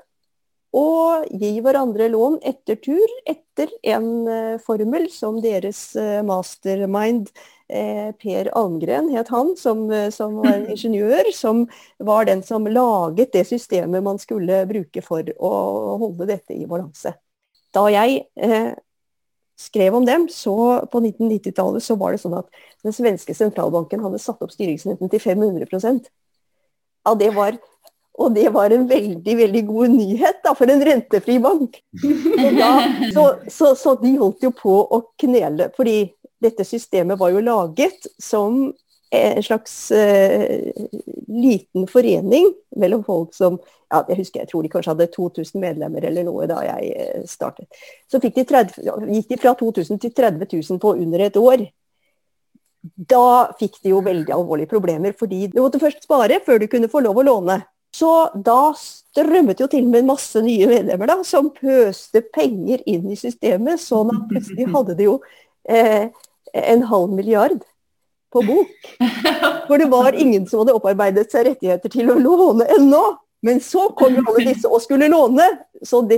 og 0.78 1.26
gi 1.34 1.56
hverandre 1.66 2.08
lån 2.14 2.38
etter 2.46 2.78
tur 2.80 3.14
etter 3.28 3.72
en 3.92 4.60
formel 4.64 5.10
som 5.12 5.42
deres 5.44 5.82
mastermind 6.24 7.32
Per 7.70 8.50
Almgren 8.58 9.12
het 9.14 9.30
han, 9.30 9.52
som, 9.58 9.84
som, 10.14 10.40
var 10.42 10.56
en 10.56 10.70
ingeniør, 10.74 11.32
som 11.36 11.66
var 11.98 12.26
den 12.26 12.42
som 12.46 12.66
laget 12.66 13.34
det 13.34 13.46
systemet 13.50 14.06
man 14.06 14.22
skulle 14.22 14.64
bruke 14.70 15.04
for 15.06 15.26
å 15.38 15.52
holde 16.02 16.30
dette 16.32 16.58
i 16.58 16.66
balanse. 16.70 17.14
Da 17.74 17.86
jeg 17.94 18.24
skrev 19.60 19.96
om 19.98 20.06
dem, 20.08 20.28
så 20.32 20.56
på 20.92 21.02
1990-tallet 21.04 21.84
så 21.84 21.98
var 22.00 22.16
det 22.16 22.22
sånn 22.22 22.38
at 22.40 22.48
den 22.86 22.96
svenske 22.96 23.36
sentralbanken 23.36 24.04
hadde 24.06 24.22
satt 24.24 24.40
opp 24.46 24.54
styringsrenten 24.56 25.12
til 25.12 25.24
500% 25.24 26.08
ja, 27.06 27.16
det 27.20 27.34
var 27.36 27.58
og 28.20 28.34
det 28.36 28.50
var 28.52 28.74
en 28.76 28.84
veldig 28.90 29.36
veldig 29.40 29.62
god 29.70 29.94
nyhet 29.94 30.42
da, 30.44 30.52
for 30.58 30.68
en 30.68 30.82
rentefri 30.84 31.38
bank. 31.40 31.78
Da, 32.58 32.72
så, 33.14 33.24
så, 33.48 33.70
så, 33.80 33.94
de 34.02 34.12
holdt 34.20 34.44
jo 34.44 34.52
på 34.56 34.74
å 34.84 35.00
knele, 35.22 35.70
fordi 35.78 36.02
dette 36.44 36.66
systemet 36.68 37.20
var 37.20 37.32
jo 37.32 37.44
laget 37.46 38.10
som 38.20 38.74
en 39.10 39.44
slags 39.44 39.92
uh, 39.92 40.72
liten 41.28 41.88
forening 41.90 42.52
mellom 42.78 43.04
folk 43.04 43.34
som 43.34 43.58
ja, 43.90 44.04
jeg 44.12 44.20
husker 44.20 44.44
jeg 44.44 44.50
tror 44.52 44.66
de 44.66 44.70
kanskje 44.70 44.94
hadde 44.94 45.10
2000 45.16 45.64
medlemmer 45.64 46.06
eller 46.06 46.28
noe 46.28 46.46
da 46.50 46.60
jeg 46.68 46.92
uh, 46.94 47.26
startet. 47.30 47.68
Så 48.10 48.22
de 48.22 48.30
30, 48.30 48.86
gikk 49.16 49.34
de 49.34 49.42
fra 49.42 49.56
2000 49.58 50.02
til 50.04 50.14
30 50.14 50.46
000 50.54 50.82
på 50.84 50.94
under 50.94 51.26
et 51.26 51.42
år. 51.42 51.66
Da 52.80 53.50
fikk 53.60 53.82
de 53.84 53.96
jo 53.96 54.04
veldig 54.06 54.32
alvorlige 54.32 54.72
problemer, 54.72 55.18
fordi 55.18 55.48
du 55.52 55.60
måtte 55.60 55.82
først 55.82 56.06
spare 56.06 56.40
før 56.46 56.62
du 56.62 56.70
kunne 56.72 56.92
få 56.92 57.02
lov 57.04 57.20
å 57.20 57.26
låne. 57.28 57.60
Så 57.96 58.30
da 58.46 58.70
strømmet 58.78 59.60
jo 59.60 59.68
til 59.68 59.88
med 59.90 60.06
masse 60.08 60.40
nye 60.46 60.68
medlemmer 60.70 61.10
da, 61.10 61.18
som 61.26 61.50
pøste 61.56 62.22
penger 62.36 62.84
inn 62.86 63.10
i 63.10 63.18
systemet. 63.18 63.82
Sånn 63.82 64.14
at 64.14 64.30
plutselig 64.30 64.70
hadde 64.70 64.96
de 65.00 65.10
jo 65.10 65.18
eh, 65.66 66.08
en 66.54 66.86
halv 66.92 67.16
milliard 67.18 67.58
på 68.34 68.44
bok. 68.46 68.92
For 69.68 69.82
det 69.82 69.90
var 69.92 70.18
ingen 70.18 70.46
som 70.50 70.64
hadde 70.64 70.76
opparbeidet 70.78 71.28
seg 71.32 71.48
rettigheter 71.50 71.92
til 71.94 72.12
å 72.14 72.20
låne 72.20 72.70
ennå. 72.78 73.04
Men 73.46 73.62
så 73.64 73.86
kom 73.96 74.18
jo 74.18 74.24
alle 74.28 74.50
disse 74.50 74.68
og 74.68 74.82
skulle 74.84 75.08
låne. 75.12 75.46
Så 75.86 76.02
det, 76.08 76.18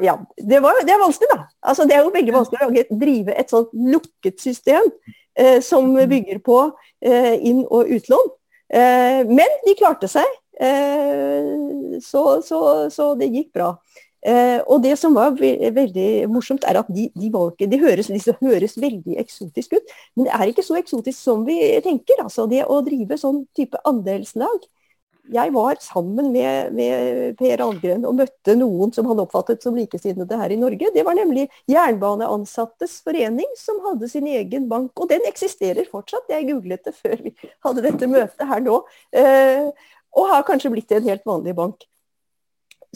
ja, 0.00 0.16
det, 0.38 0.60
var, 0.64 0.78
det 0.86 0.94
er 0.94 1.02
vanskelig, 1.02 1.28
da. 1.34 1.42
Altså, 1.60 1.84
det 1.88 1.96
er 1.96 2.06
jo 2.06 2.14
veldig 2.14 2.36
vanskelig 2.38 2.68
å 2.68 3.00
drive 3.02 3.34
et 3.36 3.52
sånt 3.52 3.74
lukket 3.76 4.40
system 4.40 4.88
eh, 5.36 5.58
som 5.64 5.90
bygger 5.96 6.40
på 6.44 6.62
eh, 7.04 7.34
inn- 7.36 7.66
og 7.68 7.92
utlån. 7.92 8.32
Eh, 8.72 9.20
men 9.28 9.58
de 9.66 9.76
klarte 9.76 10.08
seg. 10.08 10.38
Eh, 10.60 12.00
så, 12.00 12.40
så, 12.46 12.62
så, 12.92 13.12
det 13.20 13.28
gikk 13.34 13.52
bra. 13.58 13.74
Eh, 14.22 14.60
og 14.70 14.84
det 14.84 14.94
som 15.00 15.16
var 15.18 15.34
veldig 15.34 16.28
morsomt, 16.30 16.66
er 16.68 16.78
at 16.78 16.90
de, 16.94 17.08
de, 17.18 17.30
ikke, 17.30 17.66
de, 17.70 17.80
høres, 17.82 18.10
de 18.12 18.36
høres, 18.40 18.76
veldig 18.78 19.18
eksotisk 19.22 19.74
ut. 19.78 19.96
Men 20.14 20.28
det 20.28 20.36
er 20.36 20.52
ikke 20.52 20.66
så 20.66 20.78
eksotisk 20.78 21.18
som 21.18 21.42
vi 21.48 21.58
tenker. 21.82 22.22
Altså 22.22 22.46
det 22.50 22.62
å 22.66 22.82
drive 22.86 23.18
sånn 23.18 23.44
type 23.56 23.80
andelslag. 23.88 24.62
Jeg 25.32 25.52
var 25.54 25.78
sammen 25.80 26.32
med, 26.34 26.72
med 26.74 27.36
Per 27.38 27.62
Algren 27.62 28.02
og 28.08 28.16
møtte 28.18 28.56
noen 28.58 28.90
som 28.94 29.06
han 29.06 29.20
oppfattet 29.22 29.62
som 29.62 29.76
likesinnede 29.78 30.38
her 30.38 30.50
i 30.50 30.58
Norge. 30.58 30.90
Det 30.94 31.04
var 31.06 31.14
nemlig 31.18 31.46
Jernbaneansattes 31.70 32.98
forening 33.06 33.54
som 33.58 33.78
hadde 33.86 34.10
sin 34.10 34.26
egen 34.26 34.66
bank. 34.70 34.90
Og 34.98 35.10
den 35.10 35.22
eksisterer 35.30 35.86
fortsatt. 35.90 36.30
Jeg 36.30 36.50
googlet 36.50 36.84
det 36.86 36.94
før 36.98 37.22
vi 37.22 37.34
hadde 37.66 37.86
dette 37.86 38.10
møtet 38.10 38.50
her 38.50 38.66
nå. 38.66 38.82
Eh, 39.14 39.70
og 40.12 40.28
har 40.28 40.46
kanskje 40.46 40.74
blitt 40.74 40.92
en 40.92 41.06
helt 41.06 41.24
vanlig 41.26 41.54
bank. 41.56 41.86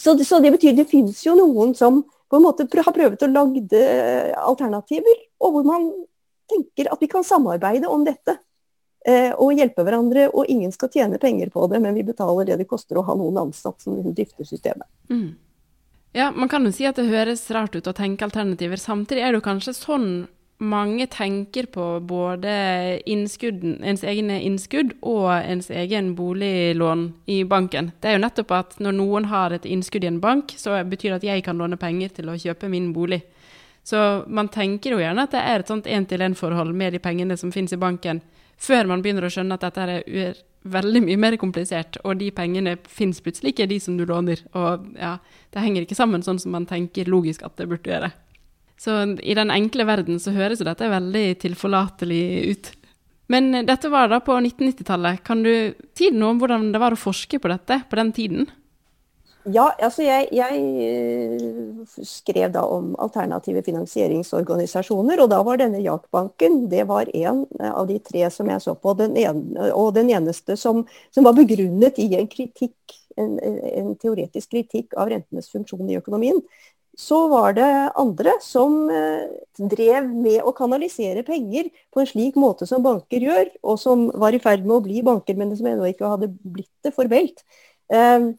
Så 0.00 0.16
så 0.24 0.40
det 0.40 0.52
betyr 0.52 0.76
det 0.76 0.88
finnes 0.90 1.22
jo 1.24 1.34
noen 1.38 1.74
som 1.74 2.02
på 2.28 2.36
en 2.36 2.44
måte 2.44 2.66
har 2.66 2.92
prøvd 2.92 3.22
å 3.22 3.30
lage 3.30 3.84
alternativer, 4.36 5.22
og 5.40 5.54
hvor 5.54 5.64
man 5.64 5.86
tenker 6.50 6.90
at 6.92 7.00
vi 7.00 7.08
kan 7.10 7.24
samarbeide 7.24 7.88
om 7.88 8.04
dette. 8.06 8.38
Eh, 9.06 9.30
og 9.38 9.54
hjelpe 9.54 9.84
hverandre, 9.86 10.26
og 10.34 10.48
ingen 10.50 10.72
skal 10.74 10.90
tjene 10.90 11.20
penger 11.22 11.50
på 11.54 11.68
det, 11.70 11.78
men 11.78 11.94
vi 11.94 12.02
betaler 12.02 12.48
det 12.48 12.56
det 12.58 12.66
koster 12.66 12.98
å 12.98 13.04
ha 13.06 13.14
noen 13.14 13.38
ansatt 13.44 13.84
som 13.84 14.00
drifter 14.02 14.44
systemet. 14.44 14.88
Mm. 15.08 15.36
Ja, 16.16 16.32
Man 16.34 16.48
kan 16.48 16.64
jo 16.66 16.72
si 16.74 16.88
at 16.88 16.98
det 16.98 17.06
høres 17.06 17.44
rart 17.54 17.76
ut 17.76 17.86
å 17.86 17.94
tenke 17.94 18.26
alternativer. 18.26 18.80
Samtidig 18.80 19.22
er 19.22 19.30
det 19.30 19.38
jo 19.38 19.46
kanskje 19.46 19.76
sånn 19.76 20.08
mange 20.58 21.06
tenker 21.12 21.66
på 21.68 21.84
både 22.00 22.50
ens 23.04 24.04
egne 24.04 24.38
innskudd 24.40 24.94
og 25.04 25.28
ens 25.36 25.68
egen 25.70 26.14
boliglån 26.16 27.06
i 27.26 27.42
banken. 27.44 27.90
Det 28.00 28.08
er 28.08 28.16
jo 28.16 28.22
nettopp 28.24 28.54
at 28.56 28.78
når 28.80 28.96
noen 28.96 29.28
har 29.28 29.52
et 29.52 29.68
innskudd 29.68 30.04
i 30.04 30.10
en 30.10 30.20
bank, 30.20 30.54
så 30.56 30.78
betyr 30.84 31.12
det 31.12 31.20
at 31.20 31.28
jeg 31.28 31.44
kan 31.44 31.60
låne 31.60 31.76
penger 31.76 32.14
til 32.16 32.32
å 32.32 32.38
kjøpe 32.40 32.70
min 32.72 32.92
bolig. 32.96 33.20
Så 33.86 34.24
man 34.26 34.48
tenker 34.48 34.96
jo 34.96 35.02
gjerne 35.02 35.28
at 35.28 35.36
det 35.36 35.44
er 35.44 35.62
et 35.62 35.68
sånt 35.70 35.86
én-til-én-forhold 35.86 36.72
med 36.74 36.96
de 36.96 37.04
pengene 37.04 37.36
som 37.38 37.52
finnes 37.54 37.76
i 37.76 37.78
banken, 37.78 38.22
før 38.56 38.88
man 38.88 39.04
begynner 39.04 39.28
å 39.28 39.30
skjønne 39.30 39.54
at 39.54 39.66
dette 39.68 39.84
er 39.84 40.40
veldig 40.66 41.02
mye 41.04 41.20
mer 41.20 41.36
komplisert, 41.38 42.00
og 42.02 42.18
de 42.18 42.32
pengene 42.34 42.74
finnes 42.90 43.20
plutselig 43.22 43.52
ikke, 43.52 43.68
de 43.70 43.78
som 43.78 43.98
du 43.98 44.02
låner. 44.08 44.40
Og 44.58 44.88
ja, 44.98 45.18
det 45.54 45.62
henger 45.62 45.84
ikke 45.84 45.98
sammen 45.98 46.24
sånn 46.26 46.40
som 46.42 46.56
man 46.56 46.66
tenker 46.66 47.06
logisk 47.12 47.44
at 47.46 47.54
det 47.60 47.68
burde 47.70 47.92
gjøre. 47.92 48.10
Så 48.80 48.96
i 49.24 49.34
den 49.34 49.50
enkle 49.50 49.86
verden 49.88 50.20
så 50.20 50.34
høres 50.36 50.60
dette 50.64 50.90
veldig 50.92 51.26
tilforlatelig 51.40 52.24
ut. 52.50 52.70
Men 53.32 53.50
dette 53.66 53.90
var 53.90 54.10
da 54.12 54.20
på 54.22 54.36
1990-tallet. 54.36 55.24
Kan 55.26 55.42
du 55.42 55.52
si 55.98 56.12
noe 56.14 56.34
om 56.34 56.42
hvordan 56.42 56.70
det 56.74 56.82
var 56.82 56.94
å 56.94 57.00
forske 57.00 57.40
på 57.42 57.50
dette 57.50 57.80
på 57.90 57.98
den 57.98 58.12
tiden? 58.14 58.46
Ja, 59.46 59.68
altså 59.78 60.02
jeg, 60.02 60.26
jeg 60.34 60.62
eh, 60.82 61.98
skrev 62.02 62.50
da 62.54 62.64
om 62.66 62.96
alternative 62.98 63.60
finansieringsorganisasjoner, 63.62 65.20
og 65.22 65.30
da 65.30 65.38
var 65.46 65.60
denne 65.60 65.84
Jakbanken 65.84 66.64
det 66.72 66.82
var 66.88 67.06
en 67.14 67.44
av 67.62 67.86
de 67.86 68.00
tre 68.02 68.24
som 68.34 68.50
jeg 68.50 68.64
så 68.64 68.74
på, 68.74 68.96
den 68.98 69.14
ene, 69.20 69.68
og 69.70 69.92
den 69.94 70.10
eneste 70.10 70.58
som, 70.58 70.82
som 71.14 71.28
var 71.28 71.36
begrunnet 71.38 72.00
i 72.02 72.08
en 72.18 72.26
kritikk, 72.30 72.96
en, 73.14 73.38
en, 73.38 73.94
teoretisk 74.02 74.50
kritikk 74.50 74.98
av 74.98 75.12
rentenes 75.14 75.46
funksjon 75.52 75.94
i 75.94 76.00
økonomien 76.00 76.42
så 76.96 77.18
var 77.28 77.52
det 77.56 77.68
andre 78.00 78.32
som 78.40 78.86
eh, 78.88 79.28
drev 79.60 80.08
med 80.08 80.40
å 80.48 80.54
kanalisere 80.56 81.20
penger 81.26 81.68
på 81.92 82.00
en 82.00 82.08
slik 82.08 82.38
måte 82.40 82.64
som 82.68 82.84
banker 82.84 83.20
gjør, 83.20 83.50
og 83.68 83.76
som 83.80 84.06
var 84.16 84.32
i 84.32 84.40
ferd 84.40 84.64
med 84.64 84.78
å 84.78 84.84
bli 84.86 85.02
banker, 85.04 85.36
men 85.36 85.52
som 85.58 85.68
ennå 85.68 85.90
ikke 85.90 86.08
hadde 86.08 86.30
blitt 86.40 86.72
det 86.86 86.94
formelt. 86.96 87.44
Eh, 87.92 88.32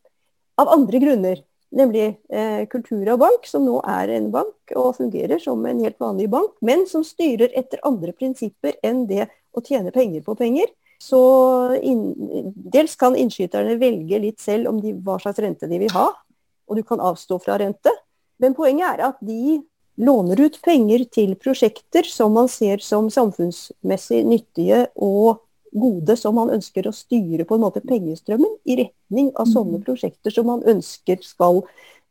av 0.57 0.73
andre 0.73 1.03
grunner. 1.03 1.43
Nemlig 1.77 2.05
eh, 2.31 2.63
Kultura 2.71 3.17
Bank, 3.19 3.45
som 3.45 3.65
nå 3.67 3.77
er 3.85 4.15
en 4.15 4.31
bank 4.33 4.73
og 4.79 4.95
fungerer 4.97 5.41
som 5.43 5.61
en 5.67 5.83
helt 5.83 5.99
vanlig 6.01 6.29
bank, 6.31 6.55
men 6.65 6.85
som 6.89 7.03
styrer 7.05 7.51
etter 7.59 7.83
andre 7.85 8.15
prinsipper 8.15 8.79
enn 8.81 9.03
det 9.09 9.27
å 9.51 9.61
tjene 9.61 9.93
penger 9.93 10.23
på 10.25 10.37
penger. 10.39 10.71
Så 10.97 11.19
inn, 11.77 12.07
dels 12.55 12.95
kan 12.97 13.13
innskyterne 13.19 13.77
velge 13.77 14.21
litt 14.23 14.41
selv 14.41 14.71
om 14.71 14.81
de, 14.81 14.95
hva 14.97 15.19
slags 15.21 15.43
rente 15.43 15.69
de 15.69 15.77
vil 15.83 15.93
ha, 15.93 16.07
og 16.67 16.79
du 16.79 16.81
kan 16.87 17.03
avstå 17.03 17.37
fra 17.43 17.59
rente. 17.61 17.93
Men 18.41 18.55
poenget 18.57 18.87
er 18.93 19.03
at 19.09 19.19
de 19.25 19.59
låner 19.97 20.39
ut 20.45 20.59
penger 20.61 21.07
til 21.09 21.33
prosjekter 21.41 22.05
som 22.05 22.35
man 22.37 22.49
ser 22.51 22.83
som 22.85 23.09
samfunnsmessig 23.13 24.21
nyttige 24.27 24.85
og 24.93 25.43
gode, 25.77 26.15
som 26.17 26.37
man 26.37 26.53
ønsker 26.53 26.87
å 26.87 26.95
styre 26.95 27.45
på 27.47 27.57
en 27.57 27.65
måte 27.65 27.83
pengestrømmen 27.85 28.59
i 28.69 28.77
retning 28.83 29.31
av 29.35 29.49
sånne 29.49 29.81
mm. 29.81 29.85
prosjekter 29.85 30.33
som 30.33 30.47
man 30.49 30.63
ønsker 30.69 31.19
skal 31.25 31.63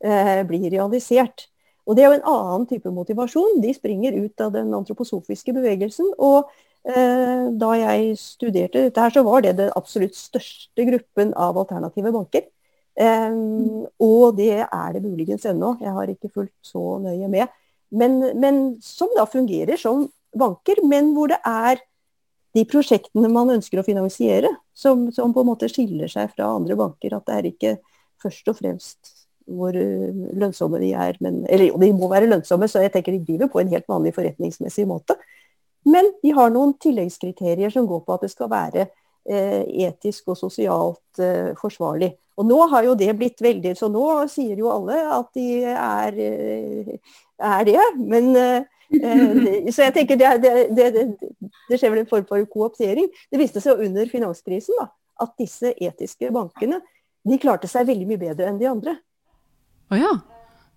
eh, 0.05 0.43
bli 0.47 0.67
realisert. 0.75 1.49
Og 1.87 1.95
Det 1.95 2.03
er 2.03 2.11
jo 2.11 2.19
en 2.19 2.31
annen 2.31 2.67
type 2.67 2.91
motivasjon. 2.91 3.61
De 3.63 3.71
springer 3.75 4.17
ut 4.19 4.43
av 4.43 4.51
den 4.55 4.75
antroposofiske 4.75 5.55
bevegelsen. 5.55 6.11
Og 6.19 6.51
Eh, 6.87 7.47
da 7.59 7.73
jeg 7.75 8.13
studerte 8.21 8.85
dette 8.85 9.03
her, 9.03 9.11
så 9.11 9.25
var 9.27 9.43
det 9.43 9.57
den 9.59 9.73
absolutt 9.75 10.15
største 10.15 10.85
gruppen 10.87 11.33
av 11.35 11.59
alternative 11.59 12.13
banker. 12.15 12.47
Um, 12.97 13.85
og 14.01 14.39
det 14.39 14.63
er 14.65 14.95
det 14.95 15.03
muligens 15.05 15.45
ennå. 15.49 15.75
Jeg 15.83 15.93
har 15.93 16.13
ikke 16.13 16.33
fulgt 16.33 16.55
så 16.65 16.97
nøye 17.03 17.29
med. 17.29 17.53
Men, 17.93 18.19
men, 18.41 18.63
som 18.83 19.13
da 19.17 19.27
fungerer 19.29 19.79
som 19.81 20.07
banker, 20.37 20.81
men 20.85 21.13
hvor 21.17 21.31
det 21.31 21.39
er 21.45 21.83
de 22.57 22.65
prosjektene 22.69 23.29
man 23.29 23.53
ønsker 23.53 23.81
å 23.81 23.85
finansiere, 23.87 24.49
som, 24.73 25.11
som 25.13 25.35
på 25.37 25.45
en 25.45 25.51
måte 25.51 25.69
skiller 25.69 26.09
seg 26.11 26.33
fra 26.33 26.49
andre 26.57 26.77
banker. 26.79 27.19
At 27.19 27.29
det 27.29 27.37
er 27.37 27.51
ikke 27.53 27.77
først 28.23 28.49
og 28.53 28.59
fremst 28.63 29.13
hvor 29.47 29.77
lønnsomme 29.77 30.81
de 30.83 30.91
er. 30.97 31.21
Men, 31.23 31.45
eller 31.47 31.71
jo, 31.71 31.81
de 31.81 31.93
må 31.95 32.09
være 32.11 32.31
lønnsomme, 32.33 32.69
så 32.69 32.83
jeg 32.83 32.97
tenker 32.97 33.15
de 33.15 33.25
driver 33.29 33.53
på 33.53 33.61
en 33.63 33.73
helt 33.77 33.87
vanlig 33.93 34.17
forretningsmessig 34.17 34.87
måte. 34.89 35.19
Men 35.87 36.09
de 36.25 36.33
har 36.35 36.51
noen 36.51 36.75
tilleggskriterier 36.83 37.71
som 37.71 37.87
går 37.87 38.03
på 38.07 38.17
at 38.17 38.25
det 38.27 38.33
skal 38.33 38.51
være 38.51 38.89
eh, 38.89 38.95
etisk 39.27 40.33
og 40.33 40.39
sosialt 40.39 41.21
eh, 41.23 41.53
forsvarlig. 41.59 42.13
Og 42.37 42.45
nå 42.45 42.59
har 42.73 42.85
jo 42.87 42.97
det 42.99 43.13
blitt 43.17 43.41
veldig 43.43 43.75
Så 43.79 43.89
nå 43.93 44.05
sier 44.33 44.59
jo 44.61 44.71
alle 44.73 44.99
at 45.17 45.31
de 45.37 45.47
er, 45.73 46.19
eh, 46.21 47.17
er 47.41 47.65
det. 47.69 47.81
Men 47.97 48.31
eh, 48.37 48.69
eh, 49.01 49.71
Så 49.73 49.87
jeg 49.87 49.97
tenker 49.97 50.21
det, 50.21 50.35
det, 50.45 50.55
det, 50.77 51.07
det, 51.71 51.79
skjer 51.79 51.95
vel 51.95 52.05
en 52.05 52.13
form 52.13 52.29
for 52.29 52.45
kooptering. 52.53 53.09
Det 53.33 53.41
viste 53.41 53.63
seg 53.65 53.83
under 53.89 54.13
finanskrisen 54.13 54.77
da, 54.81 54.91
at 55.25 55.35
disse 55.41 55.73
etiske 55.81 56.31
bankene 56.35 56.83
de 57.27 57.43
klarte 57.43 57.69
seg 57.71 57.89
veldig 57.89 58.07
mye 58.07 58.23
bedre 58.29 58.51
enn 58.51 58.61
de 58.61 58.71
andre. 58.71 58.99
Oh, 59.91 59.99
ja. 59.99 60.13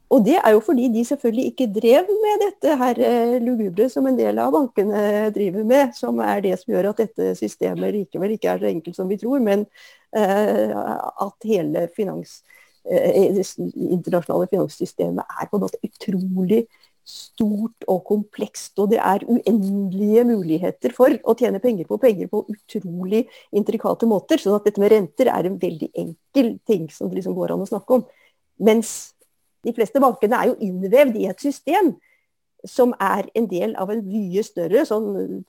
Og 0.10 0.24
det 0.26 0.40
er 0.40 0.56
jo 0.56 0.62
fordi 0.66 0.88
de 0.90 1.04
selvfølgelig 1.06 1.52
ikke 1.52 1.70
drev 1.70 2.08
med 2.10 2.42
dette 2.42 2.76
her 2.80 3.00
lugubre 3.44 3.86
som 3.94 4.08
en 4.10 4.18
del 4.18 4.40
av 4.42 4.56
bankene 4.56 5.30
driver 5.36 5.68
med, 5.70 5.94
som 5.94 6.18
er 6.26 6.42
det 6.42 6.56
som 6.58 6.74
gjør 6.74 6.90
at 6.90 7.04
dette 7.04 7.36
systemet 7.38 7.94
likevel 7.94 8.34
ikke 8.34 8.50
er 8.56 8.64
så 8.64 8.72
enkelt 8.72 8.98
som 8.98 9.12
vi 9.12 9.20
tror. 9.22 9.38
Men 9.46 9.68
Eh, 10.16 10.78
at 11.22 11.46
hele 11.46 11.88
finans, 11.94 12.42
eh, 12.90 13.42
internasjonale 13.76 14.48
finanssystemet 14.50 15.36
er 15.42 15.50
på 15.50 15.58
en 15.58 15.66
måte 15.68 15.82
utrolig 15.86 16.64
stort 17.06 17.86
og 17.90 18.02
komplekst, 18.06 18.74
og 18.82 18.90
det 18.90 18.98
er 19.02 19.26
uendelige 19.26 20.24
muligheter 20.26 20.94
for 20.94 21.14
å 21.26 21.36
tjene 21.38 21.62
penger 21.62 21.86
på 21.90 22.00
penger 22.02 22.30
på 22.30 22.42
utrolig 22.50 23.28
intrikate 23.54 24.10
måter. 24.10 24.38
sånn 24.38 24.56
at 24.58 24.66
dette 24.66 24.82
med 24.82 24.92
renter 24.92 25.28
er 25.28 25.46
en 25.46 25.58
veldig 25.58 25.92
enkel 25.94 26.60
ting 26.66 26.90
som 26.90 27.10
det 27.10 27.22
liksom 27.22 27.36
går 27.36 27.54
an 27.54 27.66
å 27.66 27.70
snakke 27.70 27.94
om. 27.94 28.06
Mens 28.60 29.14
de 29.66 29.74
fleste 29.76 30.02
bankene 30.02 30.38
er 30.38 30.52
jo 30.52 30.58
innvevd 30.70 31.20
i 31.20 31.28
et 31.32 31.44
system 31.44 31.94
som 32.68 32.92
er 33.00 33.30
en 33.40 33.48
del 33.48 33.76
av 33.80 33.92
en 33.94 34.02
mye 34.04 34.44
større 34.44 34.84
sånn 34.88 35.44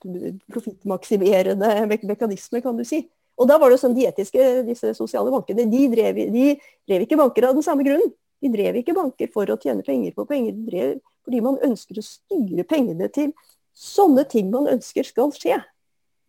profittmaksimerende 0.51 1.71
mekanisme, 2.07 2.61
kan 2.63 2.77
du 2.77 2.85
si. 2.87 3.03
Og 3.39 3.47
da 3.49 3.57
var 3.59 3.71
det 3.71 3.79
sånn 3.81 3.95
de 3.97 4.05
etiske, 4.07 4.63
disse 4.67 4.93
sosiale 4.95 5.31
bankene, 5.33 5.65
de 5.67 5.85
drev, 5.91 6.19
de 6.31 6.45
drev, 6.87 7.05
ikke 7.05 7.19
banker 7.19 7.49
av 7.49 7.57
den 7.57 7.65
samme 7.65 7.85
grunnen. 7.87 8.13
De 8.41 8.49
drev 8.53 8.79
ikke 8.79 8.95
banker 8.97 9.29
for 9.33 9.49
å 9.51 9.57
tjene 9.61 9.85
penger 9.85 10.15
på 10.15 10.25
penger, 10.29 10.55
de 10.57 10.67
drev 10.69 10.93
fordi 11.21 11.41
man 11.45 11.59
ønsker 11.61 11.99
å 12.01 12.05
styre 12.05 12.65
pengene 12.65 13.05
til 13.13 13.29
sånne 13.77 14.23
ting 14.29 14.49
man 14.53 14.69
ønsker 14.71 15.05
skal 15.05 15.33
skje. 15.35 15.59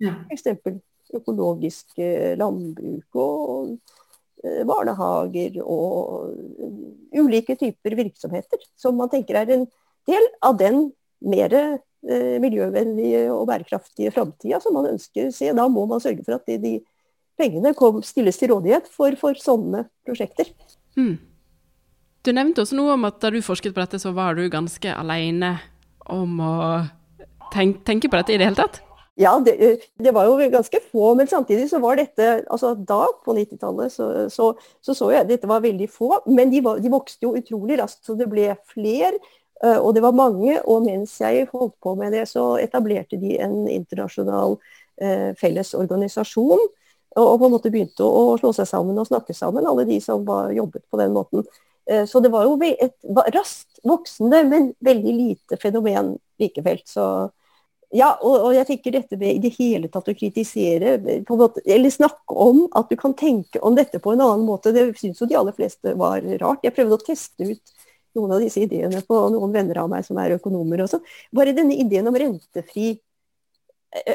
Ja. 0.03 0.17
F.eks. 0.29 0.77
økologisk 1.17 1.97
eh, 2.01 2.35
landbruk 2.41 3.19
og 3.21 3.79
barnehager 4.69 5.61
og 5.63 6.33
eh, 6.33 7.21
ulike 7.23 7.57
typer 7.61 7.97
virksomheter 7.99 8.63
som 8.79 8.99
man 8.99 9.11
tenker 9.13 9.43
er 9.43 9.57
en 9.57 9.67
del 10.09 10.29
av 10.43 10.59
den 10.59 10.89
mer 11.23 11.53
miljøvennlige 12.03 13.29
og 13.31 13.45
bærekraftige 13.47 14.11
framtida 14.11 14.59
som 14.59 14.75
man 14.75 14.89
ønsker 14.89 15.29
å 15.29 15.35
se. 15.35 15.53
Da 15.55 15.69
må 15.71 15.85
man 15.87 16.01
sørge 16.03 16.25
for 16.27 16.35
at 16.35 16.49
de, 16.51 16.81
pengene 17.39 17.73
stilles 18.03 18.39
til 18.41 18.51
rådighet 18.53 18.89
for, 18.91 19.15
for 19.21 19.39
sånne 19.39 19.87
prosjekter. 20.07 20.51
Mm. 20.99 21.17
Du 22.23 22.31
nevnte 22.35 22.63
også 22.63 22.79
noe 22.79 22.95
om 22.95 23.07
at 23.09 23.19
da 23.23 23.33
du 23.35 23.41
forsket 23.43 23.75
på 23.75 23.83
dette, 23.83 23.99
så 24.03 24.13
var 24.15 24.37
du 24.39 24.45
ganske 24.51 24.95
alene 24.95 25.57
om 26.11 26.39
å 26.43 26.55
tenke, 27.55 27.83
tenke 27.87 28.11
på 28.11 28.21
dette 28.21 28.35
i 28.35 28.39
det 28.39 28.51
hele 28.51 28.61
tatt? 28.61 28.83
Ja, 29.23 29.33
det, 29.45 29.55
det, 30.03 30.13
var 30.15 30.27
jo 30.27 30.51
ganske 30.51 30.81
få, 30.91 31.13
men 31.19 31.31
samtidig 31.31 31.69
så 31.71 31.79
var 31.83 32.01
dette 32.01 32.29
altså 32.51 32.73
Da, 32.75 33.05
på 33.25 33.37
90-tallet, 33.37 33.93
så, 33.95 34.09
så, 34.33 34.51
så, 34.83 34.97
så 34.99 35.13
jeg 35.15 35.29
dette 35.31 35.51
var 35.51 35.63
veldig 35.65 35.89
få. 35.93 36.11
Men 36.27 36.51
de, 36.51 36.63
var, 36.65 36.83
de, 36.83 36.91
vokste 36.93 37.29
jo 37.29 37.37
utrolig 37.39 37.79
raskt, 37.81 38.03
så 38.07 38.17
det 38.19 38.29
ble 38.33 38.51
flere. 38.73 39.15
Eh, 39.63 39.79
og 39.79 39.95
det 39.95 40.03
var 40.05 40.17
mange. 40.17 40.59
Og 40.67 40.85
mens 40.89 41.15
jeg 41.23 41.49
holdt 41.53 41.77
på 41.83 41.95
med 42.01 42.17
det, 42.17 42.27
så 42.31 42.57
etablerte 42.63 43.21
de 43.21 43.37
en 43.45 43.63
internasjonal 43.71 44.59
eh, 45.01 45.33
felles 45.39 45.75
organisasjon 45.79 46.71
og 47.21 47.35
på 47.41 47.49
en 47.49 47.53
måte 47.53 47.71
begynte 47.73 48.07
å, 48.07 48.39
slå 48.41 48.53
seg 48.57 48.69
sammen 48.69 48.97
og 49.01 49.09
snakke 49.09 49.35
sammen, 49.37 49.67
alle 49.69 49.85
de 49.89 49.99
som 50.01 50.25
var, 50.25 50.53
jobbet 50.57 50.85
på 50.89 51.01
den 51.01 51.13
måten. 51.13 51.45
Eh, 51.85 52.07
så 52.09 52.23
det 52.25 52.31
var 52.33 52.47
jo 52.49 52.57
et 52.63 52.97
raskt 53.35 53.83
voksende, 53.85 54.43
men 54.49 54.71
veldig 54.81 55.15
lite 55.19 55.59
fenomen 55.61 56.15
likevel. 56.41 56.81
Så 56.89 57.05
ja, 57.93 58.09
og, 58.23 58.35
og, 58.39 58.51
jeg 58.57 58.67
tenker 58.71 58.95
dette 58.95 59.19
med 59.21 59.37
i 59.37 59.41
det 59.43 59.53
hele 59.59 59.91
tatt 59.93 60.09
å 60.09 60.17
kritisere, 60.17 60.97
måte, 61.29 61.61
eller 61.69 61.93
snakke 61.93 62.37
om 62.45 62.65
at 62.79 62.89
du 62.89 62.97
kan 63.01 63.13
tenke 63.19 63.61
om 63.61 63.77
dette 63.77 64.01
på 64.01 64.15
en 64.15 64.25
annen 64.25 64.47
måte, 64.49 64.73
det 64.73 64.87
syns 65.01 65.21
jo 65.21 65.29
de 65.29 65.37
aller 65.37 65.57
fleste 65.57 65.93
var 66.01 66.25
rart. 66.41 66.65
Jeg 66.65 66.75
prøvde 66.77 66.97
å 66.97 67.05
teste 67.05 67.51
ut 67.53 67.75
noen 68.17 68.35
av 68.37 68.43
disse 68.45 68.65
ideene 68.65 69.01
på 69.05 69.19
noen 69.33 69.53
venner 69.55 69.83
av 69.85 69.93
meg 69.93 70.07
som 70.09 70.21
er 70.21 70.37
økonomer 70.39 70.85
også. 70.87 71.03
Bare 71.37 71.55
denne 71.57 71.77
ideen 71.81 72.09
om 72.09 72.17
rentefri 72.17 72.95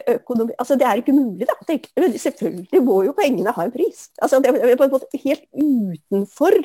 økonomi 0.10 0.56
Altså, 0.58 0.76
det 0.76 0.88
er 0.90 1.02
ikke 1.02 1.14
mulig, 1.14 1.46
da. 1.46 1.54
Tenk, 1.68 1.88
selvfølgelig 1.94 2.82
må 2.82 3.02
jo 3.06 3.14
pengene 3.18 3.54
ha 3.54 3.66
en 3.66 3.74
pris. 3.74 4.08
Altså, 4.22 4.40
det 4.42 4.54
er 4.54 4.78
på 4.80 4.88
en 4.88 4.94
måte 4.94 5.22
helt 5.22 5.46
utenfor 5.54 6.58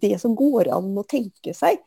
det 0.00 0.14
som 0.20 0.36
går 0.38 0.72
an 0.72 0.94
å 0.96 1.04
tenke 1.08 1.52
seg. 1.56 1.82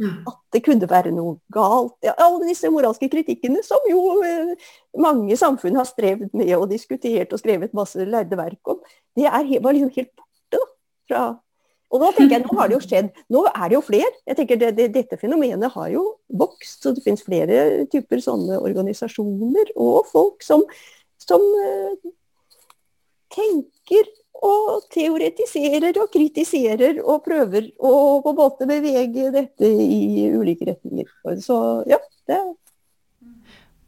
At 0.00 0.38
det 0.54 0.62
kunne 0.64 0.88
være 0.88 1.12
noe 1.12 1.36
galt. 1.52 1.96
Ja, 2.04 2.14
alle 2.16 2.48
disse 2.48 2.70
moralske 2.72 3.10
kritikkene 3.12 3.60
som 3.66 3.84
jo 3.90 4.00
eh, 4.24 4.54
mange 4.96 5.36
samfunn 5.36 5.76
har 5.76 5.88
strevd 5.88 6.32
med 6.32 6.54
og 6.56 6.70
diskutert 6.70 7.32
og 7.32 7.42
skrevet 7.42 7.76
masse 7.76 8.04
lærde 8.08 8.38
verk 8.38 8.72
om, 8.72 8.80
det 9.18 9.28
er, 9.28 9.60
var 9.60 9.76
liksom 9.76 9.92
helt 9.96 10.12
borte 10.16 10.56
da, 10.56 10.66
fra 11.10 11.22
og 11.90 11.98
nå 11.98 12.10
tenker 12.14 12.36
jeg, 12.36 12.46
nå 12.46 12.54
har 12.54 12.70
det 12.70 12.76
jo 12.76 12.84
skjedd. 12.84 13.08
Nå 13.34 13.40
er 13.50 13.64
det 13.66 13.74
jo 13.74 13.82
flere. 13.82 14.10
Jeg 14.30 14.38
tenker 14.38 14.58
det, 14.60 14.68
det, 14.78 14.84
Dette 14.94 15.16
fenomenet 15.18 15.74
har 15.74 15.88
jo 15.90 16.04
vokst. 16.38 16.84
så 16.84 16.92
Det 16.94 17.02
finnes 17.02 17.24
flere 17.26 17.86
typer 17.90 18.22
sånne 18.22 18.60
organisasjoner 18.62 19.72
og 19.74 20.06
folk 20.12 20.46
som, 20.46 20.62
som 21.18 21.42
uh, 21.42 22.12
tenker 23.34 24.06
og 24.46 24.86
teoretiserer 24.92 25.98
og 26.00 26.10
kritiserer 26.12 27.00
og 27.02 27.24
prøver 27.26 27.70
å 27.76 27.92
på 28.24 28.32
en 28.32 28.38
måte 28.38 28.68
bevege 28.68 29.28
dette 29.34 29.68
i 29.68 30.30
ulike 30.32 30.70
retninger. 30.72 31.10
Så 31.44 31.60
ja, 31.90 32.00
det 32.30 32.40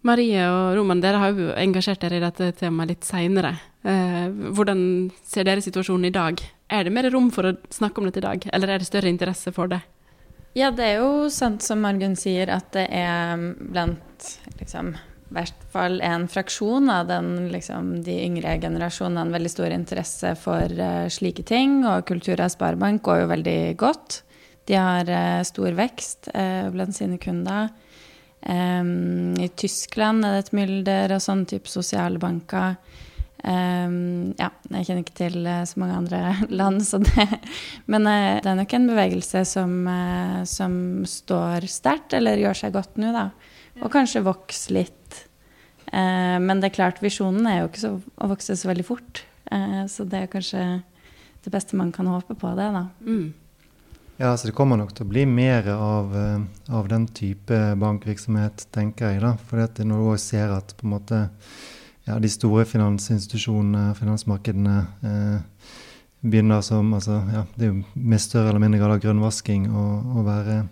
Marie 0.03 0.43
og 0.51 0.75
Roman, 0.75 1.01
dere 1.03 1.21
har 1.23 1.37
jo 1.39 1.53
engasjert 1.55 2.03
dere 2.03 2.19
i 2.19 2.25
dette 2.25 2.49
temaet 2.59 2.91
litt 2.91 3.07
seinere. 3.07 3.53
Eh, 3.87 4.27
hvordan 4.51 4.81
ser 5.23 5.47
dere 5.47 5.63
situasjonen 5.63 6.09
i 6.09 6.15
dag? 6.15 6.43
Er 6.73 6.87
det 6.87 6.95
mer 6.95 7.07
rom 7.15 7.29
for 7.35 7.47
å 7.47 7.55
snakke 7.71 8.03
om 8.03 8.09
dette 8.09 8.19
i 8.19 8.27
dag, 8.27 8.49
eller 8.51 8.73
er 8.73 8.83
det 8.83 8.89
større 8.89 9.13
interesse 9.13 9.55
for 9.55 9.71
det? 9.71 9.79
Ja, 10.59 10.73
det 10.75 10.85
er 10.85 10.99
jo 11.01 11.31
sant 11.33 11.63
som 11.65 11.81
Margunn 11.81 12.19
sier, 12.19 12.51
at 12.51 12.75
det 12.75 12.89
er 12.91 13.47
blant 13.63 14.27
liksom, 14.59 14.91
hvert 15.35 15.65
fall 15.73 16.01
en 16.05 16.27
fraksjon 16.31 16.91
av 16.93 17.09
den, 17.09 17.31
liksom, 17.53 17.95
de 18.07 18.15
yngre 18.25 18.57
generasjonene 18.63 19.27
en 19.27 19.35
veldig 19.35 19.53
stor 19.53 19.75
interesse 19.75 20.35
for 20.41 20.75
uh, 20.79 21.07
slike 21.13 21.45
ting. 21.49 21.81
Og 21.89 22.07
Kultura 22.09 22.49
Sparebank 22.53 23.03
går 23.07 23.23
jo 23.23 23.31
veldig 23.33 23.61
godt. 23.81 24.23
De 24.71 24.79
har 24.79 25.09
uh, 25.09 25.43
stor 25.47 25.75
vekst 25.79 26.31
uh, 26.35 26.69
blant 26.75 26.97
sine 26.97 27.19
kunder. 27.23 27.71
Um, 28.43 29.35
I 29.39 29.49
Tyskland 29.55 30.27
er 30.27 30.37
det 30.37 30.45
et 30.47 30.57
mylder 30.59 31.15
og 31.15 31.23
sånne 31.23 31.49
type 31.51 31.71
sosiale 31.71 32.21
banker. 32.23 32.77
Um, 33.43 34.35
ja, 34.39 34.53
jeg 34.71 34.87
kjenner 34.87 35.03
ikke 35.03 35.19
til 35.19 35.39
så 35.67 35.81
mange 35.83 35.97
andre 35.99 36.21
land, 36.61 36.83
så 36.87 37.01
det 37.03 37.27
Men 37.91 38.07
det 38.07 38.47
er 38.47 38.59
nok 38.59 38.77
en 38.79 38.91
bevegelse 38.91 39.47
som, 39.51 39.81
som 40.47 40.77
står 41.09 41.67
sterkt, 41.71 42.15
eller 42.19 42.43
gjør 42.43 42.65
seg 42.65 42.77
godt 42.77 43.03
nå, 43.03 43.15
da. 43.15 43.31
Og 43.81 43.89
kanskje 43.93 44.25
vokse 44.27 44.75
litt. 44.75 45.21
men 45.93 46.61
det 46.61 46.71
er 46.71 46.75
klart, 46.77 47.03
visjonen 47.03 47.47
er 47.49 47.61
jo 47.61 47.69
ikke 47.69 47.81
så, 47.81 47.93
å 48.01 48.29
vokse 48.31 48.57
så 48.57 48.69
veldig 48.69 48.85
fort. 48.85 49.25
så 49.89 50.05
det 50.09 50.19
er 50.23 50.31
kanskje 50.33 50.63
det 51.45 51.51
beste 51.53 51.77
man 51.77 51.93
kan 51.93 52.07
håpe 52.07 52.35
på, 52.35 52.53
det, 52.57 52.69
da. 52.73 52.87
Mm. 53.05 53.33
Ja, 54.17 54.37
så 54.37 54.47
Det 54.47 54.55
kommer 54.55 54.77
nok 54.77 54.95
til 54.95 55.07
å 55.07 55.11
bli 55.11 55.25
mer 55.27 55.67
av, 55.73 56.13
av 56.71 56.89
den 56.89 57.09
type 57.11 57.59
bankvirksomhet, 57.81 58.67
tenker 58.71 59.11
jeg. 59.11 59.21
da, 59.25 59.35
For 59.49 59.59
når 59.85 60.05
du 60.13 60.19
ser 60.23 60.53
at 60.55 60.77
på 60.77 60.87
en 60.87 60.93
måte 60.95 61.23
ja, 62.07 62.19
de 62.19 62.31
store 62.31 62.65
finansinstitusjonene, 62.69 63.95
finansmarkedene, 63.99 64.77
eh, 65.03 65.73
begynner 66.23 66.63
som 66.63 66.93
altså, 66.95 67.19
ja, 67.33 67.45
Det 67.57 67.67
er 67.67 67.73
jo 67.73 67.83
med 67.95 68.21
større 68.21 68.49
eller 68.51 68.63
mindre 68.63 68.79
grad 68.79 68.97
av 68.97 69.03
grønnvasking 69.03 69.67
å 69.75 70.23
være 70.27 70.69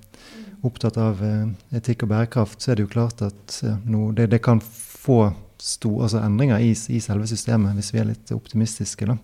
opptatt 0.66 0.98
av 1.00 1.22
eh, 1.24 1.46
etikk 1.76 2.04
og 2.04 2.12
bærekraft, 2.12 2.60
så 2.60 2.72
er 2.72 2.78
det 2.78 2.86
jo 2.86 2.92
klart 2.92 3.22
at 3.24 3.60
ja, 3.64 3.76
no, 3.88 4.10
det, 4.16 4.30
det, 4.34 4.42
kan 4.44 4.60
få 4.60 5.30
stor, 5.60 6.04
altså 6.06 6.22
endringer 6.24 6.62
i, 6.62 6.72
i, 6.72 7.00
selve 7.02 7.28
systemet, 7.28 7.76
hvis 7.76 7.92
vi 7.94 8.00
er 8.02 8.10
litt 8.12 8.32
optimistiske. 8.34 9.08
da. 9.08 9.16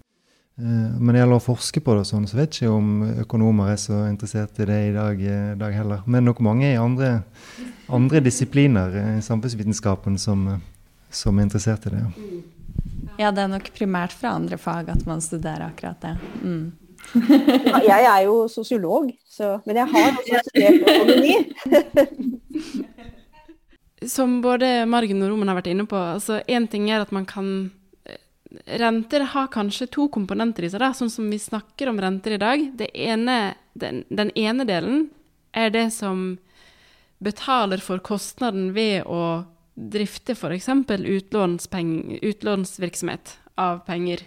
Eh, 0.59 0.97
men 0.97 1.13
det 1.13 1.23
gjelder 1.23 1.41
å 1.41 1.45
forske 1.45 1.83
på 1.85 1.97
det, 1.99 2.07
sånn, 2.09 2.29
så 2.29 2.39
vet 2.41 2.57
jeg 2.57 2.71
ikke 2.71 2.79
om 2.79 3.05
økonomer 3.27 3.75
er 3.75 3.81
så 3.81 4.05
interessert 4.09 4.61
i 4.63 4.69
det 4.69 4.81
i 4.89 4.95
dag, 4.97 5.21
eh, 5.21 5.53
dag 5.61 5.77
heller. 5.77 6.07
Men 6.07 6.29
nok 6.29 6.41
mange 6.45 6.71
i 6.71 6.81
andre, 6.81 7.19
andre 7.93 8.25
disipliner 8.25 8.97
i 9.03 9.23
samfunnsvitenskapen 9.25 10.19
som, 10.21 10.49
som, 11.11 11.39
er 11.39 11.49
interessert 11.49 11.87
i 11.91 11.95
det. 11.97 12.03
Ja. 12.03 12.41
ja, 13.27 13.31
det 13.37 13.45
er 13.45 13.55
nok 13.59 13.71
primært 13.77 14.17
fra 14.17 14.37
andre 14.39 14.61
fag 14.61 14.93
at 14.97 15.07
man 15.09 15.25
studerer 15.25 15.69
akkurat 15.69 16.01
det. 16.05 16.17
Mm. 16.43 16.86
Jeg 17.15 18.03
er 18.07 18.21
jo 18.27 18.49
sosiolog, 18.51 19.11
så, 19.29 19.57
men 19.67 19.77
jeg 19.81 19.87
har 19.93 20.13
også 20.21 20.43
studert 20.49 20.81
økonomi. 20.93 21.35
Som 24.07 24.41
både 24.45 24.85
Margen 24.87 25.23
og 25.25 25.31
Roman 25.33 25.49
har 25.51 25.59
vært 25.59 25.73
inne 25.73 25.87
på, 25.89 25.97
altså 25.97 26.41
én 26.53 26.69
ting 26.71 26.91
er 26.93 27.01
at 27.03 27.13
man 27.17 27.25
kan 27.29 27.71
eh, 28.07 28.19
Renter 28.83 29.25
har 29.33 29.49
kanskje 29.53 29.89
to 29.93 30.09
komponenter 30.13 30.67
i 30.67 30.71
seg, 30.71 30.83
da, 30.83 30.93
sånn 30.95 31.11
som 31.13 31.31
vi 31.33 31.39
snakker 31.41 31.91
om 31.91 32.01
renter 32.03 32.37
i 32.37 32.43
dag. 32.43 32.67
Ene, 32.93 33.39
den, 33.75 34.05
den, 34.13 34.31
ene 34.37 34.69
delen 34.69 35.09
er 35.57 35.73
det 35.75 35.89
som 35.97 36.37
betaler 37.25 37.81
for 37.81 37.99
kostnaden 38.05 38.75
ved 38.77 39.09
å 39.09 39.47
drifte 39.77 40.37
f.eks. 40.37 40.69
utlånsvirksomhet 42.21 43.39
av 43.57 43.81
penger. 43.89 44.21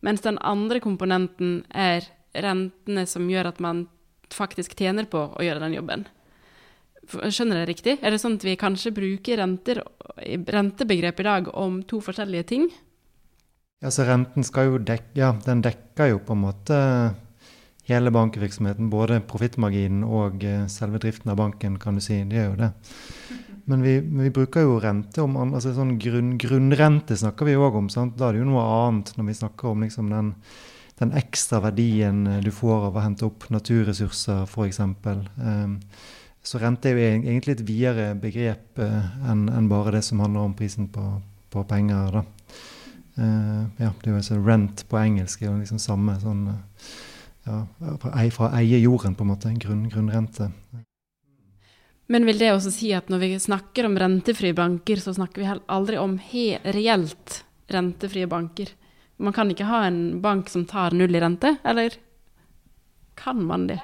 Mens 0.00 0.22
den 0.22 0.38
andre 0.38 0.80
komponenten 0.82 1.64
er 1.74 2.06
rentene 2.44 3.04
som 3.08 3.28
gjør 3.30 3.52
at 3.52 3.60
man 3.64 3.86
faktisk 4.34 4.76
tjener 4.78 5.08
på 5.10 5.20
å 5.32 5.44
gjøre 5.44 5.62
den 5.64 5.76
jobben. 5.78 6.06
Skjønner 7.08 7.62
jeg 7.62 7.70
riktig? 7.70 7.94
Er 8.04 8.12
det 8.12 8.20
sånn 8.20 8.36
at 8.36 8.44
vi 8.44 8.58
kanskje 8.60 8.92
bruker 8.96 9.40
renter, 9.40 9.80
rentebegrep 10.52 11.22
i 11.22 11.26
dag 11.28 11.48
om 11.56 11.80
to 11.88 12.02
forskjellige 12.04 12.48
ting? 12.50 12.68
Ja, 13.80 13.92
så 13.94 14.04
renten 14.04 14.44
skal 14.44 14.72
jo 14.72 14.82
dekke, 14.82 15.14
ja, 15.16 15.32
den 15.46 15.62
dekker 15.64 16.12
jo 16.12 16.20
på 16.26 16.34
en 16.34 16.42
måte 16.42 16.78
hele 17.88 18.12
bankvirksomheten. 18.12 18.90
Både 18.92 19.22
profittmarginen 19.24 20.02
og 20.04 20.42
eh, 20.44 20.66
selve 20.68 21.00
driften 21.00 21.32
av 21.32 21.38
banken, 21.40 21.78
kan 21.80 21.96
du 21.96 22.04
si. 22.04 22.18
Det 22.28 22.40
gjør 22.40 22.50
jo 22.50 22.58
det. 22.64 22.72
Men 23.68 23.84
vi, 23.84 23.98
vi 24.00 24.32
bruker 24.32 24.64
jo 24.64 24.78
rente 24.80 25.22
om 25.22 25.36
altså 25.44 25.74
sånn 25.76 25.98
grunn, 26.00 26.36
Grunnrente 26.40 27.16
snakker 27.20 27.48
vi 27.48 27.56
òg 27.60 27.76
om. 27.80 27.90
Sant? 27.92 28.16
Da 28.16 28.28
er 28.28 28.36
det 28.36 28.42
jo 28.42 28.50
noe 28.50 28.64
annet 28.64 29.12
når 29.16 29.28
vi 29.28 29.38
snakker 29.42 29.72
om 29.72 29.84
liksom 29.84 30.08
den, 30.12 30.34
den 30.98 31.14
ekstra 31.16 31.60
verdien 31.62 32.26
eh, 32.26 32.40
du 32.44 32.50
får 32.54 32.88
av 32.88 32.98
å 32.98 33.04
hente 33.04 33.26
opp 33.28 33.48
naturressurser, 33.54 34.44
f.eks. 34.48 34.80
Um, 34.82 35.78
så 36.42 36.60
rente 36.62 36.90
er 36.90 36.96
jo 36.96 37.06
egentlig 37.18 37.58
et 37.58 37.64
videre 37.68 38.08
begrep 38.18 38.80
eh, 38.82 39.12
enn 39.30 39.70
bare 39.70 39.98
det 39.98 40.04
som 40.06 40.22
handler 40.24 40.48
om 40.48 40.56
prisen 40.58 40.90
på, 40.92 41.04
på 41.52 41.64
penger. 41.70 42.22
Uh, 43.18 43.64
ja, 43.78 43.92
det 43.92 44.10
er 44.10 44.12
jo 44.14 44.20
altså 44.20 44.40
rent 44.42 44.84
på 44.90 45.00
engelsk 45.00 45.42
er 45.42 45.50
jo 45.50 45.58
liksom 45.58 45.80
samme 45.82 46.14
sånn 46.22 46.44
ja, 47.48 47.62
fra 48.34 48.52
eie 48.60 48.78
jorden, 48.82 49.16
på 49.16 49.24
en 49.24 49.32
måte. 49.32 49.50
Grunn, 49.62 49.86
grunnrente. 49.90 50.50
Men 52.08 52.24
vil 52.24 52.40
det 52.40 52.50
også 52.54 52.72
si 52.72 52.90
at 52.96 53.10
når 53.12 53.20
vi 53.20 53.30
snakker 53.40 53.88
om 53.88 53.96
rentefrie 54.00 54.56
banker, 54.56 55.00
så 55.00 55.12
snakker 55.16 55.42
vi 55.42 55.56
aldri 55.68 55.98
om 56.00 56.16
reelt 56.76 57.42
rentefrie 57.72 58.28
banker? 58.28 58.72
Man 59.18 59.34
kan 59.34 59.50
ikke 59.50 59.66
ha 59.66 59.84
en 59.88 60.20
bank 60.22 60.50
som 60.52 60.66
tar 60.68 60.94
null 60.94 61.16
i 61.16 61.20
rente, 61.22 61.56
eller 61.66 61.94
kan 63.18 63.40
man 63.44 63.66
det? 63.66 63.80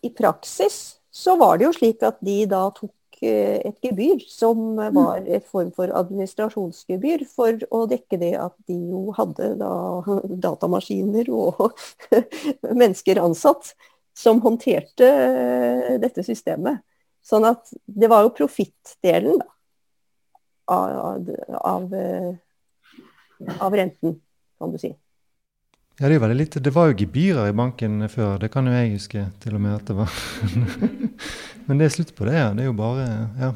I 0.00 0.10
praksis 0.10 0.96
så 1.10 1.36
var 1.36 1.58
det 1.58 1.68
jo 1.68 1.74
slik 1.76 2.04
at 2.06 2.20
de 2.24 2.38
da 2.48 2.62
tok 2.72 3.20
eh, 3.20 3.58
et 3.68 3.76
gebyr 3.84 4.22
som 4.30 4.78
mm. 4.78 4.96
var 4.96 5.26
et 5.26 5.44
form 5.48 5.72
for 5.76 5.92
administrasjonsgebyr 6.00 7.26
for 7.28 7.58
å 7.74 7.82
dekke 7.90 8.20
det 8.20 8.32
at 8.40 8.54
de 8.70 8.78
jo 8.92 9.08
hadde 9.16 9.54
da 9.60 9.72
datamaskiner 10.46 11.28
og 11.34 11.74
mennesker 12.82 13.20
ansatt 13.20 13.74
som 14.18 14.40
håndterte 14.42 15.08
eh, 15.08 15.96
dette 16.00 16.24
systemet. 16.26 16.80
Sånn 17.24 17.44
at 17.44 17.68
det 17.84 18.08
var 18.08 18.24
jo 18.24 18.32
profittdelen 18.38 19.42
av, 20.72 21.28
av, 21.60 21.92
eh, 21.94 22.32
av 23.60 23.76
renten, 23.76 24.16
kan 24.58 24.72
du 24.74 24.80
si. 24.80 24.92
Ja, 25.98 26.06
det 26.06 26.12
er 26.12 26.18
jo 26.20 26.24
veldig 26.26 26.38
lite. 26.38 26.60
Det 26.62 26.70
var 26.74 26.90
jo 26.90 26.98
gebyrer 27.00 27.48
i 27.50 27.56
banken 27.56 28.04
før, 28.12 28.36
det 28.38 28.52
kan 28.54 28.68
jo 28.68 28.74
jeg 28.74 28.92
huske 28.92 29.24
til 29.42 29.56
og 29.58 29.62
med 29.64 29.74
at 29.80 29.88
det 29.88 29.96
var. 29.98 30.12
Men 31.66 31.80
det 31.80 31.88
er 31.88 31.96
slutt 31.96 32.14
på 32.14 32.28
det. 32.28 32.36
ja. 32.38 32.52
Det 32.54 32.62
er 32.62 32.70
jo 32.70 32.76
bare, 32.78 33.06
ja, 33.40 33.50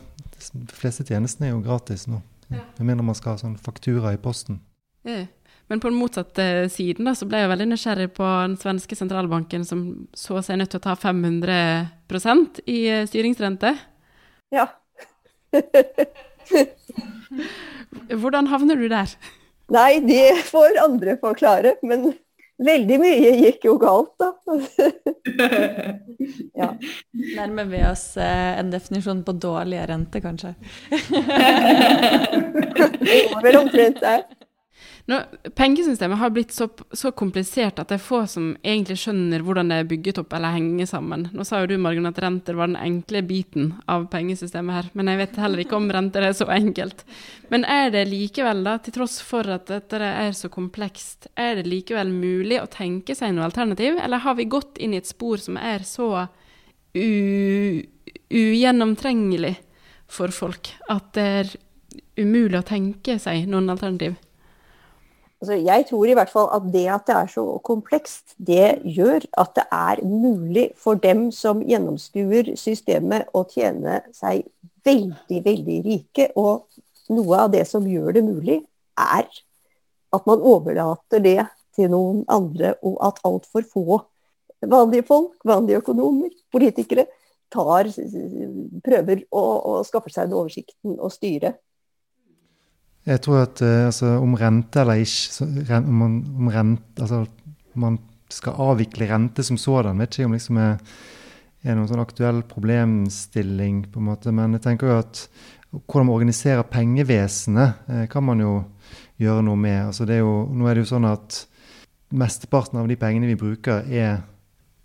De 0.51 0.67
fleste 0.75 1.07
tjenestene 1.07 1.49
er 1.49 1.55
jo 1.55 1.63
gratis 1.63 2.09
nå. 2.11 2.19
Med 2.51 2.83
mindre 2.83 3.07
man 3.07 3.17
skal 3.17 3.37
ha 3.37 3.41
sånn 3.41 3.55
faktura 3.57 4.13
i 4.13 4.21
posten. 4.21 4.59
Ja. 5.07 5.23
Men 5.71 5.81
på 5.81 5.89
den 5.89 5.97
motsatte 5.97 6.45
siden 6.69 7.07
da, 7.07 7.15
så 7.17 7.25
ble 7.31 7.39
jeg 7.41 7.49
veldig 7.53 7.69
nysgjerrig 7.71 8.11
på 8.17 8.27
den 8.27 8.59
svenske 8.61 8.99
sentralbanken 8.99 9.63
som 9.65 9.85
så 10.13 10.43
seg 10.45 10.59
nødt 10.61 10.75
til 10.75 10.83
å 10.83 10.85
ta 10.85 10.97
500% 10.99 12.59
i 12.67 12.81
eh, 12.91 13.07
styringsrente. 13.09 13.71
Ja. 14.53 14.67
Hvordan 18.23 18.51
havner 18.51 18.77
du 18.77 18.89
der? 18.93 19.15
Nei, 19.73 20.03
det 20.05 20.43
får 20.49 20.79
andre 20.83 21.17
forklare. 21.23 21.77
Men 21.83 22.13
Veldig 22.63 22.97
mye 23.01 23.31
gikk 23.41 23.65
jo 23.67 23.73
galt, 23.81 24.13
da. 24.21 24.29
ja. 26.61 26.69
Nærmer 27.39 27.65
vi 27.71 27.81
oss 27.89 28.17
eh, 28.21 28.59
en 28.61 28.71
definisjon 28.71 29.25
på 29.27 29.33
dårlige 29.43 29.87
rente, 29.91 30.21
kanskje? 30.23 30.53
det 33.03 33.19
vel 33.43 33.57
omtrent 33.65 33.99
der. 34.05 34.23
Nå, 35.11 35.17
pengesystemet 35.59 36.19
har 36.19 36.31
blitt 36.31 36.53
så, 36.55 36.69
så, 36.93 37.11
komplisert 37.11 37.81
at 37.83 37.89
det 37.91 37.97
er 37.97 38.03
få 38.05 38.21
som 38.31 38.53
egentlig 38.63 39.01
skjønner 39.03 39.43
hvordan 39.43 39.73
det 39.73 39.79
er 39.83 39.89
bygget 39.91 40.21
opp 40.23 40.37
eller 40.37 40.55
henger 40.55 40.87
sammen. 40.87 41.25
Nå 41.35 41.43
sa 41.47 41.59
jo 41.63 41.73
du 41.73 41.75
Margen, 41.83 42.07
at 42.07 42.21
renter 42.23 42.55
var 42.55 42.71
den 42.71 42.79
enkle 42.79 43.23
biten 43.27 43.73
av 43.91 44.07
pengesystemet 44.13 44.77
her, 44.77 44.91
men 44.95 45.11
jeg 45.11 45.21
vet 45.25 45.41
heller 45.43 45.65
ikke 45.65 45.79
om 45.81 45.91
renter 45.91 46.23
er 46.29 46.39
så 46.39 46.47
enkelt. 46.55 47.03
Men 47.51 47.67
er 47.67 47.91
det 47.95 48.05
likevel, 48.13 48.63
da, 48.69 48.77
til 48.79 48.95
tross 49.01 49.19
for 49.27 49.43
at 49.51 49.67
dette 49.73 49.99
er 49.99 50.33
så 50.39 50.47
komplekst, 50.53 51.33
er 51.35 51.59
det 51.59 51.67
likevel 51.67 52.15
mulig 52.15 52.63
å 52.63 52.71
tenke 52.71 53.19
seg 53.19 53.35
noe 53.35 53.51
alternativ, 53.51 53.99
eller 53.99 54.23
har 54.23 54.39
vi 54.39 54.51
gått 54.55 54.79
inn 54.79 54.95
i 54.95 55.03
et 55.03 55.11
spor 55.11 55.43
som 55.43 55.59
er 55.59 55.83
så 55.89 56.29
ugjennomtrengelig 58.33 59.57
for 60.13 60.31
folk 60.31 60.77
at 60.93 61.15
det 61.17 61.31
er 61.41 61.57
umulig 62.21 62.61
å 62.61 62.69
tenke 62.69 63.19
seg 63.19 63.49
noen 63.51 63.73
alternativ? 63.73 64.15
Altså, 65.43 65.57
jeg 65.59 65.87
tror 65.89 66.05
i 66.07 66.15
hvert 66.15 66.31
fall 66.31 66.49
at 66.55 66.67
det 66.71 66.85
at 66.95 67.09
det 67.09 67.15
er 67.19 67.31
så 67.33 67.43
komplekst, 67.67 68.37
det 68.39 68.79
gjør 68.87 69.25
at 69.43 69.49
det 69.57 69.65
er 69.75 70.03
mulig 70.07 70.69
for 70.79 70.95
dem 70.95 71.33
som 71.35 71.65
gjennomskuer 71.67 72.53
systemet, 72.55 73.27
å 73.35 73.43
tjene 73.51 73.97
seg 74.15 74.45
veldig, 74.87 75.41
veldig 75.43 75.79
rike. 75.89 76.29
Og 76.39 76.69
noe 77.11 77.41
av 77.43 77.51
det 77.57 77.65
som 77.67 77.89
gjør 77.91 78.15
det 78.15 78.23
mulig, 78.23 78.61
er 78.95 79.27
at 80.15 80.31
man 80.31 80.47
overlater 80.47 81.25
det 81.27 81.41
til 81.75 81.91
noen 81.91 82.23
andre, 82.31 82.77
og 82.87 83.03
at 83.03 83.19
altfor 83.27 83.67
få 83.67 83.99
vanlige 84.63 85.09
folk, 85.11 85.35
vanlige 85.43 85.83
økonomer, 85.83 86.31
politikere, 86.55 87.09
tar, 87.51 87.91
prøver 88.87 89.27
å, 89.35 89.43
å 89.43 89.75
skaffe 89.91 90.15
seg 90.15 90.31
den 90.31 90.39
oversikten 90.39 91.01
og 91.03 91.11
styre 91.11 91.57
jeg 93.09 93.23
tror 93.25 93.43
at 93.43 93.63
uh, 93.65 93.87
altså, 93.89 94.17
om 94.23 94.37
rente 94.39 94.83
eller 94.83 95.03
ikke 95.03 95.79
om, 95.81 95.95
man, 95.99 96.19
om 96.39 96.51
rente, 96.55 97.03
altså, 97.03 97.25
man 97.75 97.99
skal 98.33 98.59
avvikle 98.63 99.09
rente 99.11 99.45
som 99.45 99.59
sådan, 99.61 99.99
vet 99.99 100.17
ikke 100.17 100.29
om 100.29 100.37
liksom 100.37 100.61
er, 100.63 100.79
er 101.63 101.77
noen 101.77 101.89
sånn 101.91 102.03
aktuell 102.03 102.43
problemstilling. 102.49 103.87
på 103.93 104.01
en 104.01 104.09
måte, 104.09 104.33
Men 104.33 104.57
jeg 104.57 104.65
tenker 104.69 104.89
jo 104.89 105.01
at 105.03 105.27
hvordan 105.73 106.07
man 106.07 106.15
organiserer 106.15 106.63
pengevesenet, 106.69 107.75
eh, 107.89 108.07
kan 108.09 108.25
man 108.25 108.41
jo 108.41 108.65
gjøre 109.21 109.45
noe 109.47 109.57
med. 109.57 109.87
Altså, 109.87 110.05
er 110.05 110.21
jo, 110.21 110.49
nå 110.53 110.67
er 110.69 110.75
det 110.75 110.85
jo 110.85 110.93
sånn 110.95 111.09
at 111.09 111.47
mesteparten 112.13 112.81
av 112.81 112.89
de 112.89 112.97
pengene 113.01 113.31
vi 113.31 113.39
bruker, 113.41 113.87
er 113.89 114.21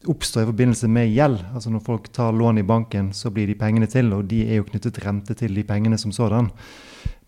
oppstår 0.10 0.44
i 0.44 0.50
forbindelse 0.52 0.90
med 0.92 1.12
gjeld. 1.12 1.40
Altså 1.54 1.72
Når 1.74 1.86
folk 1.86 2.12
tar 2.16 2.36
lån 2.36 2.62
i 2.62 2.68
banken, 2.68 3.14
så 3.14 3.32
blir 3.34 3.48
de 3.48 3.56
pengene 3.60 3.88
til, 3.92 4.14
og 4.14 4.28
de 4.32 4.44
er 4.48 4.62
jo 4.62 4.68
knyttet 4.68 5.00
rente 5.06 5.36
til 5.38 5.56
de 5.56 5.64
pengene 5.68 5.98
som 5.98 6.12
sådan. 6.16 6.52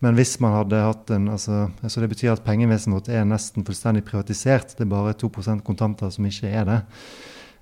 Men 0.00 0.16
hvis 0.16 0.38
man 0.40 0.54
hadde 0.56 0.80
hatt 0.80 1.10
en 1.12 1.28
altså, 1.28 1.68
altså 1.82 2.00
Det 2.00 2.08
betyr 2.08 2.32
at 2.32 2.44
pengevesenet 2.44 2.96
vårt 2.96 3.10
er 3.12 3.26
nesten 3.28 3.64
fullstendig 3.64 4.04
privatisert. 4.04 4.76
Det 4.76 4.86
er 4.86 4.94
bare 4.94 5.12
2% 5.12 5.60
kontanter 5.66 6.10
som 6.10 6.26
ikke 6.26 6.48
er 6.48 6.64
det. 6.68 6.80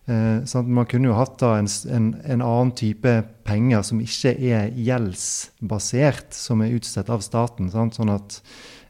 Eh, 0.08 0.38
sånn 0.48 0.70
man 0.72 0.86
kunne 0.88 1.10
jo 1.10 1.18
hatt 1.18 1.34
da 1.42 1.56
en, 1.58 1.68
en, 1.92 2.08
en, 2.24 2.40
annen 2.40 2.70
type 2.78 3.10
penger 3.44 3.82
som 3.84 4.00
ikke 4.00 4.32
er 4.38 4.70
gjeldsbasert, 4.72 6.30
som 6.32 6.62
er 6.64 6.72
utstedt 6.78 7.10
av 7.12 7.24
staten. 7.26 7.68
Sant? 7.74 7.98
Sånn 7.98 8.14
at 8.14 8.38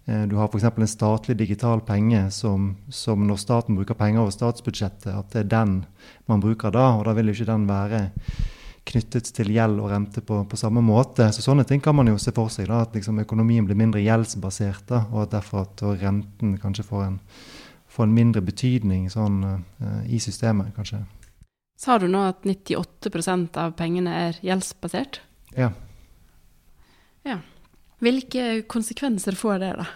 du 0.09 0.39
har 0.39 0.49
f.eks. 0.49 0.65
en 0.65 0.89
statlig 0.89 1.35
digital 1.37 1.83
penge 1.85 2.23
som, 2.33 2.71
som, 2.89 3.27
når 3.29 3.41
staten 3.43 3.77
bruker 3.77 3.99
penger 3.99 4.23
over 4.23 4.33
statsbudsjettet, 4.33 5.11
at 5.13 5.35
det 5.35 5.43
er 5.43 5.51
den 5.53 5.75
man 6.31 6.41
bruker 6.41 6.73
da. 6.73 6.95
Og 6.97 7.05
da 7.05 7.13
vil 7.19 7.29
jo 7.29 7.37
ikke 7.37 7.51
den 7.51 7.67
være 7.69 8.07
knyttet 8.89 9.31
til 9.37 9.53
gjeld 9.53 9.81
og 9.83 9.91
rente 9.93 10.23
på, 10.25 10.41
på, 10.49 10.59
samme 10.59 10.83
måte. 10.85 11.29
Så 11.35 11.45
Sånne 11.45 11.67
ting 11.69 11.83
kan 11.85 11.97
man 11.97 12.09
jo 12.11 12.17
se 12.21 12.33
for 12.37 12.53
seg. 12.53 12.69
da, 12.71 12.83
At 12.87 12.97
liksom 12.97 13.21
økonomien 13.23 13.67
blir 13.69 13.79
mindre 13.79 14.03
gjeldsbasert. 14.05 14.87
da, 14.89 15.05
Og 15.13 15.27
at 15.27 15.37
derfor 15.37 15.67
at 15.67 15.83
renten 16.03 16.57
kanskje 16.63 16.87
får 16.89 17.05
en, 17.07 17.21
får 17.89 18.09
en 18.09 18.17
mindre 18.17 18.43
betydning 18.45 19.09
sånn, 19.13 19.43
uh, 19.45 20.03
i 20.07 20.21
systemet, 20.23 20.73
kanskje. 20.77 21.03
Sa 21.79 21.99
du 21.99 22.09
nå 22.11 22.25
at 22.27 22.43
98% 22.43 23.59
av 23.61 23.77
pengene 23.79 24.15
er 24.29 24.41
gjeldsbasert? 24.43 25.21
Ja. 25.57 25.71
ja. 27.27 27.39
Hvilke 27.99 28.63
konsekvenser 28.71 29.35
får 29.39 29.63
det, 29.63 29.73
da? 29.81 29.87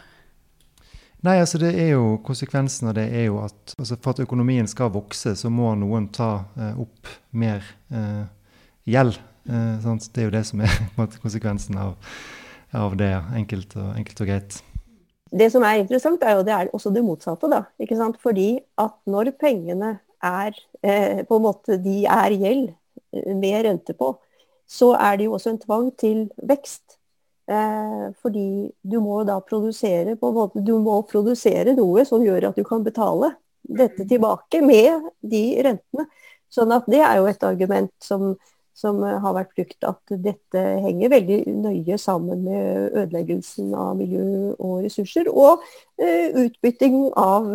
Nei, 1.23 1.37
altså 1.39 1.61
det 1.63 1.71
er 1.79 1.93
jo 1.93 2.17
Konsekvensen 2.27 2.89
av 2.91 2.97
det 2.97 3.05
er 3.15 3.29
jo 3.29 3.37
at 3.45 3.77
altså 3.77 3.95
for 4.03 4.11
at 4.11 4.23
økonomien 4.25 4.67
skal 4.67 4.91
vokse, 4.91 5.37
så 5.39 5.51
må 5.55 5.71
noen 5.79 6.09
ta 6.15 6.33
eh, 6.59 6.81
opp 6.83 7.11
mer 7.31 7.63
eh, 7.95 8.25
gjeld. 8.91 9.21
Eh, 9.47 9.87
det 9.87 10.23
er 10.23 10.27
jo 10.27 10.35
det 10.35 10.43
som 10.49 10.63
er 10.67 10.75
konsekvensen 11.23 11.79
av, 11.79 11.95
av, 12.75 12.97
det, 12.99 13.13
enkelt 13.39 13.77
og, 13.79 13.93
enkelt 13.99 14.23
og, 14.25 14.33
greit. 14.33 14.59
Det 15.33 15.49
som 15.55 15.65
er 15.65 15.81
interessant, 15.81 16.25
er 16.27 16.37
jo 16.37 16.47
det 16.47 16.57
er 16.57 16.73
også 16.75 16.91
det 16.93 17.05
motsatte. 17.07 17.49
da, 17.49 17.63
ikke 17.81 17.97
sant? 17.97 18.19
Fordi 18.23 18.57
at 18.83 18.99
når 19.07 19.33
pengene 19.41 19.95
er 20.23 20.59
eh, 20.83 21.23
på 21.27 21.39
en 21.39 21.47
måte, 21.47 21.79
de 21.83 22.03
er 22.05 22.35
gjeld 22.35 22.73
eh, 23.15 23.31
med 23.31 23.63
rente 23.67 23.95
på, 23.95 24.13
så 24.69 24.93
er 24.99 25.19
det 25.19 25.31
jo 25.31 25.39
også 25.39 25.55
en 25.55 25.63
tvang 25.63 25.89
til 25.99 26.27
vekst. 26.51 26.99
Eh, 27.51 28.13
fordi 28.23 28.71
du 28.83 29.01
må 29.03 29.23
da 29.27 29.41
produsere 29.43 30.15
på 30.17 30.31
en 30.31 30.37
måte, 30.37 30.63
du 30.63 30.77
må 30.79 31.01
produsere 31.11 31.75
noe 31.75 32.05
som 32.07 32.23
gjør 32.23 32.51
at 32.53 32.59
du 32.59 32.63
kan 32.67 32.85
betale 32.87 33.33
dette 33.63 34.07
tilbake 34.07 34.61
med 34.63 35.09
de 35.27 35.43
rentene. 35.67 36.07
Sånn 36.53 36.75
at 36.75 36.87
det 36.91 37.01
er 37.03 37.19
jo 37.19 37.27
et 37.31 37.43
argument 37.47 37.93
som, 38.05 38.37
som 38.79 39.01
har 39.03 39.35
vært 39.35 39.55
brukt, 39.57 39.79
at 39.89 40.15
dette 40.23 40.63
henger 40.85 41.11
veldig 41.15 41.39
nøye 41.65 41.99
sammen 41.99 42.45
med 42.45 42.95
ødeleggelsen 43.01 43.73
av 43.75 43.97
miljø 43.99 44.53
og 44.59 44.83
ressurser, 44.85 45.31
og 45.33 45.65
uh, 45.65 46.29
utbytting 46.45 46.99
av 47.17 47.49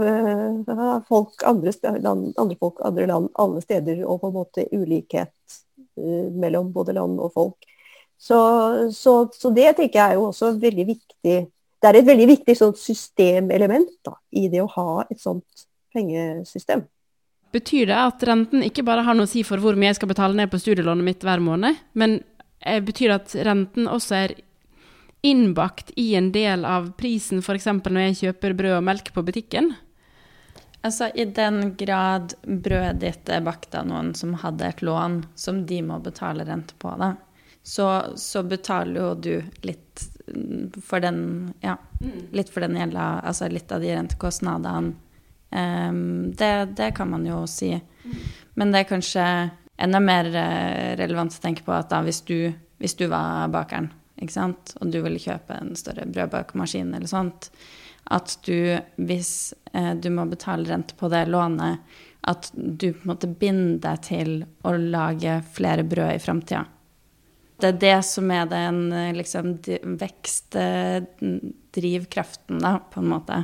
folk 1.08 1.46
andre, 1.46 1.76
land, 2.02 2.32
andre 2.42 2.58
folk 2.58 2.82
andre 2.90 3.06
land 3.14 3.30
alle 3.38 3.62
steder, 3.62 4.02
og 4.02 4.24
på 4.24 4.32
en 4.32 4.38
måte 4.40 4.68
ulikhet 4.74 5.62
mellom 6.42 6.74
både 6.74 6.98
land 6.98 7.22
og 7.22 7.38
folk. 7.38 7.77
Så, 8.18 8.38
så, 8.94 9.14
så, 9.34 9.52
det 9.54 9.76
tenker 9.78 10.00
jeg 10.00 10.12
er 10.12 10.18
jo 10.18 10.28
også 10.32 10.56
veldig 10.60 10.86
viktig. 10.90 11.38
Det 11.78 11.90
er 11.90 12.00
et 12.00 12.08
veldig 12.08 12.28
viktig 12.32 12.56
sånt 12.58 12.80
systemelement 12.82 13.92
da, 14.06 14.16
i 14.34 14.48
det 14.50 14.64
å 14.64 14.72
ha 14.74 15.04
et 15.06 15.22
sånt 15.22 15.68
pengesystem. 15.94 16.88
Betyr 17.54 17.88
det 17.92 18.00
at 18.00 18.26
renten 18.28 18.66
ikke 18.66 18.84
bare 18.86 19.06
har 19.08 19.16
noe 19.16 19.30
å 19.30 19.32
si 19.32 19.44
for 19.48 19.62
hvor 19.62 19.78
mye 19.78 19.94
jeg 19.94 20.02
skal 20.02 20.12
betale 20.12 20.36
ned 20.36 20.52
på 20.52 20.60
studielånet 20.60 21.06
mitt 21.06 21.24
hver 21.24 21.42
måned, 21.44 21.78
men 21.98 22.20
eh, 22.60 22.82
betyr 22.84 23.14
det 23.14 23.20
at 23.22 23.36
renten 23.48 23.88
også 23.90 24.18
er 24.18 24.36
innbakt 25.26 25.94
i 25.96 26.12
en 26.18 26.32
del 26.34 26.66
av 26.68 26.92
prisen, 27.00 27.40
f.eks. 27.40 27.70
når 27.86 28.04
jeg 28.10 28.20
kjøper 28.22 28.58
brød 28.58 28.80
og 28.80 28.88
melk 28.90 29.14
på 29.14 29.24
butikken? 29.26 29.72
Altså, 30.86 31.10
I 31.16 31.26
den 31.36 31.74
grad 31.80 32.36
brødet 32.44 33.00
ditt 33.02 33.32
er 33.34 33.46
bakt 33.46 33.74
av 33.76 33.88
noen 33.90 34.14
som 34.16 34.36
hadde 34.44 34.68
et 34.68 34.84
lån 34.86 35.24
som 35.36 35.64
de 35.68 35.82
må 35.84 35.98
betale 36.04 36.46
rente 36.48 36.78
på, 36.80 36.94
da, 37.00 37.16
så, 37.68 38.06
så, 38.16 38.44
betaler 38.44 39.02
jo 39.02 39.08
du 39.16 39.34
litt 39.68 40.04
for 40.84 41.04
den 41.04 41.18
Ja, 41.60 41.74
mm. 42.00 42.30
litt 42.32 42.48
for 42.50 42.64
den 42.64 42.78
gjelda, 42.80 43.08
altså 43.28 43.50
litt 43.52 43.72
av 43.76 43.84
de 43.84 43.90
rentekostnadene. 43.92 44.94
Um, 45.52 46.32
det, 46.32 46.78
det, 46.80 46.94
kan 46.96 47.12
man 47.12 47.26
jo 47.28 47.42
si. 47.48 47.74
Men 48.56 48.72
det 48.72 48.86
er 48.86 48.88
kanskje 48.88 49.26
enda 49.84 50.00
mer 50.00 50.30
eh, 50.32 50.94
relevant 51.00 51.36
å 51.36 51.44
tenke 51.44 51.66
på 51.68 51.76
at 51.76 51.92
da 51.92 52.00
hvis 52.08 52.22
du, 52.28 52.54
hvis 52.80 52.96
du 53.00 53.04
var 53.12 53.52
bakeren, 53.52 53.92
ikke 54.16 54.38
sant, 54.38 54.72
og 54.80 54.96
du 54.96 55.02
ville 55.04 55.20
kjøpe 55.20 55.60
en 55.60 55.76
større 55.76 56.08
brødbakemaskin 56.08 56.96
eller 56.96 57.12
sånt, 57.12 57.50
at 58.16 58.38
du, 58.48 58.80
hvis 58.96 59.34
eh, 59.74 59.92
du 60.00 60.08
må 60.16 60.24
betale 60.32 60.72
rente 60.72 60.96
på 60.96 61.12
det 61.12 61.26
lånet, 61.28 61.84
at 62.32 62.50
du 62.56 62.94
på 62.94 63.04
en 63.04 63.12
måte 63.12 63.28
binder 63.28 63.84
deg 63.90 64.08
til 64.08 64.34
å 64.64 64.76
lage 64.80 65.42
flere 65.52 65.84
brød 65.88 66.16
i 66.16 66.24
framtida 66.24 66.64
det 67.58 67.68
er 67.68 67.78
det 67.82 68.04
som 68.06 68.32
er 68.32 68.46
den 68.52 68.92
liksom, 69.18 69.58
vekstdrivkraften, 69.98 72.60
da, 72.62 72.80
på 72.94 73.00
en 73.02 73.10
måte. 73.10 73.44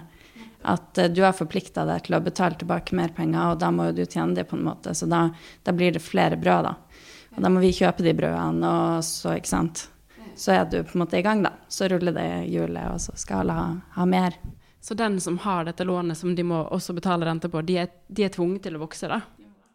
At 0.64 0.98
uh, 0.98 1.06
du 1.06 1.24
har 1.24 1.34
forplikta 1.36 1.86
deg 1.88 2.06
til 2.06 2.16
å 2.16 2.22
betale 2.24 2.56
tilbake 2.60 2.96
mer 2.96 3.12
penger, 3.16 3.52
og 3.52 3.60
da 3.60 3.72
må 3.74 3.90
jo 3.90 3.98
du 4.00 4.06
tjene 4.06 4.36
det 4.38 4.46
på 4.50 4.56
en 4.56 4.68
måte. 4.68 4.94
Så 4.96 5.06
da, 5.12 5.28
da, 5.64 5.76
blir 5.76 5.92
det 5.96 6.04
flere 6.04 6.38
brød, 6.40 6.70
da. 6.70 6.74
Og 7.36 7.44
da 7.44 7.50
må 7.50 7.64
vi 7.64 7.74
kjøpe 7.76 8.06
de 8.06 8.14
brødene, 8.16 8.70
og 8.70 9.04
så, 9.08 9.36
ikke 9.38 9.52
sant. 9.52 9.88
Så 10.40 10.56
er 10.56 10.66
du 10.70 10.80
på 10.82 10.96
en 10.96 11.04
måte 11.04 11.20
i 11.20 11.26
gang, 11.26 11.44
da. 11.46 11.52
Så 11.68 11.90
ruller 11.92 12.16
det 12.16 12.28
hjulet, 12.54 12.86
og 12.94 13.02
så 13.04 13.16
skal 13.20 13.44
alle 13.44 13.58
ha, 13.58 13.68
ha, 13.98 14.08
mer. 14.10 14.38
Så 14.84 14.96
den 15.00 15.20
som 15.24 15.38
har 15.44 15.68
dette 15.68 15.88
lånet 15.88 16.20
som 16.20 16.36
de 16.36 16.44
må 16.48 16.64
også 16.64 16.96
betale 16.96 17.28
rente 17.28 17.52
på, 17.52 17.62
de 17.66 17.76
er, 17.84 17.92
de 18.08 18.26
er 18.26 18.34
tvunget 18.34 18.68
til 18.68 18.78
å 18.78 18.84
vokse, 18.84 19.10
da? 19.12 19.20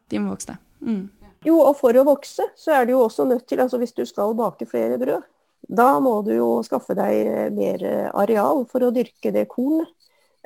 De 0.08 0.20
må 0.22 0.32
vokse. 0.32 0.56
Mm. 0.84 1.04
Jo, 1.46 1.60
og 1.62 1.76
for 1.78 1.94
å 1.94 2.06
vokse, 2.06 2.48
så 2.58 2.74
er 2.74 2.86
du 2.86 2.96
jo 2.96 3.04
også 3.04 3.26
nødt 3.28 3.46
til, 3.46 3.60
altså 3.62 3.78
hvis 3.78 3.94
du 3.94 4.04
skal 4.08 4.34
bake 4.38 4.66
flere 4.66 4.98
brød, 4.98 5.26
da 5.68 5.90
må 6.02 6.16
du 6.26 6.32
jo 6.36 6.48
skaffe 6.66 6.96
deg 6.96 7.52
mer 7.54 7.82
areal 8.16 8.64
for 8.70 8.86
å 8.86 8.92
dyrke 8.94 9.32
det 9.34 9.46
kornet. 9.50 9.90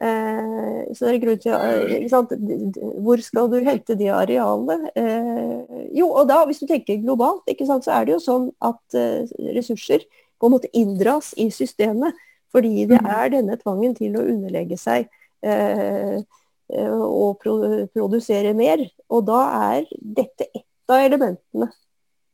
Eh, 0.03 0.95
så 0.97 1.05
det 1.05 1.12
er 1.12 1.18
grunn 1.22 1.38
til 1.38 1.53
eh, 1.55 2.78
Hvor 3.05 3.20
skal 3.22 3.51
du 3.53 3.59
hente 3.62 3.95
det 3.95 4.09
arealet? 4.11 4.88
Eh, 4.99 5.82
jo, 5.95 6.09
og 6.09 6.26
da, 6.30 6.40
hvis 6.49 6.62
du 6.62 6.66
tenker 6.66 6.99
globalt, 7.05 7.47
sant, 7.68 7.84
så 7.84 7.93
er 7.99 8.09
det 8.09 8.16
jo 8.16 8.22
sånn 8.24 8.49
at 8.64 8.97
eh, 8.99 9.28
ressurser 9.55 10.03
på 10.40 10.49
en 10.49 10.57
måte 10.57 10.72
inndras 10.74 11.32
i 11.38 11.51
systemet. 11.55 12.18
Fordi 12.53 12.88
det 12.88 12.99
mm. 13.01 13.11
er 13.14 13.30
denne 13.32 13.59
tvangen 13.61 13.95
til 13.97 14.16
å 14.18 14.24
underlegge 14.26 14.76
seg 14.80 15.07
eh, 15.45 16.18
eh, 16.18 16.99
og 16.99 17.38
produsere 17.45 18.57
mer. 18.59 18.82
Og 19.12 19.24
da 19.28 19.45
er 19.76 19.86
dette 20.01 20.51
ett 20.51 20.66
av 20.93 21.07
elementene 21.07 21.68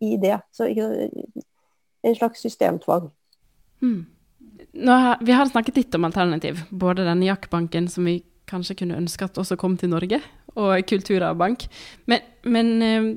i 0.05 0.17
det. 0.21 0.37
Så 0.53 0.69
en 2.03 2.17
slags 2.17 2.43
systemtvang. 2.43 3.11
Hmm. 3.81 4.07
Har, 4.87 5.19
vi 5.25 5.33
har 5.33 5.47
snakket 5.47 5.77
litt 5.77 5.95
om 5.95 6.05
alternativ. 6.05 6.63
Både 6.71 7.07
denne 7.07 7.27
jakkbanken 7.27 7.89
som 7.91 8.07
vi 8.09 8.21
kanskje 8.49 8.79
kunne 8.81 8.99
ønske 8.99 9.27
at 9.27 9.39
også 9.41 9.59
kom 9.61 9.77
til 9.79 9.93
Norge, 9.93 10.21
og 10.59 10.87
Kulturarvbank. 10.89 11.67
Men, 12.11 12.25
men 12.49 12.71
eh, 12.83 13.09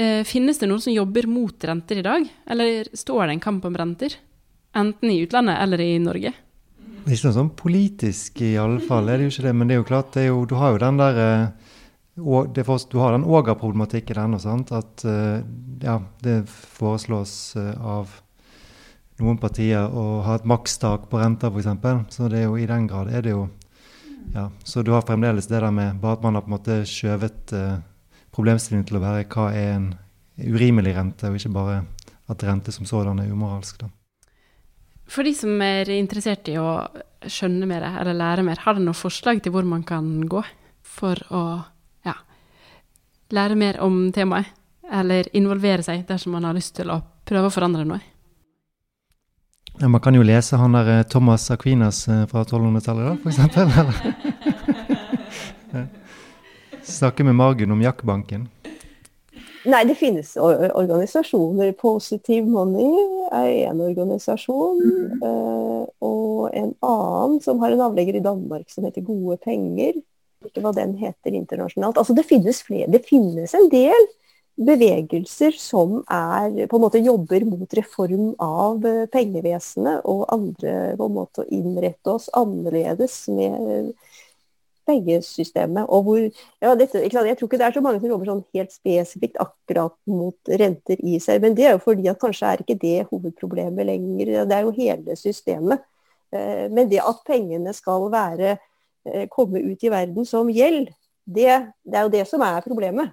eh, 0.00 0.22
finnes 0.28 0.60
det 0.60 0.68
noen 0.70 0.82
som 0.84 0.94
jobber 0.94 1.28
mot 1.30 1.66
renter 1.66 2.00
i 2.00 2.06
dag? 2.06 2.26
Eller 2.50 2.90
står 2.92 3.26
det 3.26 3.36
en 3.36 3.44
kamp 3.48 3.64
om 3.66 3.78
renter? 3.78 4.18
Enten 4.74 5.10
i 5.10 5.20
utlandet 5.24 5.60
eller 5.62 5.82
i 5.82 5.92
Norge? 6.02 6.34
Det 7.04 7.12
er 7.12 7.16
ikke 7.18 7.28
noe 7.28 7.36
sånn 7.36 7.54
politisk 7.56 8.40
i 8.44 8.54
alle 8.60 8.80
fall, 8.80 9.10
er 9.10 9.20
det 9.20 9.26
jo 9.26 9.34
ikke 9.34 9.46
det. 9.48 9.54
Men 9.56 9.68
det 9.68 9.76
er 9.76 9.82
jo 9.82 9.88
klart, 9.88 10.16
er 10.20 10.30
jo, 10.30 10.44
du 10.48 10.56
har 10.60 10.74
jo 10.74 10.82
den 10.82 11.00
der 11.00 11.20
eh, 11.24 11.73
og 12.20 12.58
for, 12.62 12.78
du 12.90 12.98
har 13.02 13.12
den 13.12 13.24
åga-problematikken 13.26 14.20
ennå. 14.22 14.38
At 14.70 15.04
uh, 15.04 15.42
ja, 15.82 15.98
det 16.22 16.44
foreslås 16.48 17.56
uh, 17.58 17.74
av 17.80 18.12
noen 19.18 19.38
partier 19.38 19.90
å 19.90 20.22
ha 20.26 20.38
et 20.38 20.46
makstak 20.46 21.08
på 21.10 21.18
renter, 21.18 21.50
f.eks. 21.50 22.14
Så 22.14 22.30
det 22.30 22.42
er 22.42 22.46
jo 22.48 22.58
i 22.58 22.68
den 22.70 22.86
grad 22.90 23.10
er 23.10 23.22
det 23.22 23.34
jo 23.34 23.48
ja, 24.32 24.48
Så 24.64 24.82
du 24.82 24.92
har 24.94 25.04
fremdeles 25.04 25.46
det 25.50 25.60
der 25.60 25.70
med 25.70 25.98
bare 26.00 26.16
at 26.16 26.22
man 26.24 26.34
har 26.34 26.46
på 26.46 26.48
en 26.48 26.56
måte 26.56 26.78
skjøvet 26.88 27.52
uh, 27.52 27.82
problemstillingen 28.34 28.86
til 28.88 28.98
å 28.98 29.02
være 29.02 29.26
hva 29.34 29.50
er 29.52 29.74
en 29.74 29.90
urimelig 30.38 30.94
rente, 30.96 31.28
og 31.28 31.36
ikke 31.38 31.52
bare 31.54 31.82
at 32.30 32.42
rente 32.46 32.72
som 32.72 32.86
sådan 32.88 33.20
er 33.22 33.30
umoralsk. 33.30 33.82
da. 33.82 33.90
For 35.06 35.26
de 35.26 35.34
som 35.36 35.60
er 35.62 35.90
interessert 35.92 36.48
i 36.48 36.56
å 36.58 36.86
skjønne 37.20 37.68
mer 37.68 37.84
eller 37.90 38.16
lære 38.16 38.46
mer, 38.46 38.62
har 38.64 38.76
dere 38.76 38.86
noen 38.86 38.96
forslag 38.96 39.42
til 39.42 39.52
hvor 39.54 39.66
man 39.68 39.84
kan 39.86 40.24
gå 40.30 40.42
for 40.80 41.20
å 41.34 41.44
lære 43.34 43.58
mer 43.58 43.80
om 43.84 44.12
temaet, 44.14 44.46
eller 44.92 45.28
involvere 45.36 45.82
seg 45.82 46.04
dersom 46.08 46.36
man 46.36 46.44
har 46.46 46.54
lyst 46.56 46.74
til 46.76 46.90
å 46.92 47.00
prøve 47.26 47.48
å 47.48 47.54
forandre 47.54 47.84
noe. 47.88 48.02
Ja, 49.80 49.88
man 49.90 50.00
kan 50.00 50.14
jo 50.14 50.22
lese 50.22 50.56
han 50.60 50.76
der 50.76 50.90
eh, 50.92 51.06
Thomas 51.10 51.50
Aquinas 51.50 52.04
eh, 52.08 52.26
fra 52.30 52.44
1200-tallet, 52.44 53.04
da, 53.10 53.14
f.eks. 53.18 53.38
Snakke 56.94 57.24
med 57.26 57.34
Margunn 57.34 57.74
om 57.74 57.82
jakkbanken. 57.82 58.46
Nei, 59.64 59.80
det 59.88 59.96
finnes 59.96 60.34
organisasjoner. 60.36 61.72
Positive 61.80 62.44
Money 62.44 62.92
er 63.32 63.70
én 63.70 63.80
organisasjon. 63.80 64.82
Mm. 64.84 65.22
Og 66.04 66.50
en 66.52 66.74
annen 66.84 67.38
som 67.40 67.62
har 67.64 67.72
en 67.72 67.86
avlegger 67.86 68.18
i 68.18 68.22
Danmark 68.26 68.68
som 68.68 68.84
heter 68.84 69.06
Gode 69.08 69.38
penger 69.40 69.96
ikke 70.50 70.64
hva 70.64 70.74
den 70.76 70.96
heter 71.00 71.34
internasjonalt. 71.34 71.98
Altså 72.00 72.16
det 72.16 72.26
finnes 72.28 72.62
flere. 72.66 72.90
Det 72.92 73.04
finnes 73.06 73.54
en 73.56 73.70
del 73.72 74.08
bevegelser 74.54 75.56
som 75.58 75.96
er, 76.06 76.66
på 76.70 76.78
en 76.78 76.84
måte 76.84 77.02
jobber 77.02 77.42
mot 77.48 77.72
reform 77.74 78.28
av 78.42 78.84
eh, 78.86 79.06
pengevesenet 79.10 80.04
og 80.06 80.28
andre 80.34 80.94
på 80.98 81.08
en 81.08 81.16
måte 81.16 81.42
å 81.42 81.48
innrette 81.50 82.12
oss 82.12 82.28
annerledes 82.38 83.24
med 83.34 83.94
pengesystemet. 84.86 85.86
og 85.88 86.04
hvor, 86.04 86.20
ja, 86.60 86.74
dette, 86.74 87.00
Jeg 87.00 87.36
tror 87.38 87.48
ikke 87.48 87.58
det 87.58 87.66
er 87.66 87.72
så 87.72 87.80
mange 87.80 88.00
som 88.00 88.08
jobber 88.08 88.28
sånn 88.28 88.44
helt 88.54 88.72
spesifikt 88.72 89.40
akkurat 89.40 89.96
mot 90.06 90.36
renter 90.48 91.00
i 91.00 91.18
seg. 91.18 91.40
Men 91.42 91.54
det 91.54 91.66
er 91.66 91.72
jo 91.72 91.82
fordi 91.84 92.08
at 92.08 92.20
kanskje 92.20 92.52
er 92.52 92.62
ikke 92.62 92.78
det 92.80 93.06
hovedproblemet 93.10 93.86
lenger. 93.86 94.44
Det 94.44 94.56
er 94.56 94.62
jo 94.62 94.76
hele 94.76 95.16
systemet. 95.16 95.84
Eh, 96.32 96.68
men 96.70 96.88
det 96.90 97.00
at 97.00 97.24
pengene 97.26 97.72
skal 97.74 98.10
være, 98.12 98.56
eh, 98.56 98.70
komme 99.32 99.60
ut 99.64 99.84
i 99.84 99.92
verden 99.92 100.26
som 100.28 100.50
gjeld, 100.52 100.90
det, 101.24 101.50
det 101.84 101.98
er 101.98 102.06
jo 102.06 102.12
det 102.12 102.24
som 102.28 102.42
er 102.44 102.64
problemet. 102.64 103.12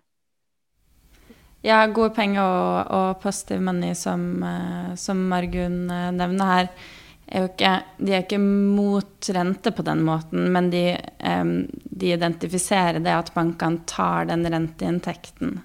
Ja, 1.61 1.83
gode 1.93 2.15
penger 2.15 2.41
og, 2.41 2.77
og 2.89 3.19
positive 3.21 3.61
money, 3.61 3.93
som, 3.97 4.23
eh, 4.43 4.95
som 4.97 5.21
Margunn 5.29 5.85
nevner 5.87 6.51
her, 6.55 6.71
er 7.31 7.45
ikke, 7.47 7.75
de 8.01 8.15
er 8.15 8.25
ikke 8.25 8.41
mot 8.41 9.29
rente 9.31 9.71
på 9.71 9.85
den 9.87 10.01
måten, 10.03 10.49
men 10.51 10.67
de, 10.73 10.97
de 11.21 12.09
identifiserer 12.11 12.99
det 12.99 13.13
at 13.15 13.31
bankene 13.31 13.85
tar 13.87 14.27
den 14.27 14.43
renteinntekten 14.51 15.61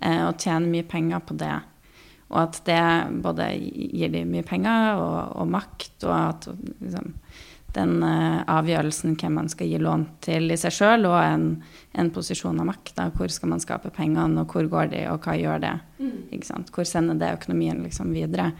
og 0.00 0.40
tjener 0.40 0.70
mye 0.72 0.86
penger 0.88 1.20
på 1.28 1.36
det. 1.42 1.52
Og 2.32 2.38
at 2.46 2.62
det 2.64 2.80
både 3.22 3.50
gir 3.60 4.12
dem 4.14 4.32
mye 4.32 4.46
penger 4.46 4.96
og, 4.96 5.18
og 5.42 5.50
makt, 5.52 6.06
og 6.06 6.14
at 6.16 6.48
liksom, 6.80 7.12
den 7.76 8.02
uh, 8.04 8.42
avgjørelsen 8.50 9.16
hvem 9.20 9.36
man 9.40 9.50
skal 9.52 9.70
gi 9.70 9.80
lån 9.80 10.04
til 10.24 10.52
i 10.52 10.58
seg 10.60 10.74
sjøl, 10.76 11.06
og 11.08 11.18
en, 11.20 11.46
en, 11.96 12.10
posisjon 12.14 12.60
av 12.60 12.68
makt. 12.68 12.94
Da. 12.98 13.08
Hvor 13.16 13.32
skal 13.32 13.52
man 13.54 13.62
skape 13.62 13.92
pengene, 13.94 14.44
og 14.44 14.52
hvor 14.52 14.68
går 14.70 14.92
de, 14.92 15.04
og 15.12 15.24
hva 15.24 15.36
gjør 15.38 15.62
det? 15.64 15.74
Mm. 16.02 16.16
Hvor 16.72 16.88
sender 16.88 17.20
det 17.20 17.34
økonomien 17.38 17.82
liksom, 17.84 18.12
videre? 18.16 18.52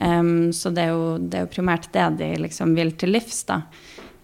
Um, 0.00 0.52
så 0.52 0.72
det 0.76 0.86
er, 0.86 0.92
jo, 0.92 1.16
det 1.18 1.38
er, 1.38 1.46
jo, 1.46 1.54
primært 1.54 1.88
det 1.94 2.06
de 2.20 2.30
liksom 2.44 2.74
vil 2.76 2.92
til 3.00 3.14
livs, 3.16 3.44
da. 3.48 3.62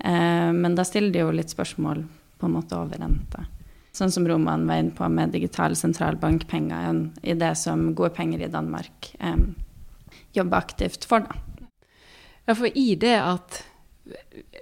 Uh, 0.03 0.53
men 0.57 0.77
da 0.77 0.85
stiller 0.89 1.15
de 1.15 1.25
jo 1.25 1.33
litt 1.35 1.53
spørsmål 1.53 2.05
på 2.41 2.49
en 2.49 2.57
måte 2.57 2.77
over 2.77 3.01
rente. 3.01 3.47
Sånn 3.93 4.13
som 4.13 4.25
Roman 4.29 4.65
var 4.69 4.81
inne 4.81 4.95
på 4.97 5.05
med 5.13 5.35
digitale 5.35 5.77
sentralbankpenger, 5.77 7.03
i 7.29 7.37
det 7.37 7.53
som 7.61 7.91
Gode 7.97 8.15
penger 8.17 8.47
i 8.47 8.53
Danmark 8.53 9.13
um, 9.21 9.53
jobber 10.33 10.65
aktivt 10.65 11.05
for. 11.09 11.29
Da. 11.29 11.69
Ja, 12.49 12.57
for 12.57 12.67
i 12.73 12.95
det 12.99 13.19
at 13.21 13.61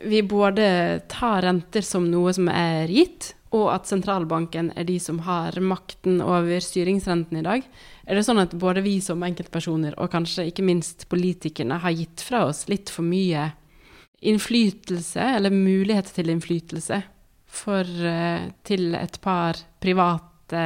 vi 0.04 0.22
både 0.22 1.00
tar 1.08 1.42
renter 1.42 1.84
som 1.84 2.10
noe 2.10 2.32
som 2.36 2.48
er 2.52 2.90
gitt, 2.92 3.34
og 3.50 3.66
at 3.72 3.88
sentralbanken 3.90 4.70
er 4.78 4.86
de 4.86 4.98
som 5.02 5.18
har 5.26 5.56
makten 5.64 6.20
over 6.22 6.62
styringsrenten 6.62 7.40
i 7.40 7.46
dag, 7.46 7.64
er 8.06 8.18
det 8.18 8.24
sånn 8.26 8.42
at 8.42 8.54
både 8.58 8.82
vi 8.84 8.98
som 9.02 9.22
enkeltpersoner, 9.26 9.96
og 9.98 10.12
kanskje 10.12 10.46
ikke 10.50 10.66
minst 10.66 11.08
politikerne, 11.10 11.80
har 11.82 11.96
gitt 11.96 12.22
fra 12.26 12.44
oss 12.46 12.66
litt 12.70 12.92
for 12.92 13.06
mye 13.06 13.48
innflytelse, 14.20 15.24
eller 15.38 15.54
mulighet 15.54 16.12
til 16.14 16.30
innflytelse, 16.30 17.00
for, 17.50 17.82
eh, 17.82 18.50
til 18.62 18.94
et 18.94 19.18
par 19.20 19.58
private 19.80 20.60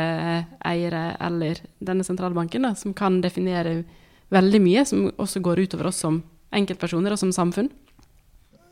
eiere 0.64 1.16
eller 1.20 1.60
denne 1.80 2.04
sentralbanken, 2.04 2.62
da, 2.62 2.74
som 2.74 2.92
kan 2.92 3.20
definere 3.20 3.84
veldig 4.32 4.60
mye, 4.60 4.84
som 4.84 5.10
også 5.12 5.40
går 5.40 5.64
utover 5.64 5.88
oss 5.88 6.02
som 6.04 6.22
enkeltpersoner 6.52 7.12
og 7.12 7.18
som 7.18 7.32
samfunn? 7.32 7.70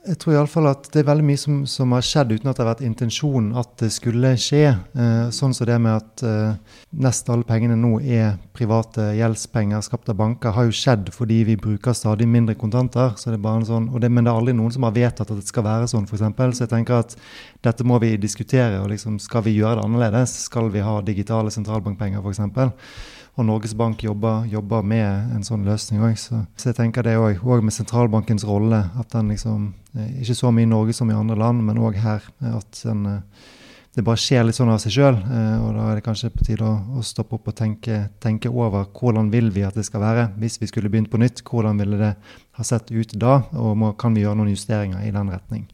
Jeg 0.03 0.19
tror 0.19 0.35
iallfall 0.35 0.67
at 0.67 0.89
det 0.91 0.99
er 0.99 1.07
veldig 1.07 1.25
mye 1.29 1.39
som, 1.39 1.59
som, 1.71 1.93
har 1.95 2.03
skjedd 2.03 2.33
uten 2.33 2.49
at 2.51 2.59
det 2.59 2.65
har 2.65 2.73
vært 2.73 2.81
intensjonen 2.83 3.53
at 3.61 3.71
det 3.79 3.93
skulle 3.95 4.33
skje. 4.41 4.73
Eh, 4.99 5.29
sånn 5.31 5.55
som 5.55 5.69
det 5.69 5.77
med 5.79 5.95
at 5.95 6.25
eh, 6.27 6.81
nesten 7.05 7.31
alle 7.31 7.47
pengene 7.47 7.77
nå 7.79 8.01
er 8.03 8.33
private 8.57 9.13
gjeldspenger 9.15 9.85
skapt 9.87 10.11
av 10.11 10.19
banker, 10.19 10.57
har 10.57 10.67
jo 10.67 10.75
skjedd 10.75 11.13
fordi 11.15 11.39
vi 11.53 11.57
bruker 11.61 11.95
stadig 11.95 12.27
mindre 12.27 12.59
kontanter. 12.59 13.15
Så 13.15 13.31
det 13.31 13.39
er 13.39 13.47
bare 13.47 13.63
en 13.63 13.69
sånn, 13.69 13.89
det, 14.03 14.11
men 14.11 14.27
det 14.27 14.35
er 14.35 14.43
aldri 14.43 14.57
noen 14.59 14.75
som 14.75 14.89
har 14.89 14.99
vedtatt 14.99 15.31
at 15.31 15.39
det 15.39 15.47
skal 15.47 15.69
være 15.69 15.87
sånn, 15.95 16.11
f.eks. 16.11 16.27
Så 16.59 16.67
jeg 16.67 16.75
tenker 16.75 16.99
at 16.99 17.15
dette 17.63 17.87
må 17.87 18.03
vi 18.03 18.17
diskutere. 18.19 18.83
og 18.83 18.91
liksom, 18.91 19.23
Skal 19.23 19.47
vi 19.47 19.55
gjøre 19.61 19.79
det 19.79 19.87
annerledes? 19.87 20.35
Skal 20.49 20.75
vi 20.75 20.83
ha 20.83 20.99
digitale 21.07 21.55
sentralbankpenger, 21.55 22.27
f.eks.? 22.27 23.22
Og 23.41 23.47
Norges 23.49 23.73
Bank 23.75 24.03
jobber, 24.05 24.45
jobber 24.45 24.85
med 24.85 25.33
en 25.33 25.45
sånn 25.47 25.65
løsning 25.65 26.03
òg. 26.05 26.19
Så, 26.21 26.43
så, 26.53 26.69
jeg 26.69 26.77
tenker 26.77 27.07
det 27.07 27.17
òg, 27.17 27.63
med 27.65 27.73
sentralbankens 27.73 28.45
rolle. 28.45 28.83
At 29.01 29.15
den 29.15 29.33
liksom 29.33 29.71
eh, 29.97 30.21
Ikke 30.21 30.37
så 30.37 30.53
mye 30.53 30.69
i 30.69 30.73
Norge 30.73 30.97
som 30.97 31.09
i 31.09 31.17
andre 31.17 31.39
land, 31.41 31.65
men 31.65 31.81
òg 31.81 31.97
her. 32.03 32.27
At 32.53 32.83
den, 32.85 33.07
eh, 33.09 33.49
det 33.97 34.05
bare 34.05 34.21
skjer 34.21 34.45
litt 34.45 34.57
sånn 34.57 34.73
av 34.73 34.83
seg 34.85 34.95
sjøl. 34.99 35.17
Eh, 35.17 35.57
og 35.65 35.73
da 35.79 35.89
er 35.89 35.99
det 35.99 36.05
kanskje 36.05 36.33
på 36.35 36.45
tide 36.45 36.69
å, 36.69 36.77
å 37.01 37.05
stoppe 37.05 37.39
opp 37.39 37.49
og 37.49 37.57
tenke, 37.57 38.03
tenke, 38.21 38.53
over 38.53 38.85
hvordan 38.93 39.33
vil 39.33 39.49
vi 39.53 39.65
at 39.65 39.81
det 39.81 39.87
skal 39.89 40.05
være. 40.05 40.29
Hvis 40.41 40.61
vi 40.61 40.69
skulle 40.69 40.93
begynt 40.93 41.13
på 41.13 41.21
nytt, 41.21 41.41
hvordan 41.49 41.81
ville 41.81 42.01
det 42.01 42.15
ha 42.59 42.69
sett 42.69 42.93
ut 42.93 43.17
da? 43.17 43.43
Og 43.57 43.77
må, 43.81 43.95
kan 43.97 44.13
vi 44.13 44.27
gjøre 44.27 44.43
noen 44.43 44.53
justeringer 44.53 45.09
i 45.09 45.13
den 45.15 45.33
retning? 45.33 45.71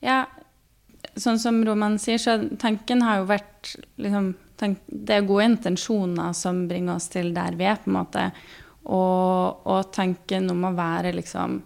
Ja, 0.00 0.22
sånn 1.20 1.40
som 1.40 1.60
Roman 1.66 2.00
sier, 2.00 2.20
så 2.20 2.38
tanken 2.60 3.04
har 3.04 3.20
jo 3.20 3.28
vært 3.28 3.74
liksom 4.00 4.32
det 4.60 5.16
er 5.16 5.26
gode 5.28 5.46
intensjoner 5.52 6.34
som 6.36 6.66
bringer 6.68 6.98
oss 6.98 7.08
til 7.12 7.32
der 7.36 7.56
vi 7.58 7.66
er, 7.68 7.80
på 7.80 7.90
en 7.90 7.96
måte. 7.96 8.28
Og, 8.90 9.66
og 9.68 9.90
tanken 9.94 10.50
om 10.52 10.64
å 10.68 10.76
være 10.76 11.14
liksom 11.16 11.60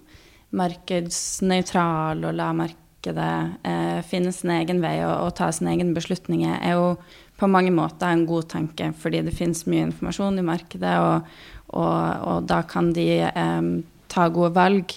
markedsnøytral 0.54 2.24
og 2.24 2.36
la 2.38 2.50
markedet 2.54 3.34
eh, 3.66 4.00
finne 4.06 4.32
sin 4.34 4.52
egen 4.54 4.82
vei 4.82 4.96
og, 5.02 5.14
og 5.26 5.36
ta 5.38 5.50
sine 5.54 5.74
egne 5.74 5.94
beslutninger, 5.96 6.58
er 6.62 6.78
jo 6.78 6.94
på 7.40 7.48
mange 7.50 7.72
måter 7.74 8.12
en 8.12 8.26
god 8.28 8.48
tanke, 8.52 8.92
fordi 8.98 9.24
det 9.26 9.34
finnes 9.34 9.64
mye 9.66 9.88
informasjon 9.88 10.38
i 10.38 10.46
markedet, 10.46 10.94
og, 11.02 11.32
og, 11.74 12.44
da 12.46 12.62
kan 12.70 12.92
de 12.94 13.08
eh, 13.26 13.70
ta 14.12 14.28
gode 14.30 14.54
valg. 14.54 14.94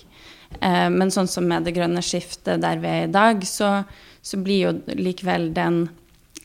Eh, 0.61 0.87
men 0.93 1.13
sånn 1.13 1.29
som 1.29 1.47
med 1.49 1.65
det 1.65 1.73
grønne 1.77 2.03
skiftet 2.05 2.61
der 2.63 2.81
vi 2.83 2.91
er 2.91 3.07
i 3.07 3.13
dag, 3.13 3.41
så, 3.47 3.81
så 4.21 4.41
blir 4.41 4.67
jo 4.67 4.75
likevel 4.93 5.49
den 5.57 5.87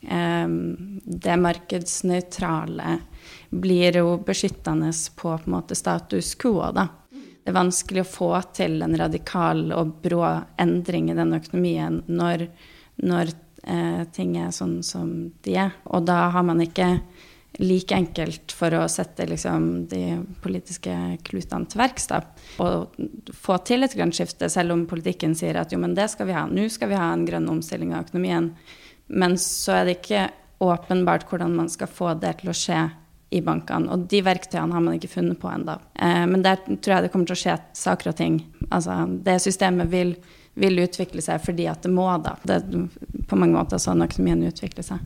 det 0.03 1.35
markedsnøytrale 1.39 2.97
blir 3.49 3.97
jo 3.97 4.17
beskyttende 4.25 4.91
på, 5.15 5.29
på 5.37 5.37
en 5.37 5.53
måte 5.55 5.75
status 5.75 6.33
quo, 6.35 6.59
da. 6.75 6.87
Det 7.43 7.51
er 7.51 7.57
vanskelig 7.57 8.03
å 8.03 8.07
få 8.07 8.31
til 8.55 8.79
en 8.85 8.95
radikal 8.99 9.65
og 9.75 9.97
brå 10.03 10.23
endring 10.63 11.09
i 11.11 11.17
den 11.17 11.35
økonomien 11.35 11.99
når, 12.07 12.45
når 13.03 13.33
eh, 13.67 14.05
ting 14.15 14.37
er 14.39 14.53
sånn 14.55 14.77
som 14.87 15.09
de 15.43 15.57
er. 15.65 15.73
Og 15.91 16.05
da 16.07 16.29
har 16.31 16.45
man 16.47 16.63
ikke 16.63 16.87
like 17.59 17.95
enkelt 17.95 18.55
for 18.55 18.73
å 18.73 18.85
sette 18.89 19.27
liksom, 19.29 19.89
de 19.91 20.21
politiske 20.41 20.93
klutene 21.27 21.67
til 21.67 21.81
verks. 21.83 22.07
Og 22.63 22.95
få 23.35 23.59
til 23.67 23.83
et 23.83 23.97
grønt 23.97 24.15
skifte, 24.17 24.47
selv 24.49 24.77
om 24.77 24.87
politikken 24.89 25.35
sier 25.37 25.59
at 25.59 25.75
jo, 25.75 25.81
men 25.83 25.97
det 25.99 26.07
skal 26.13 26.31
vi 26.31 26.37
ha. 26.37 26.47
Nå 26.47 26.69
skal 26.71 26.93
vi 26.93 27.01
ha 27.01 27.11
en 27.11 27.27
grønn 27.27 27.51
omstilling 27.51 27.91
av 27.93 28.07
økonomien. 28.07 28.53
Men 29.13 29.37
så 29.41 29.79
er 29.79 29.87
det 29.87 29.97
ikke 29.99 30.27
åpenbart 30.63 31.27
hvordan 31.29 31.55
man 31.55 31.69
skal 31.71 31.91
få 31.91 32.13
det 32.19 32.37
til 32.41 32.51
å 32.51 32.57
skje 32.57 32.81
i 33.33 33.41
bankene. 33.41 33.89
Og 33.93 34.05
de 34.09 34.21
verktøyene 34.25 34.75
har 34.75 34.83
man 34.83 34.97
ikke 34.97 35.11
funnet 35.15 35.39
på 35.41 35.49
ennå. 35.49 35.77
Eh, 35.95 36.23
men 36.29 36.45
der 36.45 36.61
tror 36.67 36.95
jeg 36.95 37.05
det 37.05 37.11
kommer 37.13 37.29
til 37.29 37.37
å 37.37 37.41
skje 37.43 37.57
saker 37.77 38.11
og 38.13 38.17
ting. 38.19 38.39
Altså, 38.69 39.03
det 39.25 39.39
systemet 39.43 39.89
vil, 39.91 40.15
vil 40.59 40.83
utvikle 40.85 41.23
seg 41.25 41.41
fordi 41.43 41.67
at 41.71 41.85
det 41.85 41.93
må 41.93 42.07
da. 42.23 42.35
Det 42.45 42.59
er 42.59 43.25
på 43.29 43.39
mange 43.39 43.57
måter 43.57 43.81
sånn 43.81 44.05
økonomien 44.05 44.45
utvikler 44.49 44.85
seg. 44.85 45.01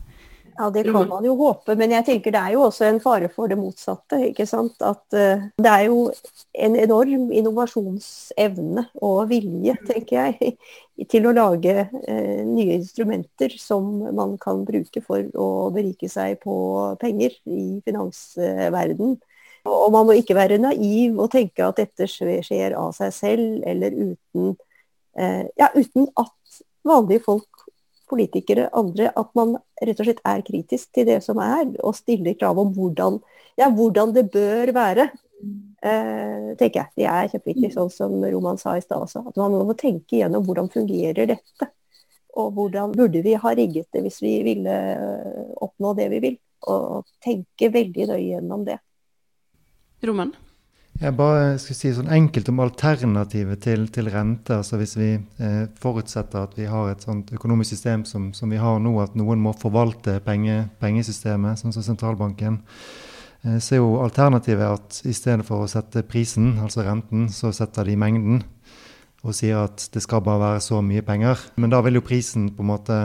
Ja, 0.58 0.70
det 0.74 0.82
kan 0.88 1.06
man 1.06 1.22
jo 1.22 1.36
håpe, 1.38 1.76
men 1.78 1.92
jeg 1.94 2.02
tenker 2.08 2.32
det 2.34 2.40
er 2.40 2.54
jo 2.56 2.64
også 2.66 2.88
en 2.88 2.96
fare 2.98 3.28
for 3.30 3.46
det 3.50 3.54
motsatte. 3.60 4.18
ikke 4.26 4.46
sant? 4.48 4.74
At 4.82 5.04
uh, 5.14 5.44
Det 5.54 5.70
er 5.70 5.84
jo 5.86 6.08
en 6.66 6.74
enorm 6.82 7.28
innovasjonsevne 7.30 8.88
og 8.98 9.28
vilje, 9.30 9.76
tenker 9.86 10.16
jeg, 10.18 10.56
til 11.12 11.28
å 11.30 11.34
lage 11.36 11.84
uh, 11.86 12.40
nye 12.42 12.80
instrumenter 12.80 13.54
som 13.62 13.86
man 14.18 14.34
kan 14.42 14.64
bruke 14.66 15.02
for 15.04 15.30
å 15.38 15.48
berike 15.74 16.10
seg 16.10 16.40
på 16.42 16.56
penger 16.98 17.38
i 17.46 17.78
finansverden. 17.86 19.14
Og 19.68 19.88
man 19.94 20.10
må 20.10 20.18
ikke 20.18 20.38
være 20.38 20.58
naiv 20.58 21.22
og 21.22 21.30
tenke 21.36 21.70
at 21.70 21.78
dette 21.78 22.10
skjer 22.10 22.74
av 22.74 22.90
seg 22.98 23.14
selv, 23.14 23.62
eller 23.62 23.94
uten, 23.94 24.58
uh, 25.22 25.44
ja, 25.54 25.70
uten 25.78 26.10
at 26.18 26.62
vanlige 26.88 27.22
folk 27.30 27.57
politikere, 28.10 28.68
andre, 28.76 29.10
at 29.16 29.30
man 29.38 29.56
rett 29.82 30.00
og 30.00 30.08
slett 30.08 30.22
er 30.26 30.44
kritisk 30.46 30.90
til 30.96 31.08
det 31.08 31.20
som 31.24 31.40
er, 31.42 31.66
og 31.84 31.96
stiller 31.96 32.36
krav 32.38 32.58
om 32.60 32.72
hvordan, 32.76 33.18
ja, 33.60 33.70
hvordan 33.70 34.14
det 34.16 34.28
bør 34.34 34.72
være. 34.76 35.08
Eh, 35.78 36.48
tenker 36.58 36.80
jeg. 36.80 36.90
Det 36.98 37.06
er 37.06 37.30
kjempeviktig, 37.30 37.70
sånn 37.74 37.92
som 37.94 38.16
Roman 38.24 38.58
sa 38.58 38.74
i 38.76 38.82
stad 38.82 39.04
også. 39.04 39.22
At 39.30 39.38
man 39.38 39.54
må 39.54 39.76
tenke 39.78 40.18
gjennom 40.18 40.46
hvordan 40.46 40.72
fungerer 40.72 41.30
dette. 41.34 41.70
Og 42.38 42.50
hvordan 42.56 42.92
burde 42.96 43.22
vi 43.22 43.36
ha 43.38 43.54
rigget 43.54 43.88
det 43.94 44.02
hvis 44.04 44.18
vi 44.22 44.34
ville 44.46 44.74
oppnå 45.62 45.94
det 45.98 46.10
vi 46.14 46.20
vil. 46.26 46.36
Og 46.70 47.06
tenke 47.24 47.70
veldig 47.74 48.10
nøye 48.10 48.26
gjennom 48.26 48.66
det. 48.66 48.80
Roman? 50.06 50.34
Jeg 50.98 51.14
bare 51.14 51.52
skulle 51.62 51.78
si 51.78 51.90
sånn 51.94 52.08
enkelt 52.10 52.48
om 52.50 52.58
alternativet 52.64 53.60
til, 53.62 53.84
til 53.94 54.08
rente. 54.10 54.56
altså 54.56 54.80
Hvis 54.80 54.96
vi 54.98 55.12
eh, 55.14 55.68
forutsetter 55.78 56.48
at 56.48 56.56
vi 56.58 56.66
har 56.66 56.90
et 56.90 57.04
sånt 57.06 57.30
økonomisk 57.36 57.70
system 57.70 58.02
som, 58.02 58.32
som, 58.34 58.50
vi 58.50 58.58
har 58.58 58.80
nå, 58.82 58.96
at 59.04 59.14
noen 59.14 59.38
må 59.38 59.52
forvalte 59.54 60.16
penge, 60.26 60.64
pengesystemet, 60.82 61.60
sånn 61.60 61.76
som 61.76 61.86
sentralbanken, 61.86 62.58
eh, 63.46 63.60
så 63.62 63.76
er 63.76 63.78
jo 63.78 64.00
alternativet 64.02 64.74
at 64.74 64.98
i 65.06 65.14
stedet 65.14 65.46
for 65.46 65.62
å 65.62 65.70
sette 65.70 66.02
prisen, 66.02 66.56
altså 66.64 66.82
renten, 66.82 67.28
så 67.30 67.52
setter 67.54 67.86
de 67.86 67.94
mengden. 67.94 68.42
Og 69.22 69.38
sier 69.38 69.68
at 69.68 69.86
det 69.94 70.02
skal 70.02 70.26
bare 70.26 70.48
være 70.48 70.66
så 70.66 70.82
mye 70.82 71.06
penger. 71.06 71.46
Men 71.62 71.70
da 71.70 71.78
vil 71.86 72.00
jo 72.00 72.06
prisen 72.10 72.50
på 72.56 72.66
en 72.66 72.72
måte 72.74 72.98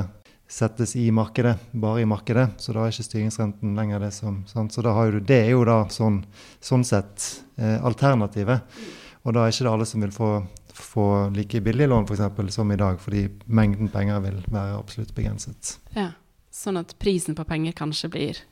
settes 0.54 0.96
i 0.96 1.12
markedet, 1.12 1.56
bare 1.72 2.02
i 2.02 2.06
markedet. 2.06 2.50
Så 2.62 2.76
da 2.76 2.84
er 2.86 2.94
ikke 2.94 3.08
styringsrenten 3.08 3.74
lenger 3.78 4.04
det 4.04 4.12
som 4.14 4.44
sant? 4.50 4.74
Så 4.74 4.84
da 4.86 4.94
har 4.94 5.12
du, 5.12 5.22
det 5.24 5.40
er 5.48 5.54
jo 5.56 5.64
da 5.66 5.80
sånn, 5.90 6.20
sånn 6.62 6.86
sett 6.86 7.30
eh, 7.58 7.80
alternativet. 7.82 8.76
Og 9.24 9.34
da 9.34 9.46
er 9.46 9.54
ikke 9.54 9.66
det 9.66 9.72
alle 9.72 9.88
som 9.90 10.04
vil 10.06 10.14
få, 10.14 10.30
få 10.78 11.08
like 11.34 11.64
billige 11.66 11.90
lån 11.90 12.06
for 12.06 12.18
eksempel, 12.18 12.52
som 12.54 12.72
i 12.72 12.78
dag, 12.78 13.00
fordi 13.02 13.26
mengden 13.50 13.90
penger 13.94 14.22
vil 14.28 14.44
være 14.46 14.78
absolutt 14.78 15.16
begrenset. 15.18 15.78
Ja. 15.98 16.12
Sånn 16.54 16.78
at 16.78 16.94
prisen 17.02 17.34
på 17.34 17.48
penger 17.50 17.74
kanskje 17.74 18.12
blir 18.14 18.44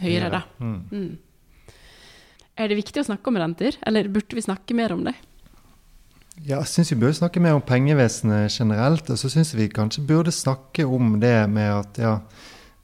høyere, 0.00 0.30
da. 0.32 0.40
Mm. 0.62 0.78
Mm. 0.88 1.74
Er 2.62 2.70
det 2.70 2.80
viktig 2.80 3.02
å 3.02 3.10
snakke 3.10 3.28
om 3.28 3.36
renter, 3.40 3.76
eller 3.84 4.08
burde 4.12 4.38
vi 4.38 4.44
snakke 4.44 4.76
mer 4.78 4.96
om 4.96 5.04
det? 5.04 5.12
Ja, 6.40 6.62
jeg 6.62 6.70
syns 6.70 6.90
vi 6.94 6.96
burde 6.96 7.16
snakke 7.18 7.40
mer 7.44 7.58
om 7.58 7.64
pengevesenet 7.64 8.54
generelt. 8.54 9.10
Og 9.12 9.20
så 9.20 9.28
syns 9.30 9.52
vi 9.54 9.68
kanskje 9.68 10.04
burde 10.08 10.32
snakke 10.32 10.86
om 10.88 11.18
det 11.20 11.36
med 11.52 11.68
at 11.74 12.00
ja, 12.00 12.14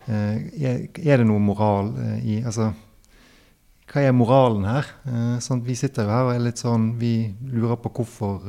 eh, 0.07 0.85
er 1.01 1.23
det 1.23 1.27
noe 1.27 1.41
moral 1.41 1.95
eh, 1.97 2.19
i 2.21 2.37
Altså, 2.45 2.69
hva 3.89 4.05
er 4.05 4.13
moralen 4.13 4.69
her? 4.69 4.93
Eh, 5.09 5.35
Sånn, 5.41 5.65
vi 5.65 5.79
sitter 5.81 6.05
jo 6.05 6.13
her 6.13 6.29
og 6.29 6.35
er 6.35 6.45
litt 6.45 6.61
sånn 6.61 6.91
Vi 7.01 7.15
lurer 7.49 7.81
på 7.81 7.95
hvorfor, 7.97 8.45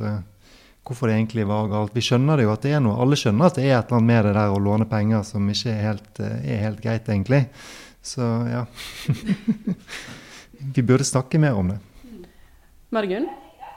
hvorfor 0.84 1.08
det 1.08 1.16
egentlig 1.16 1.48
var 1.48 1.72
galt. 1.72 1.96
Vi 1.96 2.04
skjønner 2.04 2.36
det 2.36 2.44
jo 2.44 2.52
at 2.52 2.68
det 2.68 2.76
er 2.76 2.84
noe. 2.84 3.00
Alle 3.00 3.16
skjønner 3.16 3.48
at 3.48 3.56
det 3.56 3.70
er 3.70 3.78
et 3.78 3.88
eller 3.88 4.02
annet 4.02 4.12
med 4.12 4.24
det 4.28 4.36
der 4.36 4.52
å 4.52 4.64
låne 4.68 4.90
penger 4.90 5.24
som 5.24 5.48
ikke 5.48 5.72
er 5.72 5.84
helt, 5.88 6.24
er 6.28 6.64
helt 6.68 6.84
greit, 6.84 7.08
egentlig. 7.08 7.46
Så 8.04 8.24
ja. 8.52 8.66
vi 10.76 10.84
burde 10.84 11.08
snakke 11.08 11.40
mer 11.40 11.56
om 11.56 11.72
det. 11.72 11.80
Margunn? 12.92 13.30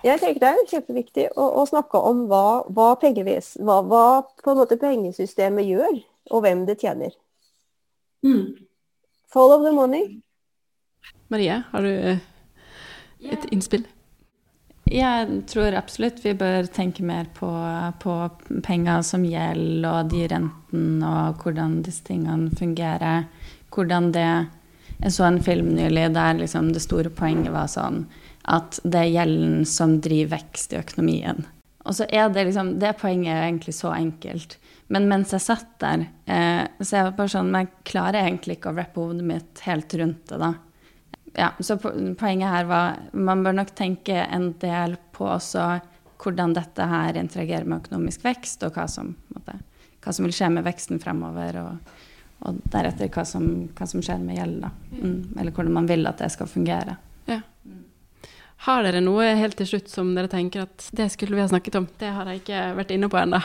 Jeg 0.04 0.20
tenker 0.20 0.42
det 0.42 0.50
er 0.52 0.66
kjempeviktig 0.68 1.26
å, 1.40 1.46
å 1.62 1.64
snakke 1.70 2.00
om 2.04 2.26
hva, 2.28 2.64
hva, 2.68 2.90
hva, 3.00 3.78
hva 3.88 4.06
på 4.44 4.52
en 4.52 4.60
måte 4.60 4.76
pengesystemet 4.82 5.70
gjør, 5.70 6.02
og 6.36 6.44
hvem 6.44 6.66
det 6.68 6.76
tjener. 6.82 7.16
Follow 9.34 9.64
the 9.64 9.72
money. 9.72 10.22
Marie, 11.32 11.62
har 11.72 11.82
du 11.82 11.90
eh, 11.90 12.20
et 13.32 13.46
innspill? 13.56 13.86
Jeg 14.92 15.38
tror 15.48 15.78
absolutt 15.80 16.20
vi 16.26 16.34
bør 16.36 16.68
tenke 16.68 17.06
mer 17.08 17.30
på, 17.34 17.50
på 18.04 18.16
penger 18.66 19.06
som 19.08 19.24
gjeld, 19.24 19.86
og 19.88 20.12
de 20.12 20.26
rentene, 20.28 21.08
og 21.08 21.40
hvordan 21.44 21.80
disse 21.86 22.04
tingene 22.06 22.52
fungerer. 22.60 23.30
Hvordan 23.74 24.12
det 24.14 24.28
Jeg 25.04 25.12
så 25.12 25.24
en 25.26 25.42
film 25.44 25.74
nylig 25.76 26.14
der 26.16 26.38
liksom 26.38 26.70
det 26.72 26.84
store 26.84 27.10
poenget 27.10 27.52
var 27.52 27.68
sånn 27.68 28.06
at 28.44 28.80
det 28.84 29.00
er 29.00 29.14
gjelden 29.14 29.64
som 29.70 30.00
driver 30.04 30.38
vekst 30.38 30.74
i 30.74 30.80
økonomien. 30.82 31.46
Og 31.84 31.96
så 31.96 32.08
er 32.10 32.30
det 32.32 32.46
liksom 32.48 32.78
Det 32.80 32.94
poenget 33.00 33.34
er 33.34 33.46
egentlig 33.48 33.74
så 33.76 33.92
enkelt. 33.96 34.58
Men 34.88 35.08
mens 35.08 35.34
jeg 35.34 35.44
satt 35.44 35.80
der, 35.80 36.06
eh, 36.26 36.68
så 36.80 37.00
jeg 37.00 37.16
bare 37.18 37.32
sånn 37.32 37.52
Men 37.52 37.66
jeg 37.66 37.92
klarer 37.92 38.24
egentlig 38.24 38.58
ikke 38.58 38.72
å 38.72 38.78
rappe 38.78 39.02
hodet 39.02 39.26
mitt 39.28 39.64
helt 39.68 39.94
rundt 40.00 40.28
det, 40.30 40.40
da. 40.40 40.54
Ja, 41.34 41.50
så 41.60 41.80
poenget 41.80 42.52
her 42.52 42.66
var 42.70 43.00
Man 43.12 43.44
bør 43.44 43.58
nok 43.58 43.74
tenke 43.76 44.22
en 44.24 44.54
del 44.62 44.98
på 45.12 45.28
også 45.34 45.82
hvordan 46.24 46.54
dette 46.56 46.86
her 46.88 47.18
interagerer 47.20 47.66
med 47.68 47.82
økonomisk 47.82 48.24
vekst, 48.24 48.62
og 48.64 48.78
hva 48.78 48.86
som, 48.88 49.10
måtte, 49.34 49.58
hva 50.00 50.14
som 50.16 50.24
vil 50.24 50.32
skje 50.32 50.48
med 50.56 50.64
veksten 50.64 51.02
fremover, 51.04 51.58
og, 51.60 51.98
og 52.48 52.62
deretter 52.72 53.10
hva 53.12 53.26
som, 53.28 53.50
hva 53.76 53.88
som 53.90 54.00
skjer 54.00 54.22
med 54.24 54.38
gjeld. 54.38 54.64
Mm, 54.94 55.34
eller 55.36 55.52
hvordan 55.52 55.76
man 55.76 55.90
vil 55.90 56.08
at 56.08 56.24
det 56.24 56.32
skal 56.32 56.48
fungere. 56.48 56.96
Har 58.64 58.86
dere 58.86 59.02
noe 59.04 59.26
helt 59.36 59.58
til 59.60 59.68
slutt 59.68 59.90
som 59.92 60.14
dere 60.16 60.32
tenker 60.32 60.64
at 60.64 60.86
det 60.96 61.10
skulle 61.12 61.36
vi 61.36 61.44
ha 61.44 61.50
snakket 61.52 61.76
om? 61.82 61.88
Det 62.00 62.12
har 62.16 62.30
jeg 62.32 62.44
ikke 62.44 62.62
vært 62.78 62.94
inne 62.96 63.10
på 63.12 63.20
ennå. 63.20 63.42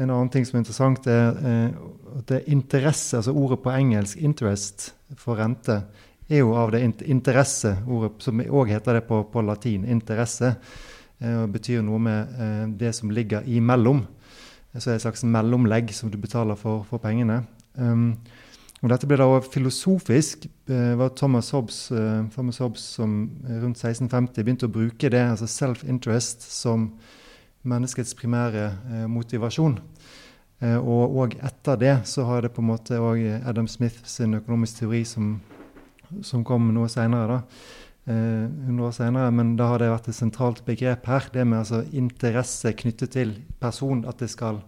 En 0.00 0.08
annen 0.08 0.30
ting 0.32 0.46
som 0.48 0.56
er 0.56 0.62
interessant, 0.62 1.04
er 1.04 1.36
eh, 1.36 1.74
at 2.16 2.30
det 2.30 2.38
er 2.38 2.48
interesse, 2.54 3.18
altså 3.18 3.34
ordet 3.36 3.60
på 3.60 3.74
engelsk 3.74 4.16
'interest' 4.16 4.86
for 5.20 5.36
rente, 5.36 5.82
er 6.30 6.40
jo 6.40 6.54
av 6.56 6.72
det 6.72 6.80
interesseordet 6.80 7.10
interesse, 7.12 7.76
ordet 7.86 8.24
som 8.24 8.40
òg 8.40 8.72
heter 8.72 8.94
det 8.94 9.04
på, 9.08 9.20
på 9.28 9.42
latin. 9.44 9.84
Interesse. 9.84 10.54
Eh, 11.20 11.42
og 11.42 11.52
betyr 11.52 11.82
noe 11.84 12.00
med 12.00 12.32
eh, 12.40 12.66
det 12.78 12.94
som 12.96 13.10
ligger 13.10 13.44
imellom. 13.44 14.06
Så 14.78 14.90
er 14.90 14.94
et 14.94 15.04
slags 15.04 15.24
mellomlegg 15.28 15.92
som 15.92 16.10
du 16.10 16.16
betaler 16.16 16.56
for, 16.56 16.86
for 16.88 16.98
pengene. 16.98 17.42
Um, 17.76 18.16
og 18.82 18.90
dette 18.90 19.06
ble 19.06 19.16
da 19.20 19.28
også 19.30 19.52
filosofisk. 19.52 20.48
Det 20.66 20.80
var 20.98 21.12
Thomas 21.18 21.52
Hobbes, 21.54 21.84
eh, 21.94 22.24
Thomas 22.34 22.58
Hobbes 22.58 22.86
som 22.98 23.30
rundt 23.46 23.78
1650 23.78 24.42
begynte 24.42 24.66
å 24.66 24.74
bruke 24.74 25.10
det, 25.12 25.22
altså 25.22 25.46
self-interest, 25.46 26.42
som 26.50 26.90
menneskets 27.62 28.16
primære 28.18 28.64
eh, 28.72 29.06
motivasjon. 29.06 29.78
Eh, 30.62 30.78
og, 30.78 31.14
og 31.14 31.36
etter 31.38 31.78
det 31.78 31.94
så 32.10 32.26
har 32.26 32.42
det 32.42 32.52
på 32.56 32.62
en 32.62 32.72
måte 32.72 32.98
òg 32.98 33.22
Adam 33.46 33.70
Smith 33.70 34.02
sin 34.10 34.34
økonomisk 34.38 34.82
teori 34.82 35.04
som, 35.06 35.36
som 36.26 36.42
kom 36.46 36.72
noe 36.74 36.90
seinere, 36.90 37.38
da. 37.38 37.80
Eh, 38.02 38.46
100 38.66 38.82
år 38.82 38.94
senere, 38.96 39.30
men 39.30 39.54
da 39.54 39.68
har 39.70 39.78
det 39.78 39.92
vært 39.92 40.08
et 40.10 40.18
sentralt 40.18 40.64
begrep 40.66 41.06
her. 41.06 41.28
Det 41.30 41.44
med 41.46 41.60
altså 41.60 41.84
interesse 41.94 42.72
knyttet 42.74 43.14
til 43.14 43.36
person. 43.62 44.02
At 44.10 44.18
det, 44.18 44.30
skal, 44.32 44.58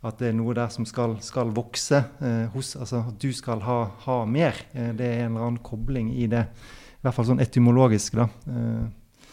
at 0.00 0.20
det 0.20 0.30
er 0.30 0.36
noe 0.36 0.54
der 0.56 0.70
som 0.72 0.86
skal, 0.88 1.18
skal 1.24 1.50
vokse 1.52 1.98
eh, 2.24 2.46
hos 2.54 2.72
Altså 2.80 3.02
at 3.10 3.18
du 3.20 3.28
skal 3.36 3.60
ha, 3.66 3.80
ha 4.06 4.18
mer. 4.24 4.56
Eh, 4.72 4.94
det 4.96 5.06
er 5.06 5.24
en 5.26 5.34
eller 5.34 5.48
annen 5.50 5.64
kobling 5.64 6.14
i 6.16 6.28
det. 6.30 6.46
I 7.00 7.04
hvert 7.04 7.16
fall 7.16 7.28
sånn 7.28 7.42
etymologisk, 7.44 8.16
da. 8.16 8.28
Eh, 8.48 9.26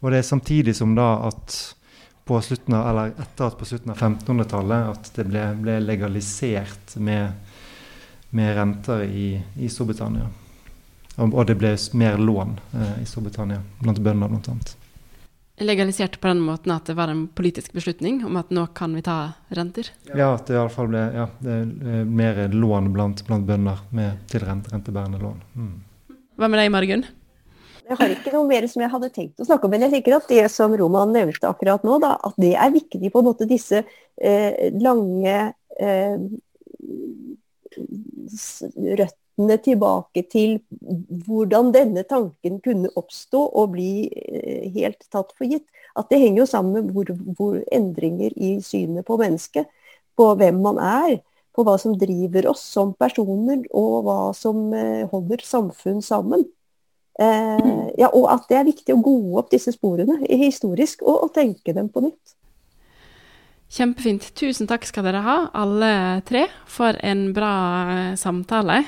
og 0.00 0.12
det 0.12 0.20
er 0.20 0.28
samtidig 0.28 0.74
som 0.76 0.92
da 0.96 1.08
at 1.28 1.56
på 2.28 2.38
slutten 2.44 2.76
av, 2.76 2.84
eller 2.90 3.14
etter 3.20 3.48
at 3.48 3.56
på 3.58 3.66
slutten 3.68 3.92
av 3.92 3.98
1500-tallet 3.98 4.90
at 4.92 5.10
det 5.16 5.26
ble, 5.28 5.46
ble 5.60 5.78
legalisert 5.82 6.94
med, 7.02 7.32
med 8.36 8.52
renter 8.56 9.02
i, 9.08 9.32
i 9.56 9.72
Storbritannia. 9.72 10.28
Og, 11.16 11.32
og 11.32 11.42
det 11.48 11.56
ble 11.60 11.72
mer 11.98 12.20
lån 12.20 12.54
eh, 12.76 13.00
i 13.02 13.08
Storbritannia, 13.08 13.60
blant 13.80 14.04
bønder 14.04 14.36
bl.a. 14.36 14.56
Legalisert 15.60 16.14
på 16.20 16.28
den 16.30 16.40
måten 16.40 16.72
at 16.72 16.86
det 16.88 16.94
var 16.96 17.10
en 17.12 17.26
politisk 17.36 17.74
beslutning 17.76 18.22
om 18.24 18.36
at 18.40 18.48
nå 18.54 18.62
kan 18.74 18.94
vi 18.96 19.02
ta 19.04 19.16
renter. 19.52 19.90
Ja, 20.08 20.30
at 20.38 20.46
det 20.48 20.54
i 20.56 20.60
alle 20.60 20.72
fall 20.72 20.88
ble 20.88 21.02
ja, 21.12 21.26
det 21.44 21.56
mer 22.08 22.40
lån 22.54 22.88
blant, 22.94 23.20
blant 23.28 23.44
bønder 23.48 23.82
med, 23.92 24.22
til 24.32 24.40
rente, 24.46 24.72
rentebærende 24.72 25.20
lån. 25.20 25.42
Mm. 25.60 25.74
Hva 26.40 26.48
med 26.48 26.62
deg, 26.62 26.70
Margunn? 26.72 27.04
Jeg 27.90 27.98
har 27.98 28.12
ikke 28.14 28.32
noe 28.32 28.46
mer 28.48 28.64
som 28.70 28.84
jeg 28.84 28.92
hadde 28.92 29.08
tenkt 29.12 29.40
å 29.42 29.44
snakke 29.48 29.66
om, 29.66 29.72
men 29.74 29.82
jeg 29.84 29.92
tenker 29.98 30.16
at 30.16 30.28
det 30.30 30.44
som 30.54 30.72
Roman 30.78 31.12
nevnte 31.12 31.48
akkurat 31.50 31.84
nå, 31.84 31.98
da, 32.00 32.14
at 32.24 32.36
det 32.40 32.54
er 32.54 32.70
viktig 32.72 33.10
på 33.12 33.20
en 33.20 33.26
måte 33.28 33.48
disse 33.50 33.82
eh, 33.82 34.70
lange 34.80 35.36
eh, 35.76 36.16
s- 38.30 38.64
røttene 39.40 39.56
tilbake 39.62 40.22
til 40.30 40.60
hvordan 41.26 41.72
denne 41.72 42.04
tanken 42.04 42.60
kunne 42.60 42.90
oppstå 42.96 43.40
og 43.54 43.72
bli 43.72 44.08
eh, 44.10 44.70
helt 44.74 45.00
tatt 45.10 45.32
for 45.36 45.46
gitt. 45.46 45.66
At 45.96 46.08
det 46.10 46.20
henger 46.20 46.42
jo 46.42 46.46
sammen 46.46 46.72
med 46.72 46.92
hvor, 46.92 47.06
hvor 47.36 47.60
endringer 47.72 48.30
i 48.36 48.60
synet 48.62 49.06
på 49.06 49.16
mennesket, 49.16 49.66
på 50.16 50.34
hvem 50.36 50.60
man 50.60 50.78
er, 50.78 51.20
på 51.54 51.64
hva 51.64 51.76
som 51.78 51.96
driver 51.98 52.50
oss 52.50 52.62
som 52.62 52.94
personer, 52.94 53.64
og 53.72 54.04
hva 54.04 54.32
som 54.34 54.72
eh, 54.72 55.08
holder 55.10 55.42
samfunn 55.42 56.00
sammen. 56.02 56.44
Eh, 57.18 57.90
ja, 57.98 58.08
og 58.12 58.30
at 58.30 58.46
det 58.48 58.56
er 58.56 58.68
viktig 58.68 58.94
å 58.94 59.02
gå 59.02 59.38
opp 59.38 59.50
disse 59.50 59.72
sporene 59.72 60.20
historisk, 60.28 61.02
og, 61.02 61.26
og 61.26 61.34
tenke 61.34 61.74
dem 61.74 61.88
på 61.90 62.04
nytt. 62.06 62.36
Kjempefint. 63.70 64.32
Tusen 64.34 64.66
takk 64.66 64.82
skal 64.86 65.06
dere 65.06 65.20
ha, 65.22 65.36
alle 65.54 66.22
tre, 66.26 66.48
for 66.66 66.96
en 67.06 67.28
bra 67.34 67.52
eh, 67.92 68.16
samtale. 68.18 68.80